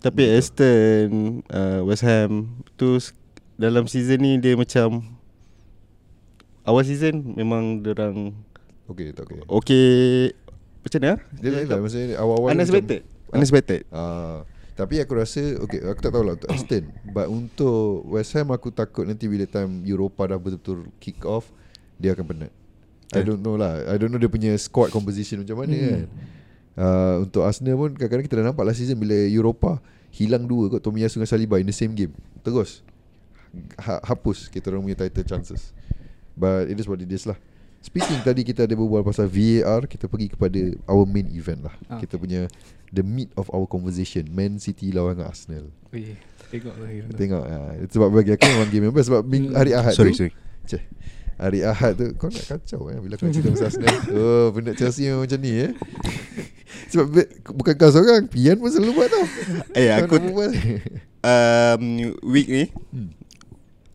Tapi 0.01 0.23
Aston 0.33 1.41
uh, 1.53 1.85
West 1.85 2.01
Ham 2.01 2.49
Tu 2.73 2.97
Dalam 3.53 3.85
season 3.85 4.17
ni 4.17 4.41
Dia 4.41 4.57
macam 4.57 5.05
Awal 6.65 6.83
season 6.89 7.37
Memang 7.37 7.85
orang 7.85 8.33
Okay 8.89 9.13
tak 9.13 9.29
okay. 9.29 9.45
Okay 9.45 10.46
Macam 10.87 10.99
mana 10.99 11.09
ah? 11.09 11.19
Dia 11.35 11.49
lain 11.51 11.65
lah 11.65 11.79
Maksudnya 11.79 12.05
awal-awal 12.15 12.49
Unexpected 12.49 13.01
macam, 13.03 13.35
Unexpected 13.35 13.81
Ah, 13.89 14.39
Tapi 14.73 14.95
aku 14.97 15.13
rasa 15.13 15.41
Okay 15.59 15.79
aku 15.81 15.99
tak 15.99 16.11
tahulah 16.11 16.33
Untuk 16.33 16.49
Aston 16.49 16.83
But 17.05 17.27
untuk 17.27 17.85
West 18.07 18.31
Ham 18.33 18.47
Aku 18.49 18.71
takut 18.71 19.03
nanti 19.03 19.27
Bila 19.27 19.43
time 19.43 19.83
Europa 19.83 20.23
dah 20.25 20.37
betul-betul 20.37 20.87
Kick 20.97 21.21
off 21.23 21.51
Dia 21.95 22.11
akan 22.11 22.25
penat 22.25 22.51
I 23.09 23.19
Eh. 23.19 23.23
don't 23.23 23.39
know 23.39 23.55
lah 23.55 23.83
I 23.83 23.95
don't 23.95 24.07
know 24.07 24.17
dia 24.17 24.27
punya 24.27 24.55
Squad 24.55 24.89
composition 24.89 25.39
macam 25.39 25.59
mana 25.59 25.71
Hmm. 25.71 25.83
kan 25.85 26.01
uh, 26.77 27.15
Untuk 27.21 27.41
Arsenal 27.41 27.75
pun 27.75 27.91
Kadang-kadang 27.91 28.25
kita 28.25 28.35
dah 28.37 28.45
nampak 28.47 28.63
Last 28.63 28.79
season 28.79 28.95
Bila 28.95 29.15
Europa 29.27 29.79
Hilang 30.09 30.43
dua 30.43 30.67
kot 30.69 30.81
Tomiyasu 30.81 31.17
dengan 31.17 31.27
Saliba 31.27 31.55
In 31.57 31.67
the 31.67 31.75
same 31.75 31.91
game 31.91 32.15
Terus 32.39 32.79
ha- 33.75 34.03
hapus 34.03 34.47
kita 34.47 34.69
orang 34.69 34.83
punya 34.83 34.97
title 34.97 35.23
chances. 35.25 35.71
But 36.31 36.67
it 36.67 36.77
is 36.77 36.85
what 36.85 36.99
it 36.99 37.09
is 37.09 37.25
lah. 37.25 37.35
Speaking 37.81 38.19
tadi 38.19 38.41
kita 38.43 38.67
ada 38.67 38.75
berbual 38.75 39.05
pasal 39.05 39.31
VAR, 39.31 39.87
kita 39.87 40.11
pergi 40.11 40.33
kepada 40.33 40.59
our 40.89 41.07
main 41.07 41.29
event 41.31 41.71
lah. 41.71 41.75
Ah. 41.87 42.01
Kita 42.01 42.19
punya 42.19 42.49
the 42.91 43.03
meat 43.05 43.31
of 43.39 43.47
our 43.53 43.63
conversation, 43.63 44.27
Man 44.33 44.59
City 44.59 44.91
lawan 44.91 45.23
Arsenal. 45.23 45.71
Weh, 45.93 46.19
Tengok 46.47 46.75
lagi 46.79 46.99
Tengok 47.15 47.43
ah, 47.43 47.75
sebab 47.91 48.09
bagi 48.11 48.31
aku 48.35 48.43
memang 48.47 48.69
game 48.71 48.83
yang 48.87 48.95
best 48.95 49.11
sebab 49.11 49.23
hari 49.51 49.71
Ahad 49.75 49.93
Sorry 49.95 50.11
tu. 50.15 50.27
sorry 50.27 50.31
Ceh. 50.67 50.83
Hari 51.37 51.59
Ahad 51.63 51.93
tu 51.99 52.07
kau 52.17 52.31
nak 52.33 52.45
kacau 52.49 52.81
eh 52.89 52.97
bila 52.97 53.13
kau 53.19 53.29
cerita 53.29 53.51
pasal 53.51 53.67
Arsenal. 53.71 53.93
Oh, 54.15 54.47
benda 54.55 54.71
Chelsea 54.73 55.07
memang 55.07 55.27
macam 55.27 55.39
ni 55.43 55.51
eh. 55.53 55.71
Sebab 56.91 57.05
bukan 57.51 57.73
kau 57.75 57.91
seorang, 57.91 58.27
Pian 58.31 58.57
pun 58.59 58.71
selalu 58.71 58.95
buat 58.95 59.09
tau. 59.11 59.25
Eh 59.75 59.91
Kau 60.07 60.17
aku 60.17 60.43
um, 61.27 61.83
Week 62.31 62.47
ni 62.47 62.63
Hmm. 62.91 63.11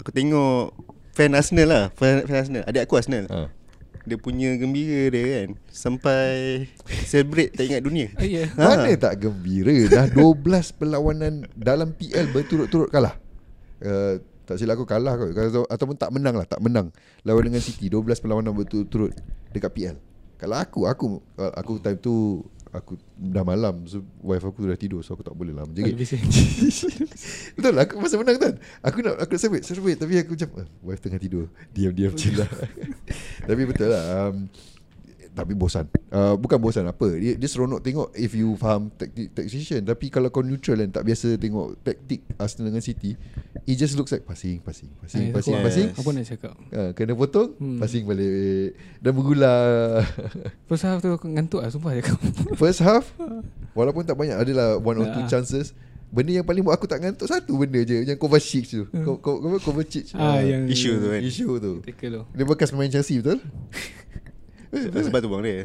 Aku 0.01 0.13
tengok 0.13 0.77
Fan 1.13 1.33
Arsenal 1.37 1.69
lah 1.69 1.85
Fan, 1.97 2.25
fan 2.25 2.37
Arsenal 2.43 2.63
Adik 2.69 2.85
aku 2.89 2.99
Arsenal 3.01 3.25
Ha. 3.29 3.49
Dia 4.03 4.17
punya 4.17 4.55
gembira 4.55 5.09
dia 5.09 5.25
kan 5.47 5.49
Sampai 5.69 6.67
Celebrate 7.05 7.55
tak 7.55 7.71
ingat 7.71 7.83
dunia. 7.83 8.09
Ya. 8.23 8.51
Ha. 8.55 8.63
Mana 8.75 8.91
tak 8.95 9.15
gembira? 9.19 9.71
Dah 9.87 10.07
12 10.09 10.43
perlawanan 10.75 11.47
Dalam 11.53 11.93
PL 11.93 12.31
berturut-turut 12.31 12.89
kalah. 12.89 13.15
Uh, 13.79 14.19
Tak 14.43 14.59
silap 14.59 14.75
aku 14.75 14.85
kalah 14.85 15.15
kot. 15.15 15.31
Atau- 15.33 15.71
Ataupun 15.71 15.95
tak 15.95 16.11
menang 16.11 16.35
lah 16.35 16.47
Tak 16.47 16.59
menang. 16.59 16.91
Lawan 17.23 17.47
dengan 17.47 17.63
City 17.63 17.87
12 17.87 18.19
perlawanan 18.19 18.53
berturut-turut 18.53 19.15
Dekat 19.51 19.71
PL 19.71 19.97
Kalau 20.37 20.57
aku 20.57 20.85
Aku 20.85 21.07
aku 21.37 21.73
time 21.79 21.99
tu 21.99 22.43
Aku 22.73 22.97
dah 23.21 23.45
malam 23.45 23.85
So 23.85 24.01
wife 24.25 24.49
aku 24.49 24.65
dah 24.65 24.81
tidur 24.81 25.05
So 25.05 25.13
aku 25.13 25.21
tak 25.21 25.37
boleh 25.37 25.53
lah 25.53 25.69
menjerit 25.69 25.93
sih 26.09 26.17
Betul 27.61 27.73
lah 27.77 27.85
aku 27.85 28.01
masa 28.01 28.17
menang 28.17 28.41
kan? 28.41 28.55
Aku 28.81 29.05
nak 29.05 29.21
aku 29.21 29.37
nak 29.37 29.41
celebrate 29.45 29.65
Celebrate 29.69 29.99
Tapi 30.01 30.13
aku 30.25 30.33
macam 30.33 30.49
eh, 30.65 30.69
Wife 30.81 31.01
tengah 31.05 31.21
tidur. 31.21 31.53
Diam-diam 31.77 32.17
chill 32.17 32.41
lah. 32.41 32.49
Tapi 33.49 33.63
betul 33.69 33.93
lah 33.93 34.33
um, 34.33 34.49
Tapi 35.33 35.53
bosan. 35.53 35.89
Uh, 36.07 36.37
Bukan 36.37 36.57
bosan 36.57 36.85
apa? 36.85 37.09
Dia, 37.11 37.33
dia 37.33 37.47
seronok 37.47 37.81
tengok 37.81 38.13
If 38.13 38.33
you 38.33 38.53
faham 38.55 38.93
taktik 38.93 39.33
tactician. 39.33 39.81
Tapi 39.81 40.07
kalau 40.07 40.29
kau 40.29 40.41
neutral 40.41 40.77
dan 40.77 40.91
tak 40.91 41.03
biasa 41.03 41.35
tengok 41.35 41.81
Taktik 41.81 42.21
Arsenal 42.37 42.69
dengan 42.69 42.81
City 42.81 43.17
It 43.63 43.75
just 43.75 43.95
looks 43.95 44.11
like 44.11 44.23
Passing 44.23 44.61
Passing 44.61 44.93
Passing 44.95 45.27
Ah, 45.27 45.35
Passing 45.35 45.57
Passing. 45.59 45.89
Apa 45.91 46.09
nak 46.11 46.25
cakap? 46.27 46.53
Uh, 46.69 46.91
Kena 46.93 47.13
potong 47.15 47.55
Hmm. 47.55 47.79
Passing 47.79 48.05
balik. 48.05 48.77
Dan 48.99 49.11
berulang 49.11 50.05
First 50.69 50.85
half 50.85 50.99
tu 50.99 51.09
aku 51.09 51.27
ngantuk 51.27 51.59
lah 51.59 51.69
Sumpah 51.69 51.93
cakap 51.95 52.21
First 52.61 52.81
half? 52.81 53.09
Walaupun 53.73 54.05
tak 54.05 54.15
banyak 54.15 54.37
Adalah 54.37 54.77
one 54.77 54.99
or 54.99 55.09
two 55.09 55.25
Ah. 55.25 55.29
chances. 55.31 55.73
Benda 56.07 56.29
yang 56.31 56.45
paling 56.45 56.61
buat 56.61 56.77
aku 56.77 56.85
tak 56.85 57.01
ngantuk 57.01 57.25
Satu 57.25 57.57
benda 57.57 57.81
je 57.81 58.05
Yang 58.05 58.21
Kovacic 58.21 58.69
tu. 58.69 58.85
Ko- 58.85 59.17
Ko- 59.17 59.41
Ko- 59.41 59.65
Kovacic. 59.65 60.13
Ah, 60.13 60.39
yang 60.39 60.69
Issue 60.69 60.93
tu 60.95 61.09
kan. 61.09 61.21
Isu 61.21 61.57
tu. 61.57 61.73
Tackle 61.81 62.11
tu. 62.13 62.23
Dia 62.31 62.45
bekas 62.45 62.69
pemain 62.69 62.85
Chelsea 62.87 63.17
betul? 63.17 63.41
Sebab, 64.73 65.05
sebab 65.05 65.19
tu 65.21 65.29
bang 65.29 65.43
dia 65.47 65.57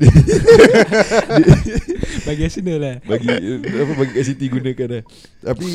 Bagi 2.27 2.41
Arsenal 2.43 2.75
lah 2.75 2.95
Bagi 3.07 3.31
apa 3.63 3.93
bagi 3.95 4.11
kat 4.19 4.25
City 4.27 4.45
gunakan 4.51 4.87
dah. 4.99 5.03
Tapi 5.47 5.67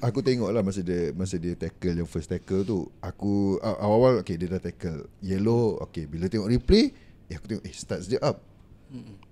aku 0.00 0.18
tengok 0.24 0.48
lah 0.48 0.64
masa 0.64 0.80
dia 0.80 1.12
masa 1.12 1.36
dia 1.36 1.52
tackle 1.52 2.00
yang 2.00 2.08
first 2.08 2.32
tackle 2.32 2.64
tu 2.64 2.88
aku 3.04 3.60
awal-awal 3.60 4.24
okay 4.24 4.40
dia 4.40 4.48
dah 4.48 4.56
tackle 4.56 5.04
yellow 5.20 5.76
okay 5.84 6.08
bila 6.08 6.32
tengok 6.32 6.48
replay 6.48 6.96
eh 7.28 7.36
aku 7.36 7.44
tengok 7.52 7.64
eh 7.68 7.74
starts 7.76 8.08
dia 8.08 8.16
up. 8.24 8.40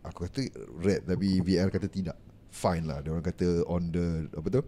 Aku 0.05 0.29
kata 0.29 0.45
red 0.85 1.09
tapi 1.09 1.41
VR 1.41 1.73
kata 1.73 1.89
tidak. 1.89 2.21
Fine 2.53 2.85
lah 2.85 3.01
dia 3.01 3.09
orang 3.09 3.25
kata 3.25 3.65
on 3.65 3.89
the 3.89 4.29
apa 4.37 4.49
tu 4.53 4.61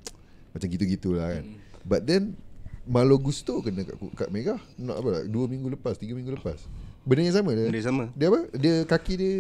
macam 0.57 0.69
gitu-gitulah 0.73 1.29
kan. 1.29 1.45
But 1.85 2.09
then 2.09 2.41
Malo 2.83 3.15
Gusto 3.21 3.63
kena 3.63 3.87
kat, 3.87 3.95
kat 4.19 4.29
merah 4.35 4.59
nak 4.75 4.97
apa 4.99 5.09
lah, 5.15 5.23
dua 5.29 5.47
minggu 5.47 5.71
lepas 5.71 5.95
tiga 6.01 6.19
minggu 6.19 6.35
lepas. 6.35 6.67
Benda 7.03 7.23
yang 7.27 7.37
sama 7.37 7.51
dia. 7.53 7.67
Benda 7.67 7.83
sama. 7.83 8.05
Dia 8.15 8.27
apa? 8.31 8.41
Dia 8.55 8.75
kaki 8.87 9.13
dia 9.19 9.33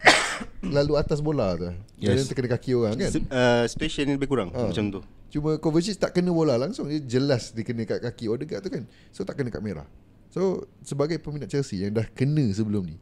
lalu 0.76 0.92
atas 0.96 1.18
bola 1.20 1.52
tu. 1.58 1.68
Yes. 2.00 2.24
Dia 2.24 2.24
terkena 2.32 2.48
kaki 2.56 2.70
orang 2.72 2.94
kan. 2.96 3.10
Uh, 3.28 3.64
Situation 3.68 4.08
ni 4.08 4.14
lebih 4.16 4.30
kurang 4.30 4.48
Ah. 4.56 4.72
Macam 4.72 4.88
tu 4.88 5.00
Cuma 5.30 5.60
Kovacic 5.62 5.94
tak 5.94 6.16
kena 6.16 6.34
bola 6.34 6.58
langsung 6.58 6.90
Dia 6.90 6.98
jelas 6.98 7.54
dia 7.54 7.62
kena 7.62 7.86
kat 7.86 8.02
kaki 8.02 8.26
Odegaard 8.26 8.66
tu 8.66 8.70
kan 8.72 8.82
So 9.14 9.22
tak 9.22 9.38
kena 9.38 9.52
kat 9.52 9.62
merah 9.62 9.86
So 10.32 10.66
sebagai 10.82 11.22
peminat 11.22 11.46
Chelsea 11.46 11.84
Yang 11.86 12.02
dah 12.02 12.06
kena 12.10 12.42
sebelum 12.50 12.82
ni 12.88 12.96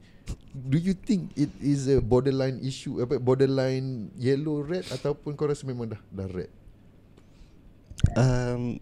Do 0.52 0.76
you 0.76 0.92
think 0.92 1.32
it 1.38 1.48
is 1.56 1.88
a 1.88 2.04
borderline 2.04 2.60
issue 2.60 3.00
apa 3.00 3.16
Borderline 3.16 4.12
yellow 4.18 4.60
red 4.60 4.84
Ataupun 4.92 5.32
kau 5.38 5.48
rasa 5.48 5.64
memang 5.64 5.88
dah 5.94 6.00
dah 6.12 6.28
red 6.28 6.52
um, 8.12 8.76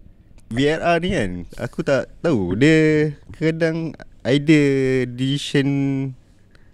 VRR 0.50 0.96
ni 1.02 1.10
kan 1.14 1.30
Aku 1.62 1.86
tak 1.86 2.10
tahu 2.18 2.58
Dia 2.58 3.14
kadang 3.30 3.94
Either 4.26 4.66
Decision 5.08 5.68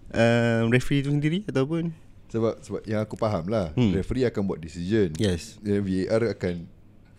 um, 0.09 0.63
Referee 0.69 1.03
tu 1.03 1.11
sendiri 1.11 1.45
Ataupun 1.45 1.93
Sebab 2.29 2.59
sebab 2.59 2.81
yang 2.85 3.01
aku 3.01 3.15
faham 3.15 3.45
lah 3.47 3.71
Hmm. 3.73 3.93
Referee 3.93 4.25
akan 4.25 4.43
buat 4.43 4.57
decision 4.57 5.13
Yes 5.15 5.61
Dan 5.61 5.85
VAR 5.85 6.33
akan 6.33 6.65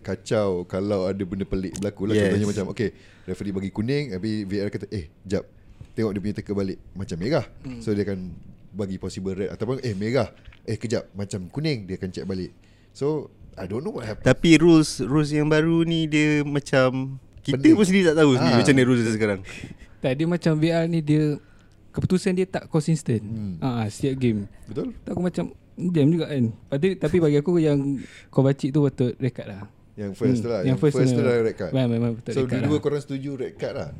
Kacau 0.00 0.66
Kalau 0.66 1.06
ada 1.06 1.22
benda 1.22 1.44
pelik 1.44 1.78
berlaku 1.78 2.04
lah 2.04 2.14
Yes. 2.14 2.22
Contohnya 2.26 2.48
macam 2.50 2.64
Okay 2.70 2.90
Referee 3.24 3.54
bagi 3.54 3.70
kuning 3.70 4.04
Tapi 4.10 4.30
VAR 4.42 4.68
kata 4.68 4.90
Eh 4.90 5.08
jap 5.22 5.46
Tengok 5.94 6.10
dia 6.10 6.20
punya 6.20 6.34
teka 6.34 6.52
balik 6.52 6.78
Macam 6.92 7.16
merah 7.16 7.46
Hmm. 7.62 7.78
So 7.78 7.94
dia 7.94 8.02
akan 8.02 8.34
Bagi 8.70 8.98
possible 8.98 9.32
red 9.32 9.48
Ataupun 9.48 9.78
eh 9.80 9.94
merah 9.94 10.34
Eh 10.62 10.74
kejap 10.74 11.14
Macam 11.14 11.46
kuning 11.46 11.86
Dia 11.86 11.94
akan 11.94 12.10
check 12.10 12.26
balik 12.26 12.50
So 12.90 13.30
I 13.54 13.64
don't 13.64 13.80
know 13.80 13.94
what 13.94 14.04
happened 14.04 14.26
Tapi 14.26 14.58
rules 14.58 14.98
Rules 14.98 15.30
yang 15.30 15.46
baru 15.46 15.86
ni 15.86 16.04
Dia 16.04 16.42
macam 16.42 17.16
Kita 17.38 17.54
Pening. 17.56 17.78
pun 17.78 17.84
sendiri 17.84 18.04
tak 18.08 18.18
tahu 18.18 18.34
sendiri 18.34 18.50
Ah. 18.50 18.60
Macam 18.60 18.74
mana 18.74 18.84
rules 18.84 19.00
dia 19.00 19.14
sekarang 19.14 19.40
Tak 20.04 20.12
dia 20.12 20.26
macam 20.28 20.52
VR 20.54 20.84
ni 20.84 21.00
dia 21.00 21.40
Keputusan 21.88 22.34
dia 22.34 22.44
tak 22.44 22.68
konsisten 22.68 23.24
Hmm. 23.24 23.56
hmm. 23.56 23.64
ah, 23.64 23.86
Setiap 23.88 24.14
game. 24.18 24.44
Betul? 24.68 24.92
Tak 25.00 25.10
aku 25.16 25.22
macam 25.22 25.44
Jam 25.74 26.06
juga 26.06 26.30
kan. 26.30 26.44
Tapi, 26.70 26.88
tapi 26.94 27.16
bagi 27.18 27.36
aku 27.40 27.58
yang 27.58 27.98
Kovacic 28.30 28.70
tu 28.70 28.78
patut 28.78 29.10
red 29.16 29.32
card 29.32 29.48
lah. 29.50 29.66
Yang 29.94 30.12
first 30.14 30.38
Hmm, 30.38 30.42
tu 30.42 30.48
lah. 30.48 30.60
Yang 30.60 30.68
Yang, 30.68 30.78
first 30.78 30.94
first, 30.94 31.10
tu 31.10 31.18
tu 31.18 31.22
dah 31.22 31.34
red 31.40 31.56
card. 31.56 31.72
Memang, 31.74 31.90
memang 31.90 32.10
betul 32.14 32.30
So 32.30 32.38
red 32.38 32.46
card 32.46 32.60
dua-dua 32.60 32.70
lah. 32.70 32.82
korang 32.82 33.02
setuju 33.02 33.30
red 33.34 33.54
card 33.56 33.74
lah? 33.74 33.90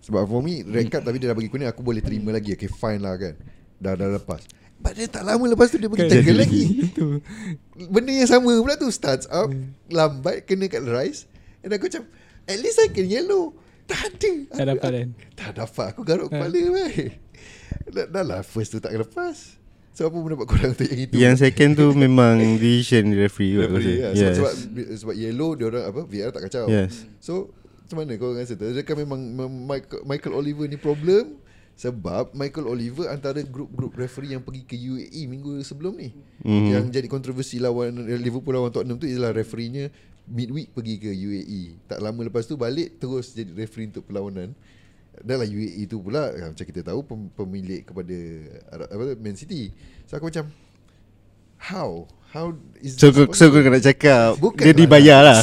Sebab 0.00 0.22
for 0.24 0.40
me 0.40 0.64
red 0.64 0.88
card 0.88 1.04
tapi 1.04 1.16
dia 1.18 1.28
dah 1.28 1.36
bagi 1.36 1.50
kuning 1.52 1.68
Aku 1.68 1.84
boleh 1.84 2.00
terima 2.00 2.30
lagi. 2.30 2.54
Okay 2.54 2.70
fine 2.70 3.00
lah 3.00 3.20
kan. 3.20 3.34
Dah 3.76 3.92
dah 3.96 4.08
lepas. 4.10 4.40
But 4.80 4.96
dia 4.96 5.12
tak 5.12 5.28
lama 5.28 5.44
lepas 5.44 5.68
tu 5.68 5.76
Dia 5.76 5.92
pergi 5.92 6.08
Kan, 6.08 6.12
tackle 6.14 6.38
lagi. 6.40 6.62
Itu 6.88 7.06
Benda 7.92 8.12
yang 8.16 8.24
sama 8.24 8.48
pula 8.56 8.80
tu 8.80 8.88
Starts 8.88 9.28
up 9.28 9.52
Lambat 9.92 10.48
Kena 10.48 10.72
kat 10.72 10.80
rise 10.80 11.28
And 11.60 11.68
aku 11.68 11.92
macam 11.92 12.08
At 12.48 12.56
least 12.56 12.80
I 12.80 12.88
can 12.88 13.04
yellow 13.04 13.52
Tak 13.90 14.00
ada 14.06 14.32
Tak 14.48 14.64
dapat 14.68 14.90
kan 14.92 15.08
Tak 15.34 15.50
dapat 15.56 15.86
Aku 15.90 16.00
garuk 16.02 16.28
Ha. 16.28 16.32
kepala 16.32 16.60
baik 16.72 17.10
dah, 17.88 18.06
dah 18.06 18.22
lah 18.22 18.40
First 18.40 18.70
tu 18.70 18.78
tak 18.78 18.94
lepas 18.94 19.58
So 19.90 20.06
apa 20.06 20.16
pendapat 20.16 20.46
korang 20.46 20.70
untuk 20.70 20.86
yang 20.86 21.00
itu 21.02 21.14
Yang 21.18 21.34
second 21.42 21.70
tu 21.74 21.86
memang 21.92 22.38
Decision 22.56 23.10
referee 23.12 23.58
Referee, 23.58 23.98
ya. 23.98 24.08
sebab, 24.08 24.16
Yes 24.16 24.34
sebab, 24.38 24.52
sebab 24.96 25.14
yellow 25.14 25.50
dia 25.52 25.66
orang 25.66 25.84
apa 25.84 26.00
VR 26.04 26.30
tak 26.30 26.46
kacau. 26.46 26.70
Yes. 26.70 27.04
So 27.18 27.50
macam 27.82 28.06
mana 28.06 28.14
kau 28.14 28.30
rasa 28.30 28.54
tu? 28.54 28.62
Adakah 28.64 28.94
memang 28.96 29.18
mem- 29.18 29.66
Michael, 29.66 30.06
Michael 30.06 30.34
Oliver 30.36 30.64
ni 30.64 30.78
problem? 30.78 31.42
Sebab 31.74 32.30
Michael 32.32 32.68
Oliver 32.68 33.08
antara 33.08 33.42
grup-grup 33.42 33.90
referee 33.92 34.30
yang 34.30 34.40
pergi 34.40 34.62
ke 34.62 34.76
UAE 34.76 35.26
minggu 35.26 35.58
sebelum 35.60 35.98
ni. 35.98 36.14
Mhm. 36.38 36.66
Yang 36.70 36.84
jadi 36.92 37.08
kontroversi 37.08 37.56
lawan 37.56 37.90
Liverpool 38.14 38.54
lawan 38.54 38.70
Tottenham 38.70 38.94
tu 38.94 39.04
ialah 39.04 39.32
refereenya 39.32 39.90
midweek 40.30 40.70
pergi 40.70 40.94
ke 40.96 41.10
UAE. 41.10 41.62
Tak 41.84 41.98
lama 41.98 42.22
lepas 42.22 42.46
tu 42.46 42.54
balik 42.54 42.96
terus 42.96 43.34
jadi 43.34 43.50
referee 43.52 43.90
untuk 43.90 44.06
perlawanan. 44.06 44.54
Dah 45.20 45.36
lah 45.36 45.44
UAE 45.44 45.84
tu 45.84 46.00
pula 46.00 46.30
macam 46.32 46.64
kita 46.64 46.80
tahu 46.80 47.02
pem- 47.02 47.30
pemilik 47.34 47.82
kepada 47.82 48.16
Arab- 48.70 48.90
apa 48.90 49.04
Man 49.18 49.36
City. 49.36 49.74
So 50.06 50.16
aku 50.16 50.30
macam 50.30 50.48
how 51.60 52.08
how 52.32 52.54
is 52.80 52.96
So 52.96 53.12
kau 53.12 53.28
so 53.36 53.52
kau 53.52 53.60
nak 53.60 53.84
cakap 53.84 54.38
Bukan 54.40 54.64
Dia 54.64 54.72
lah. 54.72 54.80
dibayar 54.80 55.18
lah 55.20 55.40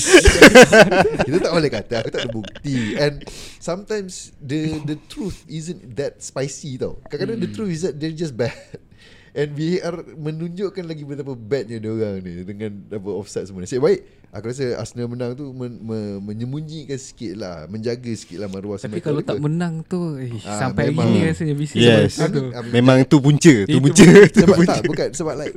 Kita 1.30 1.38
tak 1.38 1.52
boleh 1.54 1.70
kata 1.70 1.94
Aku 2.02 2.10
tak 2.10 2.26
ada 2.26 2.32
bukti 2.32 2.98
And 2.98 3.22
sometimes 3.62 4.34
The 4.40 4.82
the 4.82 4.98
truth 5.06 5.46
Isn't 5.46 5.94
that 5.94 6.24
spicy 6.24 6.80
tau 6.80 6.98
Kadang-kadang 7.06 7.44
the 7.44 7.52
truth 7.52 7.70
is 7.70 7.82
that 7.86 8.00
They're 8.00 8.16
just 8.16 8.34
bad 8.34 8.56
And 9.38 9.54
VAR 9.54 9.96
menunjukkan 10.18 10.82
lagi 10.82 11.06
betapa 11.06 11.32
badnya 11.32 11.78
dia 11.78 11.94
orang 11.94 12.20
ni 12.20 12.42
dengan 12.42 12.74
apa 12.90 13.10
offside 13.12 13.46
semua. 13.46 13.62
Nasib 13.62 13.80
baik 13.80 14.02
aku 14.28 14.50
rasa 14.50 14.76
Arsenal 14.76 15.08
menang 15.08 15.32
tu 15.34 15.50
men, 15.50 15.78
me, 15.78 15.98
menyembunyikan 16.20 16.98
sikit 16.98 17.38
lah, 17.38 17.64
menjaga 17.66 18.12
sikit 18.12 18.38
lah 18.38 18.50
maruah 18.50 18.76
Tapi 18.76 18.98
kalau 18.98 19.22
tak 19.22 19.38
Oliver. 19.38 19.46
menang 19.46 19.76
tu 19.82 20.18
eh, 20.18 20.34
Ah, 20.42 20.58
Sampai 20.60 20.90
memang. 20.90 21.08
ni 21.08 21.22
rasanya 21.24 21.54
bising 21.54 21.80
Yes 21.80 22.18
Sebab 22.18 22.30
tu. 22.30 22.42
Memang 22.70 22.98
tu 23.06 23.18
punca 23.18 23.56
Tu 23.56 23.70
Itu 23.70 23.80
punca 23.80 24.04
Tu 24.04 24.38
sebab 24.38 24.56
punca 24.58 24.74
tak 24.74 24.84
bukan 24.84 25.10
sebab 25.14 25.34
like 25.38 25.56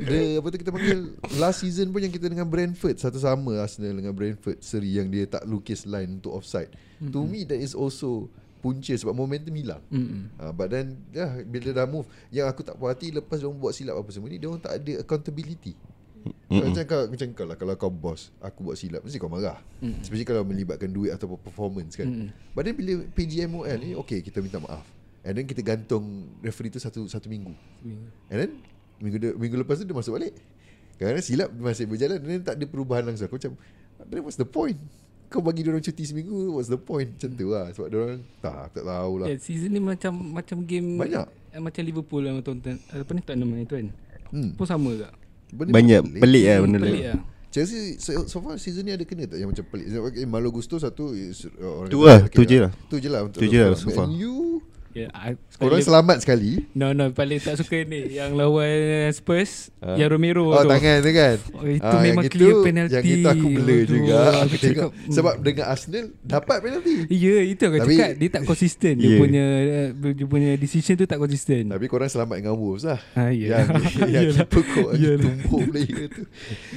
the 0.00 0.36
apa 0.36 0.46
tu 0.46 0.58
kita 0.58 0.70
panggil 0.70 0.98
last 1.38 1.62
season 1.62 1.86
pun 1.88 2.02
yang 2.02 2.10
kita 2.10 2.26
dengan 2.26 2.44
Brentford 2.44 2.98
satu 2.98 3.16
sama 3.16 3.56
Arsenal 3.56 3.94
dengan 3.94 4.10
Brentford 4.10 4.58
seri 4.58 4.90
yang 4.92 5.06
dia 5.06 5.24
tak 5.24 5.46
lukis 5.46 5.86
line 5.86 6.18
untuk 6.18 6.34
offside. 6.34 6.68
Mm-hmm. 6.98 7.10
To 7.10 7.20
me 7.22 7.46
that 7.46 7.56
is 7.56 7.72
also 7.72 8.26
punca 8.60 8.92
sebab 8.92 9.16
momentum 9.16 9.56
hilang. 9.56 9.82
Mm-mm. 9.88 10.28
Uh, 10.36 10.52
but 10.52 10.68
then 10.68 11.00
yeah, 11.10 11.40
bila 11.42 11.72
dah 11.72 11.88
move 11.88 12.04
yang 12.28 12.46
aku 12.46 12.60
tak 12.60 12.76
puas 12.76 12.92
hati 12.92 13.08
lepas 13.10 13.40
dia 13.40 13.48
buat 13.48 13.72
silap 13.72 13.96
apa 13.96 14.10
semua 14.12 14.28
ni 14.28 14.36
dia 14.36 14.52
orang 14.52 14.60
tak 14.60 14.76
ada 14.76 14.92
accountability. 15.00 15.74
Mm-mm. 16.20 16.60
Macam 16.68 16.84
kau 16.84 17.02
macam 17.08 17.26
kau 17.32 17.46
lah 17.48 17.56
kalau 17.56 17.74
kau 17.80 17.88
boss, 17.88 18.28
aku 18.44 18.60
buat 18.60 18.76
silap 18.76 19.00
mesti 19.00 19.16
kau 19.16 19.32
marah. 19.32 19.56
Mm. 19.80 20.04
Especially 20.04 20.28
kalau 20.28 20.44
melibatkan 20.44 20.92
duit 20.92 21.16
atau 21.16 21.32
performance 21.40 21.96
kan. 21.96 22.04
Mm. 22.04 22.28
But 22.52 22.68
then 22.68 22.76
bila 22.76 22.92
PGMOL 23.16 23.76
ni 23.80 23.96
okay 23.96 24.20
kita 24.20 24.44
minta 24.44 24.60
maaf. 24.60 24.84
And 25.24 25.36
then 25.36 25.48
kita 25.48 25.64
gantung 25.64 26.32
referee 26.44 26.72
tu 26.72 26.80
satu 26.80 27.08
satu 27.08 27.28
minggu. 27.28 27.52
And 28.28 28.36
then 28.36 28.50
minggu 29.00 29.16
de, 29.16 29.28
minggu 29.36 29.56
lepas 29.64 29.80
tu 29.80 29.88
dia 29.88 29.96
masuk 29.96 30.20
balik. 30.20 30.36
Kadang-kadang 31.00 31.24
silap 31.24 31.48
masih 31.56 31.88
berjalan 31.88 32.20
dan 32.20 32.44
tak 32.44 32.54
ada 32.60 32.64
perubahan 32.68 33.08
langsung. 33.08 33.24
Aku 33.24 33.40
macam 33.40 33.56
then 34.08 34.20
what's 34.20 34.36
the 34.36 34.44
point? 34.44 34.76
Kau 35.30 35.38
bagi 35.38 35.62
dia 35.62 35.70
orang 35.70 35.80
cuti 35.80 36.02
seminggu 36.02 36.50
What's 36.50 36.66
the 36.66 36.76
point 36.76 37.14
Macam 37.14 37.30
tu 37.32 37.46
lah 37.46 37.70
Sebab 37.70 37.86
dia 37.86 37.98
orang 38.00 38.20
Tak 38.38 38.74
tak 38.74 38.82
tahulah 38.82 39.26
Yeah, 39.26 39.38
season 39.38 39.70
ni 39.70 39.78
macam 39.78 40.12
macam 40.34 40.56
game 40.62 40.98
Banyak. 40.98 41.24
eh, 41.50 41.60
macam 41.60 41.80
Liverpool 41.80 42.22
yang 42.22 42.36
tonton 42.40 42.76
apa 42.84 43.10
ni 43.10 43.22
tournament 43.22 43.62
itu 43.62 43.74
kan. 43.74 43.86
hmm. 44.28 44.50
Pun 44.54 44.66
sama 44.66 44.90
tak? 44.98 45.12
Benda 45.48 45.70
Banyak 45.72 46.00
pelik. 46.04 46.20
pelik 46.20 46.44
lah 46.44 46.52
Hmm, 46.52 46.64
benda 46.66 46.78
pelik 46.80 47.04
lah. 47.04 47.20
Chelsea 47.50 47.78
so, 47.96 48.10
so 48.26 48.38
far 48.38 48.54
season 48.56 48.82
ni 48.82 48.90
ada 48.90 49.02
kena 49.02 49.26
tak 49.26 49.38
yang 49.38 49.50
macam 49.50 49.66
pelik 49.66 49.86
Malo 50.24 50.50
Gusto 50.50 50.78
satu 50.78 51.10
is, 51.10 51.46
orang 51.56 51.90
Tu 51.90 51.98
lah, 52.00 52.18
tu 52.24 52.42
je 52.42 52.58
lah. 52.60 52.70
Tu 52.86 52.96
je 52.98 53.08
lah 53.08 53.20
untuk 53.22 53.38
Tu 53.38 53.46
je 53.46 53.58
lah 53.58 53.74
so 53.74 53.90
far. 53.90 54.06
Ya, 54.90 55.06
yeah, 55.06 55.38
Orang 55.60 55.78
selamat 55.78 56.18
sekali 56.20 56.66
No 56.72 56.90
no 56.90 57.08
paling 57.10 57.38
tak 57.38 57.54
suka 57.54 57.84
ni 57.84 58.10
yang 58.10 58.34
lawan 58.34 58.66
Spurs 59.12 59.70
Ha? 59.78 59.94
yang 59.94 60.10
Romero 60.10 60.44
Oh 60.46 60.58
tu. 60.58 60.68
tangan 60.68 60.98
tu 60.98 61.10
kan 61.10 61.36
Oh, 61.52 61.64
itu 61.64 61.80
Ah, 61.80 62.02
memang 62.02 62.26
clear 62.26 62.50
itu- 62.50 62.60
penalty. 62.60 62.92
Yang 62.92 63.04
itu 63.06 63.28
aku 63.28 63.46
blur 63.50 63.70
Aduh, 63.78 63.86
juga 63.88 64.16
aku 64.36 64.56
tengok 64.58 64.60
cakap, 64.60 64.88
hmm. 64.90 65.12
Sebab 65.14 65.34
dengan 65.40 65.64
Arsenal 65.68 66.04
Dapat 66.20 66.56
penalty 66.60 66.94
Ya 67.08 67.36
itu 67.40 67.62
aku 67.62 67.76
Tapi- 67.78 67.96
cakap 67.96 68.10
dia 68.12 68.28
tak 68.30 68.42
konsisten 68.44 68.92
dia 68.94 69.06
Yeah. 69.06 69.20
punya 69.20 69.44
dia 70.10 70.26
punya 70.26 70.50
decision 70.54 70.94
tu 70.94 71.04
tak 71.04 71.16
konsisten. 71.16 71.62
Tapi 71.66 71.86
korang 71.86 72.06
selamat 72.06 72.36
dengan 72.36 72.54
Wolves 72.54 72.82
lah 72.82 72.98
Ha 73.14 73.30
ya. 73.30 73.46
Yang, 73.56 73.66
yang 74.10 74.10
Yalah. 74.26 74.34
keeper 74.42 74.62
kau 74.66 74.86
lagi 74.90 75.00
Yalah. 75.00 75.22
tumpuk 75.22 75.60
player 75.70 76.04
tu 76.08 76.22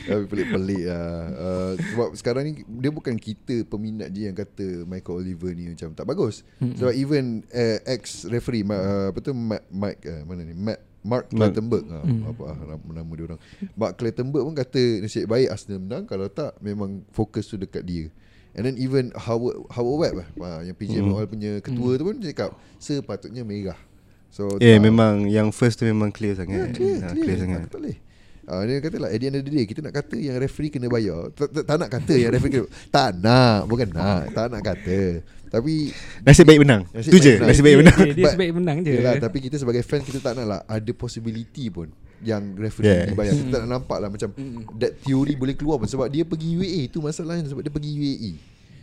Tapi 0.04 0.24
pelik-pelik 0.28 0.84
lah 0.86 1.08
uh, 1.34 1.72
Sebab 1.76 2.08
sekarang 2.14 2.44
ni 2.46 2.52
Dia 2.70 2.90
bukan 2.90 3.16
kita 3.16 3.66
peminat 3.66 4.10
je 4.10 4.22
yang 4.24 4.38
kata 4.38 4.86
Michael 4.86 5.18
Oliver 5.20 5.52
ni 5.52 5.66
macam 5.68 5.92
tak 5.92 6.06
bagus 6.06 6.46
Mm-mm. 6.58 6.78
Sebab 6.78 6.94
even 6.94 7.26
uh, 7.50 7.78
ex-referee 8.04 8.68
uh, 8.68 9.08
Apa 9.10 9.18
tu 9.18 9.32
Matt, 9.32 9.64
Mike 9.68 10.04
uh, 10.04 10.22
Mana 10.24 10.44
ni 10.44 10.52
Matt 10.52 10.84
Mark 11.02 11.28
Mark. 11.32 11.52
Clattenburg 11.52 11.84
ha, 11.88 12.00
Mm. 12.00 12.22
Apa 12.28 12.44
ah, 12.46 12.58
nama, 12.66 12.90
nama 12.94 13.12
dia 13.12 13.26
orang 13.26 13.40
Mark 13.74 13.94
Clattenburg 13.96 14.44
pun 14.44 14.54
kata 14.54 14.84
Nasib 15.00 15.26
baik 15.26 15.48
Arsenal 15.50 15.80
menang 15.80 16.04
Kalau 16.04 16.28
tak 16.28 16.56
Memang 16.60 17.04
fokus 17.10 17.44
tu 17.46 17.56
dekat 17.56 17.82
dia 17.82 18.12
And 18.54 18.64
then 18.64 18.76
even 18.78 19.10
Howard, 19.18 19.66
Howard 19.70 19.98
Webb 19.98 20.16
lah 20.20 20.28
ah, 20.40 20.62
Yang 20.62 20.76
PGM 20.78 21.04
Mm. 21.04 21.16
mm. 21.16 21.28
punya 21.28 21.52
ketua 21.60 21.92
tu 21.96 22.04
pun 22.04 22.16
dia 22.16 22.30
cakap 22.30 22.52
Sepatutnya 22.78 23.42
merah 23.42 23.80
So 24.28 24.58
Eh 24.58 24.76
tak- 24.76 24.82
memang 24.82 25.28
yang 25.28 25.50
first 25.50 25.78
tu 25.78 25.86
memang 25.86 26.10
clear 26.10 26.34
sangat. 26.34 26.74
clear, 26.74 26.98
Ha, 27.00 27.14
clear, 27.14 27.22
clear 27.22 27.38
sangat. 27.38 27.62
Aku 27.62 27.70
tak 27.70 27.82
boleh. 27.86 27.98
Ah, 28.44 28.60
dia 28.62 28.76
kata 28.78 28.98
lah 28.98 29.08
At 29.08 29.16
the 29.16 29.26
end 29.26 29.38
of 29.38 29.44
the 29.44 29.52
day 29.52 29.64
Kita 29.64 29.80
nak 29.80 29.94
kata 29.94 30.14
yang 30.14 30.36
referee 30.36 30.68
kena 30.68 30.88
bayar 30.88 31.32
Tak, 31.32 31.48
nak 31.74 31.88
kata 31.88 32.12
yang 32.14 32.28
referee 32.30 32.54
kena 32.54 32.68
Tak 32.92 33.10
nak 33.18 33.64
Bukan 33.66 33.88
nak 33.90 34.24
Tak 34.30 34.46
nak 34.48 34.62
kata 34.62 35.00
Tapi 35.48 35.96
Nasib 36.20 36.44
baik 36.44 36.60
menang. 36.60 36.84
Nasib 36.90 37.08
Tu 37.08 37.18
baik 37.18 37.24
je, 37.24 37.32
menang. 37.34 37.48
nasib 37.48 37.64
baik 37.64 37.78
menang. 37.80 37.98
Dia, 37.98 38.12
dia 38.12 38.20
But- 38.20 38.34
sebaik 38.34 38.52
menang 38.54 38.78
je. 38.80 38.92
Yelah, 38.92 39.14
Tapi 39.18 39.38
kita 39.40 39.56
sebagai 39.56 39.80
fan 39.82 40.02
Kita 40.02 40.20
tak 40.20 40.34
nak 40.36 40.46
lah 40.46 40.60
Ada 40.66 40.92
possibility 40.92 41.70
pun 41.70 41.88
Yang 42.20 42.44
referee 42.58 42.84
Yeah. 42.86 43.08
dibayar 43.08 43.32
Kita 43.32 43.48
tak 43.50 43.62
nak 43.64 43.70
nampak 43.74 43.98
lah 43.98 44.10
Macam 44.10 44.30
Mm-mm. 44.30 44.76
That 44.76 45.00
theory 45.00 45.34
boleh 45.34 45.56
keluar 45.56 45.80
pun 45.80 45.88
Sebab 45.88 46.08
dia 46.08 46.24
pergi 46.24 46.50
UAE 46.54 46.82
Itu 46.88 47.00
masalahnya 47.00 47.48
Sebab 47.48 47.62
dia 47.62 47.72
pergi 47.72 47.92
UAE 47.94 48.32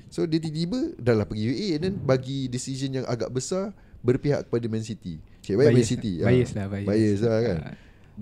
So 0.08 0.24
dia 0.24 0.38
tiba-tiba 0.38 0.96
Dah 0.96 1.14
lah 1.14 1.24
pergi 1.24 1.44
UAE 1.46 1.68
And 1.74 1.82
then 1.82 1.94
bagi 1.98 2.46
decision 2.46 2.94
yang 2.94 3.04
agak 3.04 3.28
besar 3.28 3.76
Berpihak 4.00 4.48
kepada 4.48 4.64
Man 4.66 4.80
City 4.80 5.20
Cik 5.40 5.52
baik 5.54 5.68
Man 5.68 5.76
Bias- 5.76 5.90
City 5.90 6.12
bias 6.16 6.48
Ah, 6.50 6.56
lah, 6.56 6.66
bias. 6.72 6.86
Bias 6.86 7.18
lah 7.20 7.38
kan 7.42 7.58
Ah. 7.62 7.74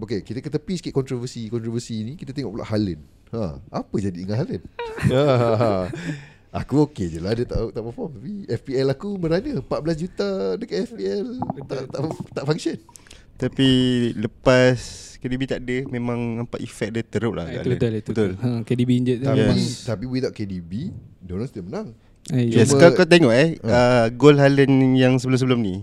Okay 0.04 0.20
kita 0.22 0.38
ke 0.38 0.50
tepi 0.50 0.74
sikit 0.78 0.94
kontroversi 0.94 1.50
Kontroversi 1.50 2.02
ni 2.06 2.12
Kita 2.14 2.30
tengok 2.30 2.58
pula 2.58 2.64
Haaland 2.66 3.02
ha, 3.34 3.58
Apa 3.72 3.94
jadi 3.98 4.14
dengan 4.14 4.38
Haaland 4.38 4.64
ha, 5.14 5.90
Aku 6.62 6.88
okey 6.88 7.12
je 7.12 7.18
lah 7.18 7.34
Dia 7.34 7.44
tak, 7.44 7.74
tak 7.74 7.82
perform 7.82 8.14
Tapi 8.16 8.32
FPL 8.46 8.88
aku 8.94 9.08
merana 9.18 9.60
14 9.60 10.02
juta 10.02 10.28
dekat 10.56 10.88
FPL 10.92 11.26
tak, 11.66 11.80
tak, 11.90 12.00
tak 12.32 12.44
function 12.46 12.76
Tapi 13.36 13.68
lepas 14.16 14.78
KDB 15.18 15.50
tak 15.50 15.66
ada 15.66 15.82
memang 15.90 16.46
nampak 16.46 16.62
efek 16.62 16.94
dia 16.94 17.02
teruk 17.02 17.34
lah. 17.34 17.50
Ha, 17.50 17.58
kat 17.58 17.66
itu 17.66 17.70
betul 17.74 17.92
itu. 17.98 18.10
Betul. 18.14 18.30
Ha, 18.38 18.48
KDB 18.62 18.90
injured 19.02 19.18
tu 19.18 19.26
Tapi. 19.26 19.50
Yes. 19.50 19.82
tapi 19.82 20.04
without 20.06 20.30
KDB 20.30 20.94
Diorang 21.26 21.50
still 21.50 21.66
menang 21.66 21.90
Eh, 22.28 22.44
Yes, 22.52 22.76
kau, 22.76 22.92
kau 22.92 23.08
tengok 23.08 23.32
eh 23.32 23.56
uh, 23.64 24.12
gol 24.12 24.36
Haaland 24.36 25.00
yang 25.00 25.16
sebelum-sebelum 25.16 25.64
ni 25.64 25.80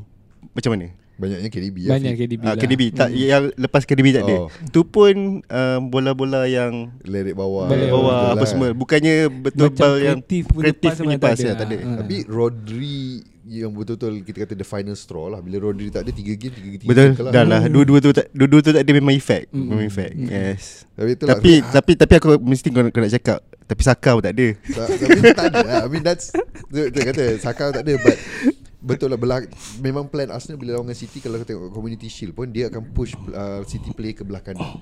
macam 0.54 0.78
mana? 0.78 0.94
Banyaknya 1.16 1.48
KDB 1.48 1.78
Banyak 1.86 2.12
ya, 2.12 2.20
KDB 2.20 2.42
Ah, 2.42 2.48
lah. 2.48 2.56
KDB 2.58 2.82
tak 2.92 3.10
yang 3.10 3.44
lepas 3.56 3.82
KDB 3.82 4.08
tak 4.12 4.24
ada. 4.24 4.36
Oh. 4.38 4.48
Tu 4.68 4.82
pun 4.84 5.16
uh, 5.42 5.80
bola-bola 5.82 6.44
yang 6.44 6.92
Lerik 7.02 7.34
bawah 7.34 7.66
Balik 7.66 7.88
bawah 7.88 8.12
betul 8.12 8.30
apa 8.30 8.38
lah. 8.38 8.48
semua 8.48 8.68
bukannya 8.72 9.16
betul 9.32 9.68
Macam 9.70 9.80
bal 9.80 9.94
yang 9.98 10.18
kreatif 10.20 10.44
punya 10.46 10.64
kreatif 10.70 10.90
punya 10.92 11.08
memang 11.08 11.22
tak 11.22 11.32
ada 11.32 11.42
ya, 11.42 11.54
tak 11.54 11.66
ada. 11.66 11.76
lah. 11.76 11.88
Ha. 11.88 11.98
Tapi 12.02 12.16
Rodri 12.26 13.04
yang 13.46 13.70
betul-betul 13.72 14.26
kita 14.26 14.38
kata 14.42 14.54
the 14.54 14.66
final 14.66 14.94
straw 14.94 15.30
lah 15.30 15.38
Bila 15.38 15.62
Rodri 15.62 15.88
tak 15.88 16.02
ada 16.02 16.12
3 16.12 16.18
game 16.34 16.52
3 16.52 16.66
game 16.76 16.90
Betul 16.90 17.08
kalah. 17.14 17.32
dah 17.32 17.44
lah 17.46 17.62
dua-dua 17.66 17.98
tu 18.00 18.10
tak 18.10 18.26
dua-dua 18.32 18.60
tu 18.60 18.72
tak 18.72 18.82
ada 18.82 18.92
memang 18.92 19.14
efek. 19.14 19.48
Mm. 19.50 19.66
Memang 19.66 19.86
efek. 19.86 20.12
Yes. 20.18 20.64
Tapi 20.92 21.10
itulah 21.14 21.32
Tapi 21.32 21.52
tapi 21.64 21.92
tapi 21.94 22.14
aku 22.18 22.28
mesti 22.38 22.68
kau, 22.68 22.84
kau 22.86 23.00
nak 23.00 23.14
cakap 23.14 23.40
tapi 23.64 23.82
Saka 23.82 24.10
pun 24.12 24.22
tak 24.22 24.34
ada. 24.34 24.48
Tak, 24.52 24.88
tapi 24.94 25.20
tak 25.32 25.46
ada 25.48 25.58
lah. 25.64 25.80
I 25.80 25.90
mean 25.90 26.02
that's 26.02 26.30
dia, 26.70 26.90
dia 26.90 27.02
kata 27.04 27.24
Saka 27.40 27.72
tak 27.72 27.82
ada 27.82 27.94
but 27.96 28.18
betul 28.86 29.10
lah 29.10 29.18
belah, 29.18 29.42
memang 29.82 30.06
plan 30.06 30.30
Arsenal 30.30 30.56
bila 30.56 30.78
lawan 30.78 30.86
dengan 30.88 31.02
City 31.02 31.18
kalau 31.18 31.42
kau 31.42 31.48
tengok 31.50 31.74
Community 31.74 32.06
Shield 32.06 32.38
pun 32.38 32.48
dia 32.48 32.70
akan 32.70 32.94
push 32.94 33.18
uh, 33.34 33.66
City 33.66 33.90
player 33.92 34.14
ke 34.14 34.22
belah 34.22 34.40
kanan. 34.40 34.78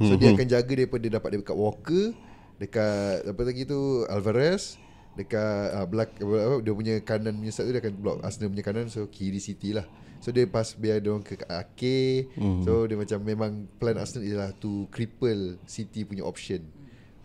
So 0.00 0.14
dia 0.14 0.30
Mhm. 0.30 0.36
akan 0.38 0.46
jaga 0.48 0.72
daripada 0.72 1.06
dapat 1.10 1.28
dekat 1.36 1.56
Walker, 1.58 2.14
dekat 2.56 3.26
apa 3.26 3.42
lagi 3.42 3.62
tu 3.66 4.06
Alvarez, 4.06 4.78
dekat 5.12 5.66
uh, 5.74 5.84
belak 5.84 6.14
apa, 6.16 6.62
dia 6.62 6.72
punya 6.72 6.94
kanan 7.02 7.36
punya 7.36 7.52
side 7.52 7.68
tu 7.68 7.74
dia 7.74 7.82
akan 7.82 7.94
block 7.98 8.16
Arsenal 8.22 8.48
punya 8.48 8.64
kanan 8.64 8.86
so 8.86 9.04
kiri 9.10 9.36
City 9.36 9.74
lah. 9.74 9.84
So 10.20 10.30
dia 10.30 10.44
pass 10.44 10.72
biar 10.72 11.00
dia 11.00 11.10
orang 11.10 11.24
ke 11.24 11.36
Ake. 11.44 12.28
Mhm. 12.32 12.62
So 12.62 12.86
dia 12.86 12.96
macam 12.96 13.18
memang 13.20 13.50
plan 13.76 13.98
Arsenal 13.98 14.24
ialah 14.24 14.54
to 14.56 14.88
cripple 14.88 15.58
City 15.66 16.06
punya 16.06 16.22
option. 16.22 16.64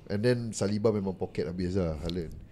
And 0.05 0.19
then 0.19 0.37
Saliba 0.51 0.89
memang 0.89 1.15
pocket 1.15 1.47
habis 1.47 1.73
lah 1.75 1.95
Haaland 2.01 2.44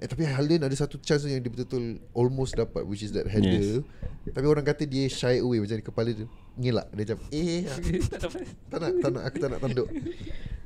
Eh 0.00 0.08
tapi 0.08 0.24
Haaland 0.24 0.64
ada 0.64 0.72
satu 0.72 0.96
chance 0.96 1.28
yang 1.28 1.44
dia 1.44 1.52
betul-betul 1.52 2.00
almost 2.16 2.56
dapat 2.56 2.88
which 2.88 3.04
is 3.04 3.12
that 3.12 3.28
header. 3.28 3.84
Tapi 4.32 4.46
orang 4.48 4.64
kata 4.64 4.88
dia 4.88 5.04
shy 5.12 5.44
away 5.44 5.60
macam 5.60 5.76
di 5.76 5.84
kepala 5.84 6.08
dia 6.16 6.24
ngelak 6.56 6.88
dia 6.96 7.04
macam 7.04 7.18
eh 7.28 7.60
tak 8.72 8.78
nak 8.80 8.90
tak 8.96 9.10
nak 9.12 9.22
aku 9.28 9.36
tak 9.36 9.48
nak 9.52 9.60
tanduk. 9.60 9.88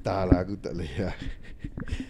tak 0.07 0.23
lah 0.31 0.39
aku 0.39 0.55
tak 0.63 0.73
boleh 0.79 0.95
lah. 1.03 1.17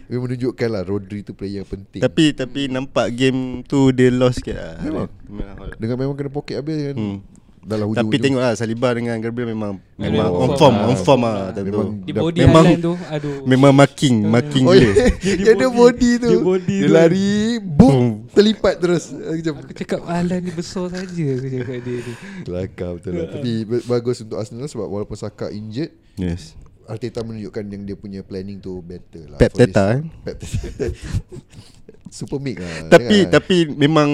Dia 0.05 0.17
menunjukkan 0.21 0.69
lah 0.69 0.83
Rodri 0.85 1.25
tu 1.25 1.33
player 1.33 1.65
yang 1.65 1.69
penting. 1.69 2.01
Tapi 2.05 2.25
tapi 2.37 2.61
nampak 2.69 3.09
game 3.17 3.65
tu 3.65 3.89
dia 3.89 4.13
lost 4.13 4.45
sikit 4.45 4.61
lah. 4.61 4.73
Memang. 4.85 5.09
Memang. 5.25 5.69
dengan 5.81 5.95
memang 5.97 6.15
kena 6.15 6.29
pocket 6.29 6.61
habis 6.61 6.93
kan. 6.93 6.95
Hmm. 6.95 7.17
Dah 7.65 7.75
lah 7.75 7.85
Tapi 7.87 7.97
hujung-hujung. 7.97 8.21
tengok 8.21 8.41
lah 8.41 8.53
Saliba 8.53 8.93
dengan 8.93 9.17
Gabriel 9.17 9.49
memang 9.49 9.81
memang 9.95 10.29
on 10.29 10.49
form, 10.53 10.75
on 10.77 10.87
lah. 10.87 10.99
form 10.99 11.21
lah 11.23 11.37
time 11.49 11.65
tu. 11.65 11.65
Memang 11.65 11.87
Di 11.99 12.11
body 12.13 12.39
Memang- 12.39 12.67
tu 12.77 12.93
Aduh 13.09 13.35
Memang 13.43 13.71
marking, 13.73 14.15
marking 14.23 14.63
Oh 14.63 14.71
gila. 14.71 14.85
yeah. 14.85 15.09
Dia 15.17 15.33
Dia 15.41 15.51
ada 15.51 15.67
body. 15.67 16.11
tu 16.15 16.29
Dia 16.29 16.39
body 16.39 16.77
Dia 16.77 16.89
lari 16.91 17.33
Boom 17.57 18.29
Terlipat 18.29 18.73
terus 18.77 19.09
Aku 19.09 19.41
cakap 19.73 19.97
Haaland 20.03 20.41
ni 20.41 20.51
besar 20.51 20.85
saja 20.87 21.25
Aku 21.33 21.47
cakap 21.49 21.77
dia 21.81 21.97
ni 21.97 22.13
Kelakar 22.43 22.89
betul 22.93 23.11
lah 23.15 23.27
Tapi 23.27 23.51
ba- 23.63 23.85
bagus 23.91 24.21
untuk 24.21 24.37
Arsenal 24.37 24.65
Sebab 24.65 24.85
walaupun 24.85 25.17
Saka 25.17 25.49
injured 25.49 25.89
Yes. 26.15 26.53
Arteta 26.85 27.19
menunjukkan 27.19 27.65
yang 27.65 27.81
dia 27.83 27.97
punya 27.97 28.21
planning 28.21 28.61
tu 28.61 28.77
better 28.79 29.25
lah 29.25 29.37
Pep 29.37 29.51
Teta, 29.51 29.89
eh? 29.91 30.01
Pep 30.21 30.37
Teta 30.37 30.85
Super 32.13 32.37
mix 32.37 32.57
lah 32.57 32.93
Tapi 32.93 33.17
Jangan- 33.19 33.31
tapi 33.33 33.57
memang 33.67 34.09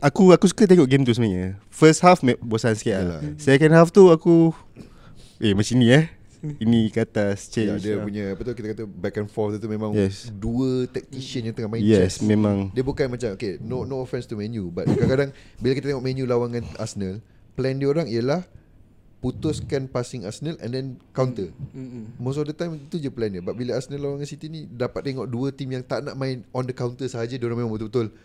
aku 0.00 0.30
aku 0.30 0.46
suka 0.46 0.64
tengok 0.64 0.86
game 0.86 1.02
tu 1.02 1.10
sebenarnya. 1.10 1.56
First 1.68 2.00
half 2.00 2.20
me- 2.20 2.38
bosan 2.38 2.72
sikit 2.72 2.94
lah. 2.94 3.04
Yalah. 3.18 3.20
Second 3.36 3.72
half 3.72 3.88
tu 3.88 4.06
aku 4.06 4.52
eh 5.38 5.52
macam 5.52 5.76
ni 5.76 5.88
eh. 5.88 6.06
Ini 6.40 6.88
ke 6.88 7.04
atas 7.04 7.52
Ya, 7.52 7.68
change. 7.68 7.84
dia 7.84 7.94
lah. 7.94 8.00
punya 8.00 8.24
Apa 8.32 8.40
tu 8.42 8.56
kita 8.56 8.72
kata 8.72 8.88
Back 8.88 9.12
and 9.14 9.28
forth 9.28 9.60
tu 9.60 9.68
memang 9.68 9.92
Yes. 9.92 10.32
Dua 10.32 10.88
tactician 10.88 11.44
yang 11.44 11.52
tengah 11.52 11.68
main 11.68 11.84
Yes, 11.84 12.16
chess 12.16 12.24
memang. 12.24 12.72
Dia 12.72 12.80
bukan 12.80 13.12
macam 13.12 13.36
Okay 13.36 13.60
no 13.60 13.84
no 13.84 14.00
offense 14.00 14.24
to 14.24 14.34
menu 14.34 14.72
But 14.72 14.88
kadang-kadang 14.88 15.36
Bila 15.60 15.72
kita 15.74 15.92
tengok 15.92 16.00
menu 16.00 16.24
lawan 16.24 16.48
dengan 16.50 16.64
Arsenal 16.76 17.20
Plan 17.52 17.76
dia 17.76 17.84
orang 17.86 18.08
ialah 18.08 18.48
Putuskan 19.20 19.84
passing 19.84 20.24
Arsenal 20.24 20.56
And 20.58 20.72
then 20.72 20.86
counter 21.12 21.52
Mm-mm. 21.70 22.16
Most 22.16 22.40
of 22.40 22.48
the 22.48 22.56
time 22.56 22.80
Itu 22.80 22.96
je 22.96 23.12
plan 23.12 23.28
dia 23.28 23.44
But 23.44 23.52
bila 23.52 23.76
Arsenal 23.76 24.00
lawan 24.00 24.16
dengan 24.16 24.32
City 24.32 24.48
ni 24.48 24.64
Dapat 24.64 25.12
tengok 25.12 25.28
dua 25.28 25.52
tim 25.52 25.68
yang 25.68 25.84
tak 25.84 26.00
nak 26.00 26.16
main 26.16 26.40
On 26.50 26.64
the 26.64 26.72
counter 26.72 27.04
sahaja 27.04 27.36
Diorang 27.36 27.60
memang 27.60 27.68
betul-betul 27.70 28.16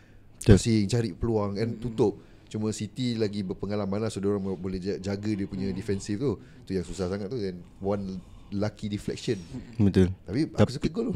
Passing 0.48 0.86
Cari 0.86 1.10
peluang 1.12 1.56
And 1.56 1.76
tutup. 1.76 2.18
Cuma 2.46 2.70
City 2.70 3.14
lagi 3.14 3.41
berpengalaman 3.41 3.98
lah 3.98 4.08
So 4.08 4.20
diorang 4.20 4.46
boleh 4.54 4.78
ja- 4.78 5.02
jaga 5.02 5.28
Dia 5.28 5.43
punya 5.43 5.70
defensive 5.70 6.18
tu. 6.18 6.32
Tu 6.64 6.74
yang 6.74 6.84
susah 6.84 7.08
sangat 7.08 7.28
tu 7.28 7.38
And 7.38 7.60
one 7.80 8.22
lucky 8.50 8.88
deflection. 8.88 9.41
Betul. 9.76 10.14
Tapi 10.24 10.46
aku 10.46 10.56
Tapi- 10.56 10.72
suka 10.72 10.88
gol 10.88 11.06
tu. 11.10 11.16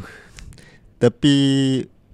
Tapi 0.98 1.36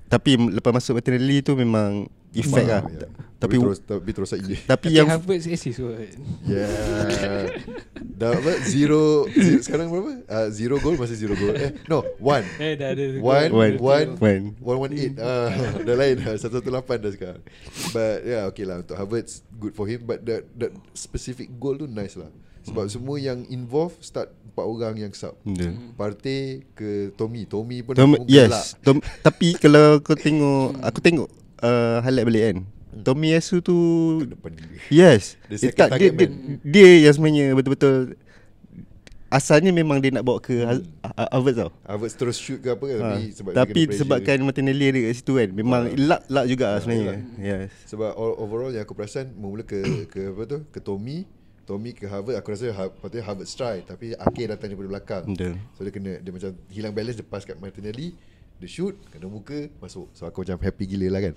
tapi 0.05 0.37
lepas 0.37 0.69
masuk 0.69 1.01
Martinelli 1.01 1.41
tu 1.41 1.57
memang 1.57 2.05
efek 2.29 2.61
Memang, 2.61 2.67
lah. 2.69 2.83
ya. 2.85 3.07
Tapi 3.45 3.57
terus 3.61 3.77
tapi 3.81 4.09
terus 4.11 4.29
saja. 4.33 4.43
Tapi 4.45 4.63
Tapi 4.73 4.87
yang 4.91 5.07
Harvard 5.09 5.39
assist 5.41 5.77
kot 5.77 5.97
Yeah. 6.45 7.49
Dah 8.15 8.31
apa? 8.31 8.63
Zero, 8.63 9.27
zero 9.27 9.59
sekarang 9.59 9.91
berapa? 9.91 10.23
Uh, 10.23 10.47
zero 10.47 10.79
goal 10.79 10.95
masih 10.95 11.19
zero 11.19 11.35
goal. 11.35 11.51
Eh, 11.51 11.75
no, 11.91 11.99
one. 12.15 12.47
Eh 12.63 12.79
dah 12.79 12.95
ada 12.95 13.03
One, 13.19 13.51
One. 13.51 13.75
one, 13.75 14.09
One. 14.15 14.43
one, 14.63 14.79
one 14.87 14.93
eight. 14.95 15.19
Ah, 15.19 15.51
dah 15.87 15.95
lain 15.99 16.23
dah. 16.23 16.31
Satu 16.39 16.63
satu 16.63 16.71
lapan 16.71 17.03
dah 17.03 17.11
sekarang. 17.11 17.43
But 17.91 18.23
yeah, 18.23 18.47
okay 18.47 18.63
lah 18.63 18.79
untuk 18.79 18.95
Harvard 18.95 19.27
good 19.59 19.75
for 19.75 19.83
him. 19.83 20.07
But 20.07 20.23
that 20.31 20.47
that 20.55 20.71
specific 20.95 21.51
goal 21.59 21.75
tu 21.75 21.91
nice 21.91 22.15
lah. 22.15 22.31
Sebab 22.63 22.87
semua 22.87 23.19
yang 23.19 23.43
involved 23.51 23.99
start 23.99 24.31
empat 24.55 24.65
orang 24.65 24.95
yang 24.95 25.11
sub. 25.11 25.35
Betul. 25.43 25.75
Partey 25.99 26.63
ke 26.71 27.11
Tommy. 27.19 27.43
Tommy 27.43 27.83
pun 27.83 27.99
Tom, 27.99 28.15
yes. 28.31 28.79
Tom, 28.79 29.03
tapi 29.19 29.59
kalau 29.59 29.99
kau 29.99 30.15
tengok 30.15 30.79
aku 30.79 30.99
tengok 31.03 31.27
uh, 31.59 31.99
highlight 31.99 32.25
balik 32.31 32.43
kan. 32.47 32.57
Tommy 33.01 33.31
Yasu 33.31 33.59
tu 33.59 33.75
dia. 34.23 35.11
yes. 35.11 35.35
The 35.45 35.57
Dia, 35.57 35.59
second 35.67 35.89
tak, 35.91 35.99
dia, 35.99 36.09
dia, 36.11 36.27
dia 36.63 36.89
yang 37.01 37.13
sebenarnya 37.13 37.45
betul-betul 37.51 38.15
asalnya 39.25 39.67
memang 39.69 39.99
dia 39.99 40.13
nak 40.13 40.23
bawa 40.23 40.39
ke 40.39 40.63
hmm. 40.63 40.85
Harvard 41.27 41.55
tau. 41.57 41.71
Harvard 41.83 42.13
terus 42.13 42.37
shoot 42.37 42.61
ke 42.61 42.71
apa 42.71 42.85
kan. 42.85 42.95
Ha. 42.95 43.03
Tapi, 43.11 43.23
sebab 43.33 43.49
dia 43.51 43.57
Tapi 43.57 43.73
kena 43.73 43.83
pressure. 43.83 43.99
sebabkan 43.99 44.37
Martinelli 44.41 44.85
ada 44.85 44.99
kat 45.01 45.13
situ 45.13 45.33
kan. 45.33 45.49
Memang 45.51 45.81
Ha. 45.85 45.97
luck 45.99 46.21
luck 46.29 46.45
juga 46.47 46.65
Ha, 46.71 46.79
sebenarnya. 46.79 47.19
Yes. 47.35 47.69
Sebab 47.85 48.11
all, 48.13 48.33
overall 48.37 48.71
yang 48.71 48.83
aku 48.83 48.95
perasan 48.95 49.35
Mula 49.35 49.61
ke 49.61 49.81
ke 50.13 50.31
apa 50.31 50.41
tu 50.45 50.57
Ke 50.69 50.79
Tommy 50.79 51.27
Tommy 51.65 51.91
ke 51.91 52.05
Harvard 52.05 52.37
Aku 52.37 52.47
rasa 52.47 52.69
ha- 52.71 52.93
Patutnya 52.93 53.25
Harvard 53.25 53.49
strike 53.49 53.83
Tapi 53.85 54.13
Akir 54.15 54.47
datang 54.47 54.69
daripada 54.69 54.87
belakang 54.87 55.23
Betul. 55.27 55.57
So 55.73 55.81
dia 55.81 55.91
kena 55.91 56.11
Dia 56.17 56.31
macam 56.31 56.49
hilang 56.69 56.93
balance 56.93 57.17
Dia 57.17 57.25
pass 57.25 57.43
kat 57.43 57.57
Martinelli 57.57 58.13
Dia 58.55 58.69
shoot 58.69 58.93
Kena 59.09 59.25
muka 59.25 59.67
Masuk 59.81 60.13
So 60.13 60.23
aku 60.23 60.45
macam 60.45 60.61
happy 60.61 60.85
gila 60.87 61.09
lah 61.09 61.21
kan 61.21 61.33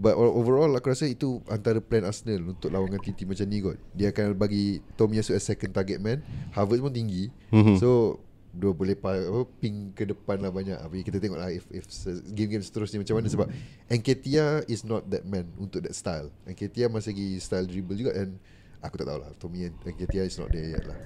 But 0.00 0.16
overall 0.16 0.72
aku 0.72 0.96
rasa 0.96 1.04
itu 1.04 1.44
Antara 1.44 1.76
plan 1.84 2.08
Arsenal 2.08 2.56
Untuk 2.56 2.72
lawan 2.72 2.88
dengan 2.88 3.04
tim-tim 3.04 3.28
macam 3.28 3.46
ni 3.46 3.58
kot. 3.60 3.76
Dia 3.92 4.08
akan 4.16 4.32
bagi 4.32 4.80
Tommy 4.96 5.20
Yasu 5.20 5.36
as 5.36 5.44
second 5.44 5.76
target 5.76 6.00
man. 6.00 6.24
Harvard 6.56 6.80
pun 6.80 6.92
tinggi. 6.96 7.28
Mhm. 7.52 7.76
So 7.76 8.16
dia 8.50 8.74
boleh 8.74 8.98
pa, 8.98 9.14
apa, 9.14 9.46
ping 9.62 9.94
ke 9.94 10.08
depan 10.08 10.40
lah 10.42 10.50
banyak. 10.50 10.74
Tapi 10.74 11.04
kita 11.04 11.22
tengok 11.22 11.38
lah 11.38 11.52
If, 11.52 11.68
if 11.70 11.84
game-game 12.32 12.64
seterusnya 12.64 12.98
macam 13.04 13.20
mana. 13.20 13.28
Sebab 13.28 13.46
Enketia 13.92 14.64
is 14.66 14.82
not 14.82 15.04
that 15.12 15.22
man 15.28 15.52
Untuk 15.60 15.84
that 15.84 15.92
style. 15.92 16.32
Enketia 16.48 16.88
masih 16.88 17.12
lagi 17.12 17.28
style 17.38 17.68
dribble 17.68 18.00
juga 18.00 18.16
And 18.16 18.40
Aku 18.80 18.96
tak 18.96 19.12
tahulah. 19.12 19.36
Tommy 19.36 19.68
Enketia 19.84 20.24
is 20.24 20.40
not 20.40 20.48
there 20.48 20.64
yet 20.64 20.88
lah. 20.88 20.96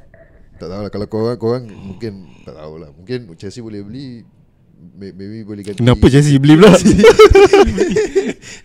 Tak 0.62 0.70
tahulah. 0.70 0.90
Kalau 0.94 1.06
korang, 1.10 1.38
korang 1.42 1.64
Mungkin 1.66 2.46
Tak 2.46 2.54
tahulah. 2.54 2.94
Mungkin 2.94 3.34
Chelsea 3.34 3.58
boleh 3.58 3.82
beli 3.82 4.22
Maybe 4.94 5.42
boleh 5.42 5.60
ganti 5.60 5.78
Kenapa 5.78 6.06
Chelsea 6.06 6.38
beli 6.38 6.54
pula? 6.54 6.70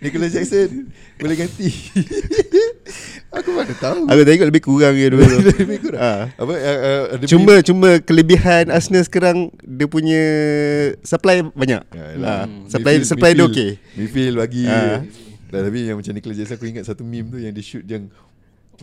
Nicholas 0.00 0.30
Jackson 0.30 0.88
Boleh 1.16 1.36
ganti 1.36 1.68
Aku 3.36 3.50
mana 3.50 3.74
tahu 3.74 4.06
Aku 4.06 4.20
tengok 4.24 4.46
lebih 4.48 4.62
kurang 4.62 4.94
dia 4.94 5.08
dulu. 5.08 5.22
Lebih 5.44 5.78
kurang 5.80 6.00
Ha. 6.00 6.12
Apa 6.32 6.52
uh, 6.52 6.78
uh, 7.14 7.26
Cuma 7.26 7.58
cuma 7.60 7.88
kelebihan 7.98 8.68
Arsenal 8.68 9.02
sekarang 9.02 9.50
dia 9.60 9.86
punya 9.86 10.22
supply 11.00 11.46
banyak. 11.46 11.82
Ya, 11.84 12.04
Ha, 12.06 12.16
lah. 12.16 12.42
supply 12.66 12.94
Midfield- 12.96 13.06
supply 13.06 13.30
dia 13.32 13.44
okey. 13.46 13.70
Midfield 13.94 14.34
bagi 14.36 14.64
Ha. 14.66 15.02
Dah 15.50 15.60
tapi 15.60 15.78
yang 15.84 15.98
macam 15.98 16.12
Nicholas 16.12 16.36
Jackson 16.36 16.56
Aku 16.56 16.66
ingat 16.68 16.84
satu 16.84 17.02
meme 17.02 17.26
tu 17.28 17.38
Yang 17.38 17.52
dia 17.52 17.64
shoot 17.64 17.84
yang 17.84 18.06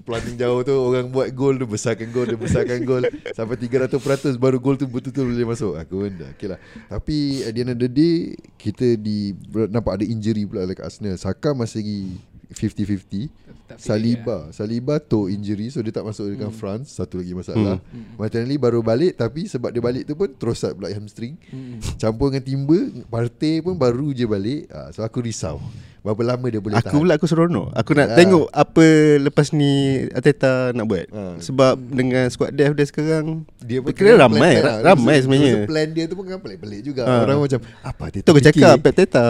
Planting 0.04 0.38
jauh 0.38 0.62
tu 0.62 0.76
Orang 0.76 1.10
buat 1.10 1.30
gol 1.34 1.58
tu 1.58 1.66
Besarkan 1.66 2.10
gol 2.14 2.26
Dia 2.30 2.40
besarkan 2.40 2.80
gol. 2.86 3.04
Sampai 3.38 3.58
300% 3.58 4.38
Baru 4.38 4.58
gol 4.62 4.78
tu 4.78 4.86
betul-betul 4.86 5.34
boleh 5.34 5.48
masuk. 5.48 5.74
Aku 5.78 6.06
pun 6.06 6.14
dah. 6.14 6.30
Okay 6.36 6.48
lah. 6.50 6.60
Tapi 6.90 7.48
at 7.48 7.52
the 7.56 7.60
end 7.66 7.72
of 7.74 7.80
the 7.82 7.90
day 7.90 8.38
Kita 8.58 8.98
di 8.98 9.34
Nampak 9.54 10.02
ada 10.02 10.06
injury 10.06 10.46
pula 10.46 10.68
Dekat 10.68 10.90
Arsenal. 10.90 11.16
Saka 11.18 11.58
masih 11.58 11.82
lagi 11.82 12.02
50-50 12.50 13.28
Tak 13.68 13.76
fit 13.76 13.84
Saliba 13.84 14.38
Saliba 14.50 14.96
toe 14.98 15.28
injury 15.28 15.68
So 15.68 15.80
dia 15.80 15.92
tak 15.92 16.02
masuk 16.02 16.30
dengan 16.30 16.48
France 16.50 16.94
Satu 16.94 17.18
lagi 17.18 17.32
masalah 17.32 17.84
Martinelli 18.16 18.56
baru 18.56 18.80
balik 18.80 19.16
Tapi 19.16 19.46
sebab 19.46 19.70
dia 19.70 19.80
balik 19.80 20.04
tu 20.04 20.14
pun 20.14 20.30
Terus 20.30 20.56
start 20.56 20.74
pula 20.74 20.88
hamstring 20.88 21.36
Hmm. 21.48 21.80
Campur 21.96 22.28
dengan 22.28 22.42
timba 22.42 22.80
Partey 23.06 23.60
pun 23.60 23.74
baru 23.74 24.12
je 24.12 24.24
balik 24.24 24.68
ha, 24.68 24.90
So 24.90 25.02
aku 25.02 25.20
risau 25.20 25.60
Berapa 26.00 26.24
lama 26.26 26.46
dia 26.48 26.62
boleh 26.62 26.76
Aku 26.78 27.04
pula 27.04 27.14
aku 27.14 27.28
seronok. 27.28 27.68
Aku 27.74 27.92
nak 27.92 28.08
Ya. 28.08 28.16
tengok 28.16 28.48
apa 28.48 28.86
lepas 29.20 29.52
ni 29.52 29.68
Ateta 30.08 30.72
nak 30.72 30.88
buat. 30.88 31.04
Ha. 31.06 31.36
Sebab 31.38 31.76
dengan 31.84 32.32
squad 32.32 32.56
depth 32.56 32.74
dia 32.74 32.86
sekarang 32.86 33.44
dia 33.60 33.84
pun 33.84 33.92
kira 33.92 34.16
plan- 34.16 34.24
ramai, 34.24 34.56
plan 34.56 34.64
lah. 34.64 34.78
ramai 34.88 35.18
sebenarnya. 35.20 35.68
plan 35.68 35.88
dia 35.92 36.08
tu 36.08 36.16
pun 36.16 36.24
kan 36.24 36.40
pelik-pelik 36.40 36.80
juga 36.82 37.04
Ha. 37.04 37.28
Orang 37.28 37.44
macam 37.44 37.60
Apa 37.82 38.08
dia 38.08 38.20
Tu 38.20 38.30
aku 38.30 38.40
terfikir? 38.40 38.64
cakap 38.64 38.76
Pep 38.80 38.94
Teta. 38.96 39.26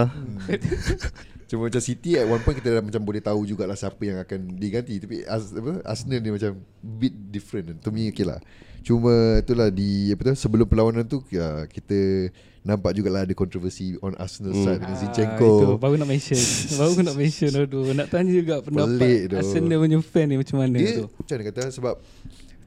Cuma 1.47 1.65
macam 1.65 1.79
City 1.79 2.13
At 2.13 2.25
one 2.25 2.39
point 2.39 2.53
kita 2.53 2.69
dah 2.69 2.83
macam 2.83 3.01
Boleh 3.01 3.19
tahu 3.19 3.43
jugalah 3.43 3.73
Siapa 3.73 3.99
yang 4.01 4.19
akan 4.19 4.39
diganti 4.53 4.99
Tapi 4.99 5.23
As, 5.23 5.49
apa, 5.49 5.79
Arsenal 5.81 6.19
ni 6.19 6.29
macam 6.29 6.59
Bit 6.77 7.15
different 7.29 7.79
To 7.79 7.89
me 7.89 8.07
okay 8.07 8.23
lah 8.23 8.37
Cuma 8.79 9.11
itulah 9.37 9.67
di 9.67 10.11
apa 10.11 10.21
tu 10.23 10.35
sebelum 10.37 10.63
perlawanan 10.63 11.03
tu 11.03 11.19
ya, 11.27 11.63
kita 11.65 12.31
nampak 12.61 12.91
jugalah 12.93 13.23
ada 13.23 13.33
kontroversi 13.33 13.99
on 13.99 14.15
Arsenal 14.15 14.51
Hmm. 14.51 14.63
side 14.65 14.79
dengan 14.79 14.91
Ah, 14.91 15.01
Zinchenko. 15.01 15.49
Itu 15.49 15.65
baru 15.75 15.95
nak 15.97 16.07
mention 16.07 16.39
Baru 16.75 16.99
nak 17.01 17.15
mention 17.15 17.51
Aduh 17.53 17.91
Nak 17.91 18.07
tanya 18.07 18.31
juga 18.31 18.55
pendapat. 18.59 19.27
Arsenal 19.33 19.77
punya 19.77 19.99
fan 19.99 20.25
ni 20.27 20.35
macam 20.35 20.57
mana 20.57 20.77
Dia 20.77 20.91
tu 20.97 21.05
macam 21.09 21.33
mana 21.33 21.43
kata 21.45 21.61
sebab 21.69 21.93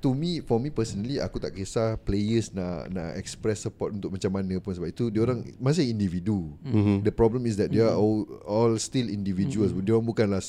to 0.01 0.16
me 0.16 0.40
for 0.40 0.57
me 0.57 0.72
personally 0.72 1.20
aku 1.20 1.36
tak 1.36 1.53
kisah 1.53 2.01
players 2.01 2.51
nak 2.51 2.88
nak 2.88 3.14
express 3.14 3.62
support 3.62 3.92
untuk 3.92 4.11
macam 4.11 4.32
mana 4.32 4.57
pun 4.57 4.72
sebab 4.72 4.88
itu 4.88 5.12
dia 5.12 5.20
orang 5.20 5.44
masih 5.57 5.86
individu. 5.86 6.57
Mhm. 6.64 7.05
The 7.05 7.12
problem 7.12 7.44
is 7.44 7.61
that 7.61 7.68
they 7.68 7.80
are 7.80 7.94
all, 7.94 8.24
all 8.42 8.72
still 8.76 9.07
individuals. 9.07 9.76
Dia 9.76 9.94
orang 9.94 10.09
bukanlah 10.09 10.40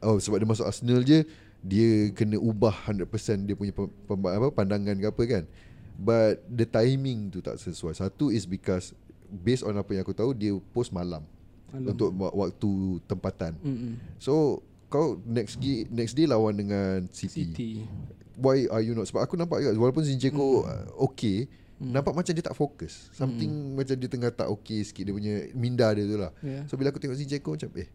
oh, 0.00 0.20
sebab 0.20 0.36
dia 0.36 0.48
masuk 0.48 0.64
Arsenal 0.64 1.00
je 1.02 1.24
dia 1.62 2.10
kena 2.12 2.36
ubah 2.36 2.74
100% 2.86 3.06
dia 3.46 3.54
punya 3.54 3.70
pem, 3.70 3.86
pem, 3.86 4.18
apa 4.18 4.48
pandangan 4.50 4.94
ke 4.94 5.06
apa 5.08 5.22
kan. 5.24 5.44
But 5.94 6.42
the 6.44 6.66
timing 6.66 7.30
tu 7.30 7.38
tak 7.38 7.56
sesuai. 7.56 7.94
Satu 7.94 8.28
is 8.28 8.44
because 8.44 8.92
based 9.30 9.62
on 9.62 9.74
apa 9.74 9.94
yang 9.94 10.02
aku 10.02 10.12
tahu 10.12 10.34
dia 10.34 10.52
post 10.74 10.90
malam, 10.90 11.22
Malam. 11.70 11.94
untuk 11.94 12.10
wa- 12.12 12.34
waktu 12.44 12.70
tempatan. 13.06 13.54
Mm-mm. 13.62 13.94
So 14.18 14.60
kau 14.90 15.16
next 15.24 15.56
day, 15.56 15.88
next 15.88 16.12
day 16.12 16.26
lawan 16.26 16.52
dengan 16.52 17.06
City. 17.08 17.48
City 17.48 17.72
Why 18.34 18.64
are 18.66 18.80
you 18.80 18.92
not 18.92 19.04
Sebab 19.04 19.20
aku 19.20 19.34
nampak 19.34 19.60
juga 19.60 19.74
Walaupun 19.74 20.02
Zinchenko 20.02 20.62
Hmm. 20.62 20.68
uh, 20.68 20.84
Okay 21.04 21.48
Nampak 21.78 22.14
macam 22.14 22.30
dia 22.30 22.40
tak 22.40 22.54
fokus 22.54 23.10
Something 23.10 23.50
macam 23.74 23.92
dia 23.92 24.06
tengah 24.06 24.30
tak 24.30 24.46
okay 24.46 24.80
sikit 24.80 25.02
Dia 25.02 25.10
punya 25.10 25.34
minda 25.52 25.90
dia 25.90 26.04
tu 26.04 26.14
lah 26.14 26.30
Yeah. 26.38 26.62
So 26.64 26.74
bila 26.74 26.88
aku 26.88 26.98
tengok 26.98 27.18
Zinchenko 27.18 27.52
macam 27.52 27.74
Eh 27.74 27.90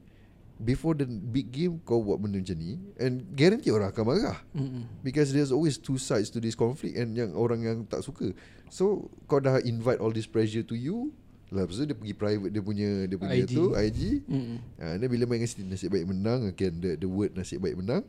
Before 0.57 0.91
the 0.91 1.05
big 1.05 1.47
game 1.47 1.79
Kau 1.81 2.01
buat 2.01 2.17
benda 2.17 2.35
macam 2.35 2.57
ni 2.57 2.75
And 2.97 3.23
guarantee 3.31 3.69
orang 3.69 3.87
akan 3.87 4.03
marah 4.03 4.41
Mm-mm. 4.51 4.89
Because 4.99 5.29
there's 5.29 5.49
always 5.49 5.77
two 5.77 5.95
sides 5.95 6.27
to 6.29 6.37
this 6.37 6.51
conflict 6.51 6.93
And 6.93 7.13
yang 7.13 7.31
orang 7.31 7.61
yang 7.61 7.77
tak 7.83 8.01
suka 8.01 8.35
So 8.67 9.07
kau 9.23 9.39
dah 9.39 9.61
invite 9.61 9.97
all 9.97 10.11
this 10.11 10.25
pressure 10.25 10.65
to 10.65 10.73
you 10.73 11.15
Lepas 11.47 11.79
tu 11.79 11.87
dia 11.87 11.95
pergi 11.95 12.11
private 12.11 12.51
Dia 12.51 12.59
punya 12.59 12.89
Dia 13.05 13.15
punya 13.15 13.39
IG. 13.39 13.55
tu 13.55 13.71
IG 13.71 14.01
Mm-mm. 14.25 14.57
ha, 14.75 14.97
Dan 14.97 15.07
bila 15.07 15.23
main 15.23 15.39
dengan 15.39 15.47
City 15.47 15.63
Nasib 15.63 15.89
baik 15.89 16.03
menang 16.05 16.43
Again 16.45 16.73
the, 16.77 16.91
the 16.97 17.07
word 17.07 17.31
nasib 17.31 17.61
baik 17.61 17.79
menang 17.79 18.03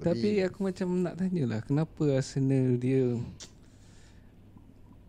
Tapi 0.00 0.40
aku 0.40 0.58
macam 0.62 0.88
nak 0.98 1.14
tanya 1.14 1.44
lah 1.46 1.60
Kenapa 1.60 2.04
Arsenal 2.10 2.76
dia 2.76 3.20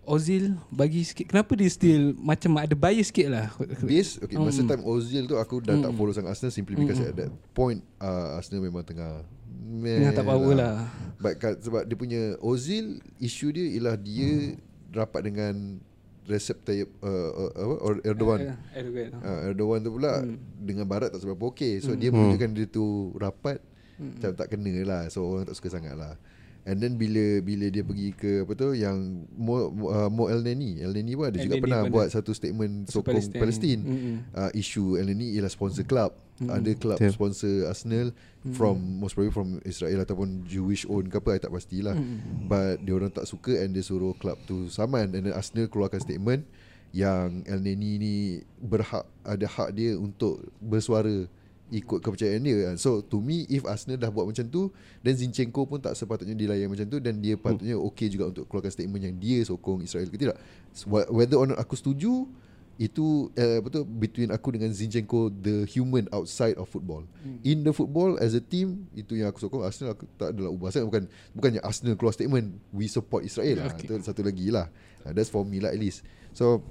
Ozil 0.02 0.58
bagi 0.68 1.06
sikit 1.06 1.30
Kenapa 1.30 1.54
dia 1.54 1.70
still 1.70 2.18
Macam 2.18 2.58
ada 2.58 2.74
bias 2.74 3.08
sikit 3.08 3.28
lah 3.30 3.48
Base 3.80 4.18
okay, 4.18 4.36
Masa 4.36 4.60
Mm. 4.60 4.68
time 4.68 4.84
Ozil 4.84 5.24
tu 5.26 5.38
Aku 5.38 5.62
dah 5.62 5.78
tak 5.78 5.88
Mm. 5.88 5.96
follow 5.96 6.12
sangat 6.12 6.34
Arsenal 6.34 6.52
Simply 6.52 6.76
because 6.76 6.98
Mm. 6.98 7.08
at 7.08 7.16
that 7.16 7.32
point 7.54 7.80
uh, 7.98 8.36
Arsenal 8.36 8.60
memang 8.62 8.82
tengah 8.82 9.24
meh 9.64 10.02
Tengah 10.02 10.14
tak 10.14 10.26
power 10.26 10.52
lah 10.52 10.76
But 11.16 11.34
kat, 11.38 11.62
sebab 11.62 11.86
dia 11.86 11.96
punya 11.96 12.22
Ozil 12.40 13.00
Isu 13.16 13.54
dia 13.54 13.64
ialah 13.70 13.96
Dia 13.96 14.58
rapat 14.92 15.22
dengan 15.24 15.80
Recep 16.22 16.58
Tayyip 16.62 16.90
uh, 17.00 17.10
uh, 17.32 17.52
apa, 17.56 17.76
Or- 17.80 18.04
Erdogan 18.04 18.40
Eh, 18.44 18.58
Erdogan 18.76 19.10
uh, 19.16 19.40
Erdogan 19.48 19.80
tu 19.80 19.92
pula 19.94 20.14
Hmm. 20.20 20.36
Dengan 20.58 20.84
Barat 20.84 21.14
tak 21.14 21.22
seberapa 21.22 21.46
okay 21.46 21.78
So 21.78 21.94
Hmm. 21.94 22.02
dia 22.02 22.10
menunjukkan 22.10 22.52
dia 22.52 22.66
tu 22.66 22.84
rapat 23.16 23.62
Hmm. 24.02 24.18
Macam 24.18 24.32
tak 24.34 24.48
kena 24.50 24.74
lah 24.82 25.02
So 25.14 25.30
orang 25.30 25.46
tak 25.46 25.54
suka 25.62 25.78
sangat 25.78 25.94
lah 25.94 26.18
And 26.62 26.78
then 26.78 26.94
bila 26.94 27.42
bila 27.42 27.74
dia 27.74 27.82
pergi 27.82 28.14
ke 28.14 28.46
apa 28.46 28.54
tu 28.54 28.78
yang 28.78 29.26
Mo, 29.34 29.74
uh, 29.90 30.10
Mo 30.14 30.30
El 30.30 30.46
Neni, 30.46 30.78
El 30.78 30.94
Neni 30.94 31.18
pun 31.18 31.34
ada 31.34 31.42
El 31.42 31.50
juga 31.50 31.58
Neni 31.58 31.64
pernah 31.66 31.82
buat 31.90 32.08
satu 32.14 32.38
statement 32.38 32.86
sokong 32.86 33.18
Palestin. 33.18 33.42
Palestin. 33.42 33.80
Mm-mm. 33.82 34.16
Uh, 34.30 34.52
isu 34.54 35.02
El 35.02 35.10
Neni 35.10 35.34
ialah 35.34 35.50
sponsor 35.50 35.82
club. 35.90 36.14
Mm-mm. 36.38 36.54
Ada 36.54 36.72
club 36.78 36.98
Betul. 37.02 37.14
sponsor 37.18 37.54
Arsenal 37.66 38.14
Mm-mm. 38.14 38.54
from 38.54 38.78
most 39.02 39.18
probably 39.18 39.34
from 39.34 39.58
Israel 39.66 40.06
ataupun 40.06 40.46
Jewish 40.46 40.86
own 40.86 41.10
ke 41.10 41.18
apa 41.18 41.30
I 41.34 41.42
tak 41.42 41.50
pastilah. 41.50 41.98
Mm-mm. 41.98 42.46
But 42.46 42.86
dia 42.86 42.94
orang 42.94 43.10
tak 43.10 43.26
suka 43.26 43.58
and 43.58 43.74
dia 43.74 43.82
suruh 43.82 44.14
club 44.14 44.38
tu 44.46 44.70
saman 44.70 45.18
and 45.18 45.26
then 45.26 45.34
Arsenal 45.34 45.66
keluarkan 45.66 45.98
statement 45.98 46.46
yang 46.94 47.42
El 47.50 47.66
Neni 47.66 47.98
ni 47.98 48.16
berhak 48.62 49.10
ada 49.26 49.48
hak 49.50 49.74
dia 49.74 49.98
untuk 49.98 50.46
bersuara 50.62 51.26
ikut 51.72 52.04
kepercayaan 52.04 52.44
dia 52.44 52.56
kan. 52.68 52.76
So 52.76 53.00
to 53.00 53.24
me 53.24 53.48
if 53.48 53.64
Arsenal 53.64 53.96
dah 53.96 54.12
buat 54.12 54.28
macam 54.28 54.44
tu 54.46 54.68
then 55.00 55.16
Zinchenko 55.16 55.64
pun 55.64 55.80
tak 55.80 55.96
sepatutnya 55.96 56.36
dilayan 56.36 56.68
macam 56.68 56.84
tu 56.84 57.00
dan 57.00 57.18
dia 57.18 57.40
patutnya 57.40 57.80
okey 57.80 58.12
juga 58.12 58.28
untuk 58.28 58.46
keluarkan 58.52 58.76
statement 58.76 59.08
yang 59.08 59.16
dia 59.16 59.40
sokong 59.48 59.82
Israel 59.82 60.12
ke 60.12 60.20
tidak. 60.20 60.36
So, 60.76 60.92
wh- 60.92 61.08
Whether 61.08 61.40
or 61.40 61.48
not 61.48 61.64
aku 61.64 61.80
setuju 61.80 62.28
itu 62.76 63.30
uh, 63.38 63.62
betul 63.62 63.86
between 63.86 64.34
aku 64.34 64.58
dengan 64.58 64.74
Zinchenko 64.74 65.30
the 65.30 65.70
human 65.70 66.10
outside 66.10 66.58
of 66.58 66.66
football. 66.66 67.06
Hmm. 67.22 67.38
In 67.46 67.62
the 67.62 67.72
football 67.72 68.18
as 68.18 68.34
a 68.34 68.42
team 68.42 68.90
itu 68.98 69.22
yang 69.22 69.30
aku 69.30 69.38
sokong 69.38 69.62
Arsenal 69.62 69.94
aku 69.94 70.10
tak 70.18 70.34
adalah 70.34 70.50
ubah 70.50 70.74
sangat 70.74 70.90
bukan 70.90 71.04
bukannya 71.32 71.62
Arsenal 71.62 71.94
keluar 71.94 72.12
statement 72.12 72.58
we 72.74 72.90
support 72.90 73.22
Israel 73.22 73.64
lah. 73.64 73.72
Okay. 73.78 73.86
Itu 73.86 74.02
satu 74.02 74.26
lagi 74.26 74.50
lah. 74.50 74.68
Uh, 75.06 75.14
that's 75.14 75.30
for 75.30 75.46
me 75.46 75.62
lah 75.62 75.70
at 75.70 75.78
least. 75.78 76.02
So 76.34 76.66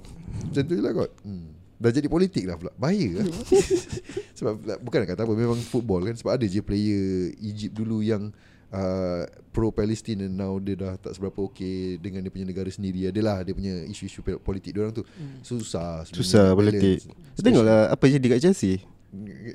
macam 0.45 0.63
tu 0.67 0.73
je 0.77 0.83
lah 0.83 0.93
kot. 0.93 1.11
Hmm. 1.23 1.60
Dah 1.81 1.89
jadi 1.89 2.05
politik 2.05 2.45
lah 2.45 2.55
pula. 2.55 2.69
Bahaya 2.75 3.17
lah 3.17 3.25
Sebab 4.37 4.53
Bukan 4.79 4.97
nak 5.01 5.09
kata 5.09 5.21
apa 5.21 5.33
Memang 5.33 5.57
football 5.59 6.05
kan 6.05 6.13
Sebab 6.13 6.31
ada 6.31 6.45
je 6.45 6.61
player 6.61 7.03
Egypt 7.41 7.73
dulu 7.73 7.99
yang 7.99 8.29
uh, 8.69 9.23
Pro-Palestine 9.49 10.23
And 10.23 10.35
now 10.35 10.55
dia 10.57 10.77
dah 10.77 10.93
tak 10.95 11.11
seberapa 11.11 11.41
okay 11.41 11.97
Dengan 11.97 12.21
dia 12.21 12.29
punya 12.29 12.45
negara 12.45 12.69
sendiri. 12.69 13.09
Adalah 13.09 13.41
dia 13.41 13.51
punya 13.51 13.81
Isu-isu 13.83 14.21
politik 14.21 14.71
Diorang 14.71 14.93
tu. 14.93 15.01
Susah 15.41 16.05
sebenarnya. 16.05 16.21
Susah 16.21 16.43
nak 16.45 16.55
politik 16.55 16.97
tengoklah 17.35 17.89
Apa 17.89 18.05
jadi 18.07 18.27
kat 18.29 18.41
Chelsea? 18.43 18.77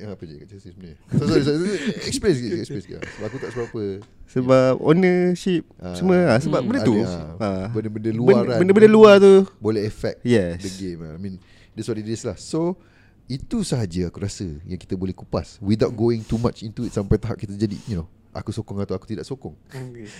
Apa 0.04 0.20
je 0.20 0.34
kat 0.36 0.48
Chelsea 0.50 0.68
sebenarnya? 0.68 0.98
So, 1.16 1.24
Sorry 1.24 1.42
sorry. 1.42 1.78
Explain 2.04 2.32
sikit 2.34 2.58
Explain 2.60 2.82
sikit. 2.82 3.00
Sebab 3.00 3.24
aku 3.24 3.36
tak 3.38 3.50
seberapa. 3.54 3.82
Sebab 4.28 4.72
ownership 4.82 5.62
Ah. 5.78 5.94
Semua 5.94 6.18
lah 6.26 6.38
Sebab 6.38 6.60
Hmm. 6.60 6.68
benda 6.68 6.80
tu. 6.82 6.94
Ada, 6.98 7.16
ah, 7.40 7.66
Benda-benda 7.70 8.10
luar 8.12 8.34
Benda- 8.36 8.50
kan. 8.50 8.58
Benda-benda 8.60 8.88
luar 8.90 9.14
tu. 9.16 9.34
Boleh 9.56 9.86
affect 9.86 10.20
Yes. 10.20 10.60
the 10.60 10.72
game 10.74 11.00
I 11.00 11.16
mean 11.16 11.36
That's 11.76 11.86
what 11.86 12.00
it 12.00 12.08
is 12.08 12.24
lah. 12.24 12.40
So 12.40 12.80
Itu 13.28 13.60
sahaja 13.62 14.08
aku 14.08 14.24
rasa 14.24 14.48
Yang 14.64 14.88
kita 14.88 14.96
boleh 14.96 15.12
kupas. 15.12 15.60
Without 15.60 15.92
going 15.92 16.24
too 16.24 16.40
much 16.40 16.64
into 16.64 16.88
it 16.88 16.96
Sampai 16.96 17.20
tahap 17.20 17.36
kita 17.36 17.52
jadi 17.52 17.76
You 17.86 18.02
know 18.02 18.08
Aku 18.36 18.52
sokong 18.52 18.76
atau 18.84 18.92
aku 18.92 19.08
tidak 19.08 19.24
sokong. 19.24 19.56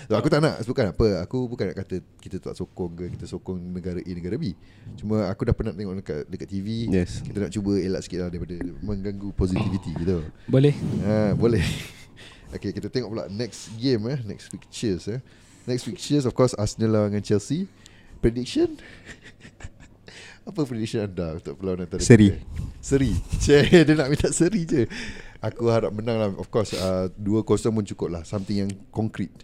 So, 0.09 0.17
Aku 0.17 0.25
tak 0.25 0.41
nak 0.41 0.57
Bukan 0.65 0.89
apa. 0.89 1.21
Aku 1.21 1.45
bukan 1.45 1.69
nak 1.69 1.85
kata 1.85 2.01
Kita 2.17 2.41
tak 2.41 2.57
sokong 2.57 2.97
ke 2.97 3.05
Kita 3.13 3.29
sokong 3.29 3.61
negara 3.61 4.01
A 4.01 4.09
Negara 4.09 4.41
B. 4.41 4.57
Cuma 4.97 5.29
aku 5.29 5.45
dah 5.45 5.53
pernah 5.53 5.69
tengok 5.69 6.01
Dekat, 6.01 6.25
dekat 6.25 6.49
TV 6.49 6.89
Yes. 6.89 7.21
Kita 7.21 7.45
nak 7.45 7.53
cuba 7.53 7.77
elak 7.77 8.01
sikit 8.01 8.25
lah 8.25 8.29
Daripada 8.33 8.57
mengganggu 8.81 9.29
positivity 9.37 9.93
gitu. 10.01 10.25
Boleh. 10.49 10.73
Ha, 11.05 11.37
Boleh. 11.37 11.61
Okay 12.57 12.73
kita 12.73 12.89
tengok 12.89 13.11
pula 13.13 13.29
Next 13.29 13.69
game 13.77 14.09
eh. 14.09 14.17
Next 14.25 14.49
fixtures 14.49 15.05
eh. 15.13 15.21
Next 15.69 15.85
fixtures 15.85 16.25
of 16.25 16.33
course 16.33 16.57
Arsenal 16.57 16.97
lawan 16.97 17.13
dengan 17.13 17.21
Chelsea. 17.21 17.69
Prediction 18.17 18.73
Apa 20.47 20.63
prediction 20.63 21.03
anda 21.03 21.35
Untuk 21.35 21.59
perlawanan 21.59 21.85
antara 21.85 21.99
Seri. 21.99 22.31
kita? 22.31 22.39
Seri. 22.79 23.11
Cik 23.43 23.83
Dia 23.83 23.93
nak 23.93 24.07
minta 24.07 24.31
seri 24.31 24.63
je. 24.63 24.87
Aku 25.43 25.67
harap 25.67 25.91
menang 25.91 26.17
lah. 26.17 26.29
Of 26.39 26.47
course 26.47 26.71
uh, 26.73 27.11
2-0 27.13 27.43
pun 27.45 27.83
cukup 27.85 28.07
lah. 28.09 28.21
Something 28.23 28.65
yang 28.65 28.71
concrete. 28.89 29.43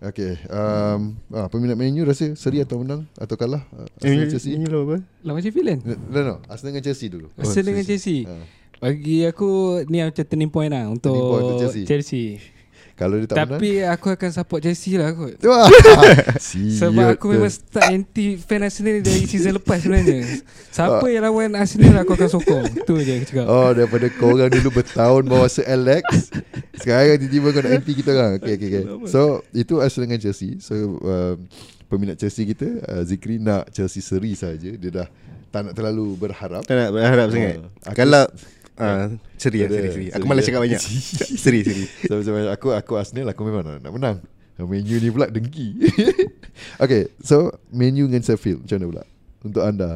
Okay 0.00 0.40
um, 0.48 1.12
ah, 1.28 1.44
Peminat 1.52 1.76
Man 1.76 1.92
U 1.92 2.08
rasa 2.08 2.32
Seri 2.32 2.64
atau 2.64 2.80
menang? 2.80 3.04
Atau 3.20 3.36
kalah? 3.36 3.68
Uh, 3.68 3.84
Arsenal 4.00 4.24
Eh, 4.24 4.32
Chelsea? 4.32 4.56
Ini 4.56 4.64
lah 4.64 4.80
apa? 4.80 4.96
Lawan 5.20 5.40
Sheffield 5.44 5.68
kan 5.68 5.78
No, 5.84 5.94
no, 6.08 6.20
no. 6.24 6.34
Arsenal 6.48 6.72
dengan 6.72 6.84
Chelsea 6.88 7.06
dulu. 7.12 7.28
Arsenal 7.36 7.64
dengan 7.68 7.84
Chelsea. 7.84 8.24
Ah. 8.24 8.44
Bagi 8.80 9.28
aku 9.28 9.48
Ni 9.92 10.00
macam 10.00 10.24
turning 10.24 10.48
point 10.48 10.72
lah 10.72 10.88
Untuk, 10.88 11.12
Turning 11.12 11.28
point 11.28 11.44
untuk 11.44 11.60
Chelsea. 11.62 11.82
Chelsea. 11.84 12.24
Kalau 13.00 13.16
dia 13.16 13.24
tak 13.26 13.48
menang? 13.48 13.56
Tapi 13.56 13.70
aku 13.80 14.06
akan 14.12 14.28
support 14.30 14.60
Chelsea 14.60 15.00
lah 15.00 15.08
kot. 15.10 15.40
Wah, 15.40 15.64
Sebab 16.84 17.16
aku 17.16 17.32
memang 17.32 17.48
start 17.48 17.88
anti 17.88 18.36
fan 18.36 18.60
Arsenal 18.60 18.92
ni 18.92 19.02
dari 19.02 19.24
season 19.24 19.56
lepas 19.56 19.80
sebenarnya. 19.80 20.20
Siapa 20.68 21.08
yang 21.08 21.24
lawan 21.24 21.56
Arsenal 21.56 21.96
aku 21.96 22.12
akan 22.12 22.28
sokong. 22.28 22.64
Tu 22.88 22.94
je 23.00 23.12
aku 23.16 23.24
cakap. 23.24 23.46
Oh 23.48 23.72
daripada 23.72 24.06
korang 24.12 24.52
dulu 24.52 24.68
bertahun 24.70 25.24
bawa 25.24 25.48
Sir 25.48 25.64
Alex 25.64 26.28
Sekarang 26.76 27.16
tiba-tiba 27.16 27.48
kau 27.50 27.62
nak 27.62 27.72
anti 27.72 27.92
kita 27.96 28.10
orang. 28.12 28.32
Okay, 28.36 28.54
okay, 28.54 28.68
okay. 28.70 28.84
So 29.08 29.20
itu 29.50 29.80
Arsenal 29.80 30.04
dengan 30.06 30.20
Chelsea. 30.20 30.60
So 30.60 30.76
um, 31.00 31.48
peminat 31.88 32.20
Chelsea 32.20 32.44
kita 32.46 32.68
uh, 32.84 33.02
Zikri 33.02 33.40
nak 33.40 33.72
Chelsea 33.72 34.04
seri 34.04 34.36
saja. 34.36 34.76
Dia 34.76 34.90
dah 34.92 35.08
tak 35.48 35.66
nak 35.66 35.74
terlalu 35.74 36.20
berharap. 36.20 36.62
Tak 36.62 36.76
nak 36.76 36.90
berharap 36.92 37.26
sangat. 37.28 37.56
aku- 37.80 37.96
Kalau 37.96 38.24
ah, 38.80 39.06
Seri 39.36 39.58
lah 39.60 39.68
Ada, 39.68 39.76
seri, 39.76 39.88
seri. 39.90 40.06
Aku 40.08 40.16
seri 40.16 40.26
malas 40.26 40.40
ya. 40.40 40.46
cakap 40.46 40.60
banyak 40.62 40.80
Seri 41.44 41.60
seri 41.60 41.84
so, 42.02 42.12
macam 42.16 42.32
mana, 42.34 42.46
aku 42.50 42.66
aku 42.72 42.92
Arsenal 42.96 43.28
aku 43.28 43.42
memang 43.44 43.62
nak, 43.62 43.78
nak 43.80 43.92
menang 43.92 44.16
Man 44.58 44.82
U 44.82 44.96
ni 44.96 45.08
pula 45.08 45.24
dengki 45.26 45.72
Okay 46.84 47.08
so 47.20 47.48
Man 47.70 47.96
U 47.96 48.04
dengan 48.04 48.20
Sheffield 48.20 48.64
Macam 48.64 48.76
mana 48.76 48.86
pula 48.90 49.04
Untuk 49.40 49.62
anda 49.62 49.90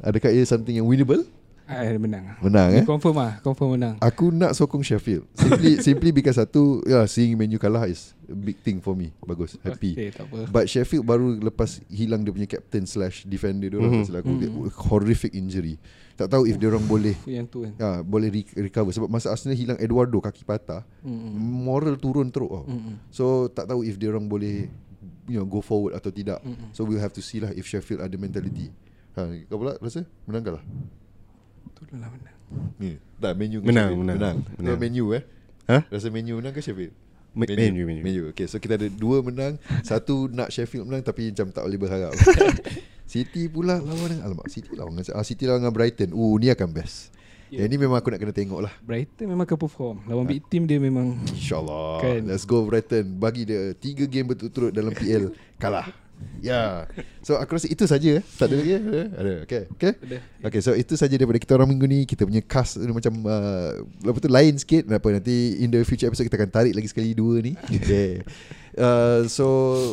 Adakah 0.00 0.30
ia 0.30 0.42
something 0.42 0.74
yang 0.74 0.86
winnable? 0.86 1.22
Ah, 1.68 1.84
menang. 1.94 2.24
Menang 2.40 2.68
eh 2.72 2.82
Confirm 2.82 3.12
lah, 3.14 3.44
confirm 3.44 3.76
menang. 3.76 4.00
Aku 4.00 4.32
nak 4.32 4.56
sokong 4.56 4.80
Sheffield 4.80 5.28
Simply 5.36 5.76
simply 5.86 6.10
because 6.10 6.34
satu 6.34 6.80
yeah, 6.82 7.04
Seeing 7.04 7.36
Man 7.36 7.52
U 7.52 7.60
kalah 7.60 7.84
is 7.84 8.16
a 8.24 8.32
big 8.32 8.56
thing 8.58 8.80
for 8.80 8.96
me 8.96 9.12
Bagus 9.20 9.54
Happy 9.60 9.92
Okay, 9.92 10.08
tak 10.08 10.26
apa. 10.26 10.48
But 10.48 10.64
Sheffield 10.66 11.04
baru 11.04 11.36
lepas 11.36 11.78
hilang 11.86 12.24
dia 12.24 12.32
punya 12.32 12.48
captain 12.48 12.88
slash 12.88 13.22
defender 13.22 13.68
dia 13.68 13.76
orang 13.76 14.00
Mhm. 14.00 14.08
mm 14.08 14.66
aku 14.66 14.80
horrific 14.88 15.30
injury. 15.30 15.76
Tak 16.18 16.28
tahu 16.28 16.44
if 16.44 16.58
dia 16.58 16.66
orang 16.66 16.82
boleh 16.82 17.14
Yang 17.22 17.46
tu 17.46 17.58
kan. 17.62 17.72
ya, 17.72 17.90
boleh 18.02 18.26
re- 18.28 18.54
recover 18.60 18.90
sebab 18.90 19.06
masa 19.06 19.30
Arsenal 19.30 19.54
hilang 19.54 19.78
Eduardo 19.78 20.18
kaki 20.18 20.42
patah, 20.42 20.82
Mm-mm. 21.00 21.30
moral 21.38 21.94
turun 21.94 22.26
teruk 22.26 22.50
tau. 22.52 22.64
Mm-mm. 22.66 22.98
So 23.08 23.24
tak 23.46 23.64
tahu 23.64 23.80
if 23.80 23.94
dia 23.94 24.10
orang 24.10 24.26
boleh 24.26 24.66
you 25.24 25.36
know 25.36 25.46
go 25.46 25.60
forward 25.60 25.94
atau 25.94 26.10
tidak. 26.10 26.42
Mm-mm. 26.42 26.72
So 26.72 26.82
we'll 26.82 26.98
have 26.98 27.12
to 27.12 27.22
see 27.22 27.38
lah 27.38 27.50
if 27.50 27.64
Sheffield 27.64 28.00
ada 28.00 28.12
mentality. 28.14 28.74
Ha, 29.14 29.30
kau 29.46 29.56
pula 29.56 29.78
rasa 29.78 30.02
menang 30.24 30.42
kalah? 30.44 30.64
Tu 31.72 31.82
lah 31.92 32.06
menang. 32.08 32.36
Ni, 32.76 32.90
tak 33.16 33.32
menu 33.34 33.60
Menang, 33.60 33.94
menang, 33.94 34.16
menang. 34.16 34.36
menang. 34.56 34.78
Menu 34.80 35.04
eh? 35.12 35.22
Ha? 35.66 35.86
Rasa 35.86 36.08
menu 36.08 36.34
menang 36.34 36.50
ke 36.50 36.58
Sheffield? 36.58 36.90
Ma- 37.30 37.46
Man 37.46 37.76
U, 37.76 37.84
Man 37.84 37.94
U. 37.94 38.02
Man 38.02 38.14
U. 38.16 38.24
Okay, 38.32 38.46
so 38.46 38.56
kita 38.56 38.74
ada 38.74 38.88
dua 38.88 39.20
menang, 39.20 39.54
satu 39.80 40.26
nak 40.26 40.48
Sheffield 40.48 40.82
menang 40.84 41.04
tapi 41.04 41.30
macam 41.30 41.46
tak 41.48 41.62
boleh 41.62 41.78
berharap. 41.78 42.10
City 43.08 43.48
pula 43.48 43.80
lawan 43.80 44.12
dengan 44.12 44.28
alamak 44.28 44.52
City 44.52 44.76
lawan 44.76 44.92
dengan 44.92 45.16
ah, 45.16 45.24
City 45.24 45.48
lawan 45.48 45.64
dengan 45.64 45.72
Brighton. 45.72 46.12
Uh, 46.12 46.36
ni 46.36 46.52
akan 46.52 46.68
best. 46.68 47.08
Yeah. 47.48 47.64
Yang 47.64 47.68
ni 47.72 47.76
memang 47.88 47.96
aku 47.96 48.12
nak 48.12 48.20
kena 48.20 48.34
tengok 48.36 48.60
lah. 48.60 48.72
Brighton 48.84 49.24
memang 49.24 49.48
akan 49.48 49.56
perform. 49.56 49.96
Lawan 50.04 50.28
big 50.28 50.44
team 50.52 50.68
dia 50.68 50.76
memang 50.76 51.16
InsyaAllah. 51.32 52.04
Kan. 52.04 52.28
Let's 52.28 52.44
go 52.44 52.68
Brighton. 52.68 53.16
Bagi 53.16 53.48
dia 53.48 53.72
tiga 53.72 54.04
game 54.04 54.28
berturut-turut 54.28 54.68
dalam 54.76 54.92
PL. 54.92 55.32
Kalah. 55.62 55.88
Ya. 56.44 56.84
Yeah. 56.92 57.06
So 57.24 57.40
aku 57.40 57.56
rasa 57.56 57.72
itu 57.72 57.88
saja. 57.88 58.20
eh. 58.20 58.24
Tak 58.36 58.52
ada 58.52 58.54
lagi? 58.60 58.72
eh? 58.76 58.82
Ada. 58.84 59.02
Ada. 59.16 59.34
Okay. 59.48 59.62
Okay. 59.72 59.92
Okay 60.44 60.60
so 60.60 60.76
itu 60.76 60.92
saja 60.98 61.14
daripada 61.16 61.38
kita 61.40 61.54
orang 61.54 61.70
minggu 61.70 61.86
ni 61.86 62.00
Kita 62.10 62.26
punya 62.26 62.42
cast 62.42 62.78
macam 62.90 63.22
uh, 63.22 63.86
Apa 64.02 64.18
tu 64.18 64.26
lain 64.26 64.54
sikit 64.58 64.90
Apa 64.90 65.14
nanti 65.14 65.62
in 65.62 65.70
the 65.70 65.82
future 65.86 66.10
episode 66.10 66.26
Kita 66.26 66.38
akan 66.42 66.50
tarik 66.50 66.74
lagi 66.74 66.90
sekali 66.90 67.14
dua 67.14 67.38
ni 67.38 67.54
okay. 67.78 68.22
Uh, 68.78 69.26
So 69.26 69.46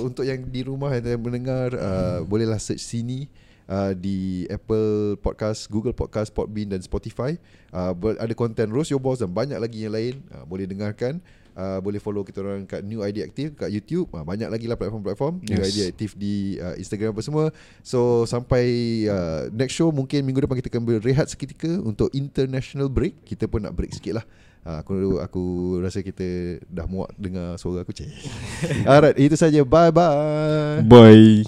untuk 0.06 0.24
yang 0.24 0.46
di 0.46 0.62
rumah 0.62 0.94
Yang 0.96 1.22
mendengar 1.22 1.74
uh, 1.76 2.22
Bolehlah 2.24 2.62
search 2.62 2.82
sini 2.82 3.28
uh, 3.66 3.92
Di 3.98 4.46
Apple 4.48 5.18
Podcast 5.20 5.68
Google 5.68 5.98
Podcast 5.98 6.30
Podbean 6.32 6.70
dan 6.70 6.80
Spotify 6.86 7.36
uh, 7.74 7.92
Ada 8.22 8.32
konten 8.38 8.70
Roast 8.70 8.94
Your 8.94 9.02
Boss 9.02 9.20
Dan 9.20 9.34
banyak 9.34 9.58
lagi 9.58 9.84
yang 9.84 9.94
lain 9.94 10.22
uh, 10.32 10.46
Boleh 10.46 10.70
dengarkan 10.70 11.20
Uh, 11.56 11.80
boleh 11.80 12.04
follow 12.04 12.20
kita 12.28 12.44
orang 12.44 12.68
kat 12.68 12.84
New 12.84 13.00
ID 13.00 13.24
Active 13.24 13.56
kat 13.56 13.72
YouTube. 13.72 14.12
Uh, 14.12 14.28
banyak 14.28 14.52
lagi 14.52 14.68
lah 14.68 14.76
platform-platform 14.76 15.40
New 15.40 15.56
Yes. 15.56 15.72
ID 15.72 15.78
Active 15.88 16.12
di 16.20 16.60
uh, 16.60 16.76
Instagram 16.76 17.16
apa 17.16 17.24
semua. 17.24 17.48
So 17.80 18.28
sampai 18.28 18.68
uh, 19.08 19.48
next 19.56 19.80
show 19.80 19.88
mungkin 19.88 20.28
minggu 20.28 20.44
depan 20.44 20.60
kita 20.60 20.68
akan 20.68 20.84
berehat 20.84 21.32
seketika 21.32 21.72
untuk 21.80 22.12
international 22.12 22.92
break. 22.92 23.24
Kita 23.24 23.48
pun 23.48 23.64
nak 23.64 23.72
break 23.72 23.96
sikit 23.96 24.20
lah. 24.20 24.28
Uh, 24.66 24.82
aku 24.82 25.22
aku 25.22 25.43
rasa 25.78 26.01
kita 26.01 26.57
dah 26.66 26.89
muak 26.89 27.13
dengar 27.22 27.53
suara 27.61 27.86
aku 27.86 27.93
cik. 27.93 28.09
Alright, 28.89 29.13
itu 29.22 29.38
saja. 29.38 29.61
Bye 29.61 29.93
bye. 29.93 30.82
Bye 30.82 31.45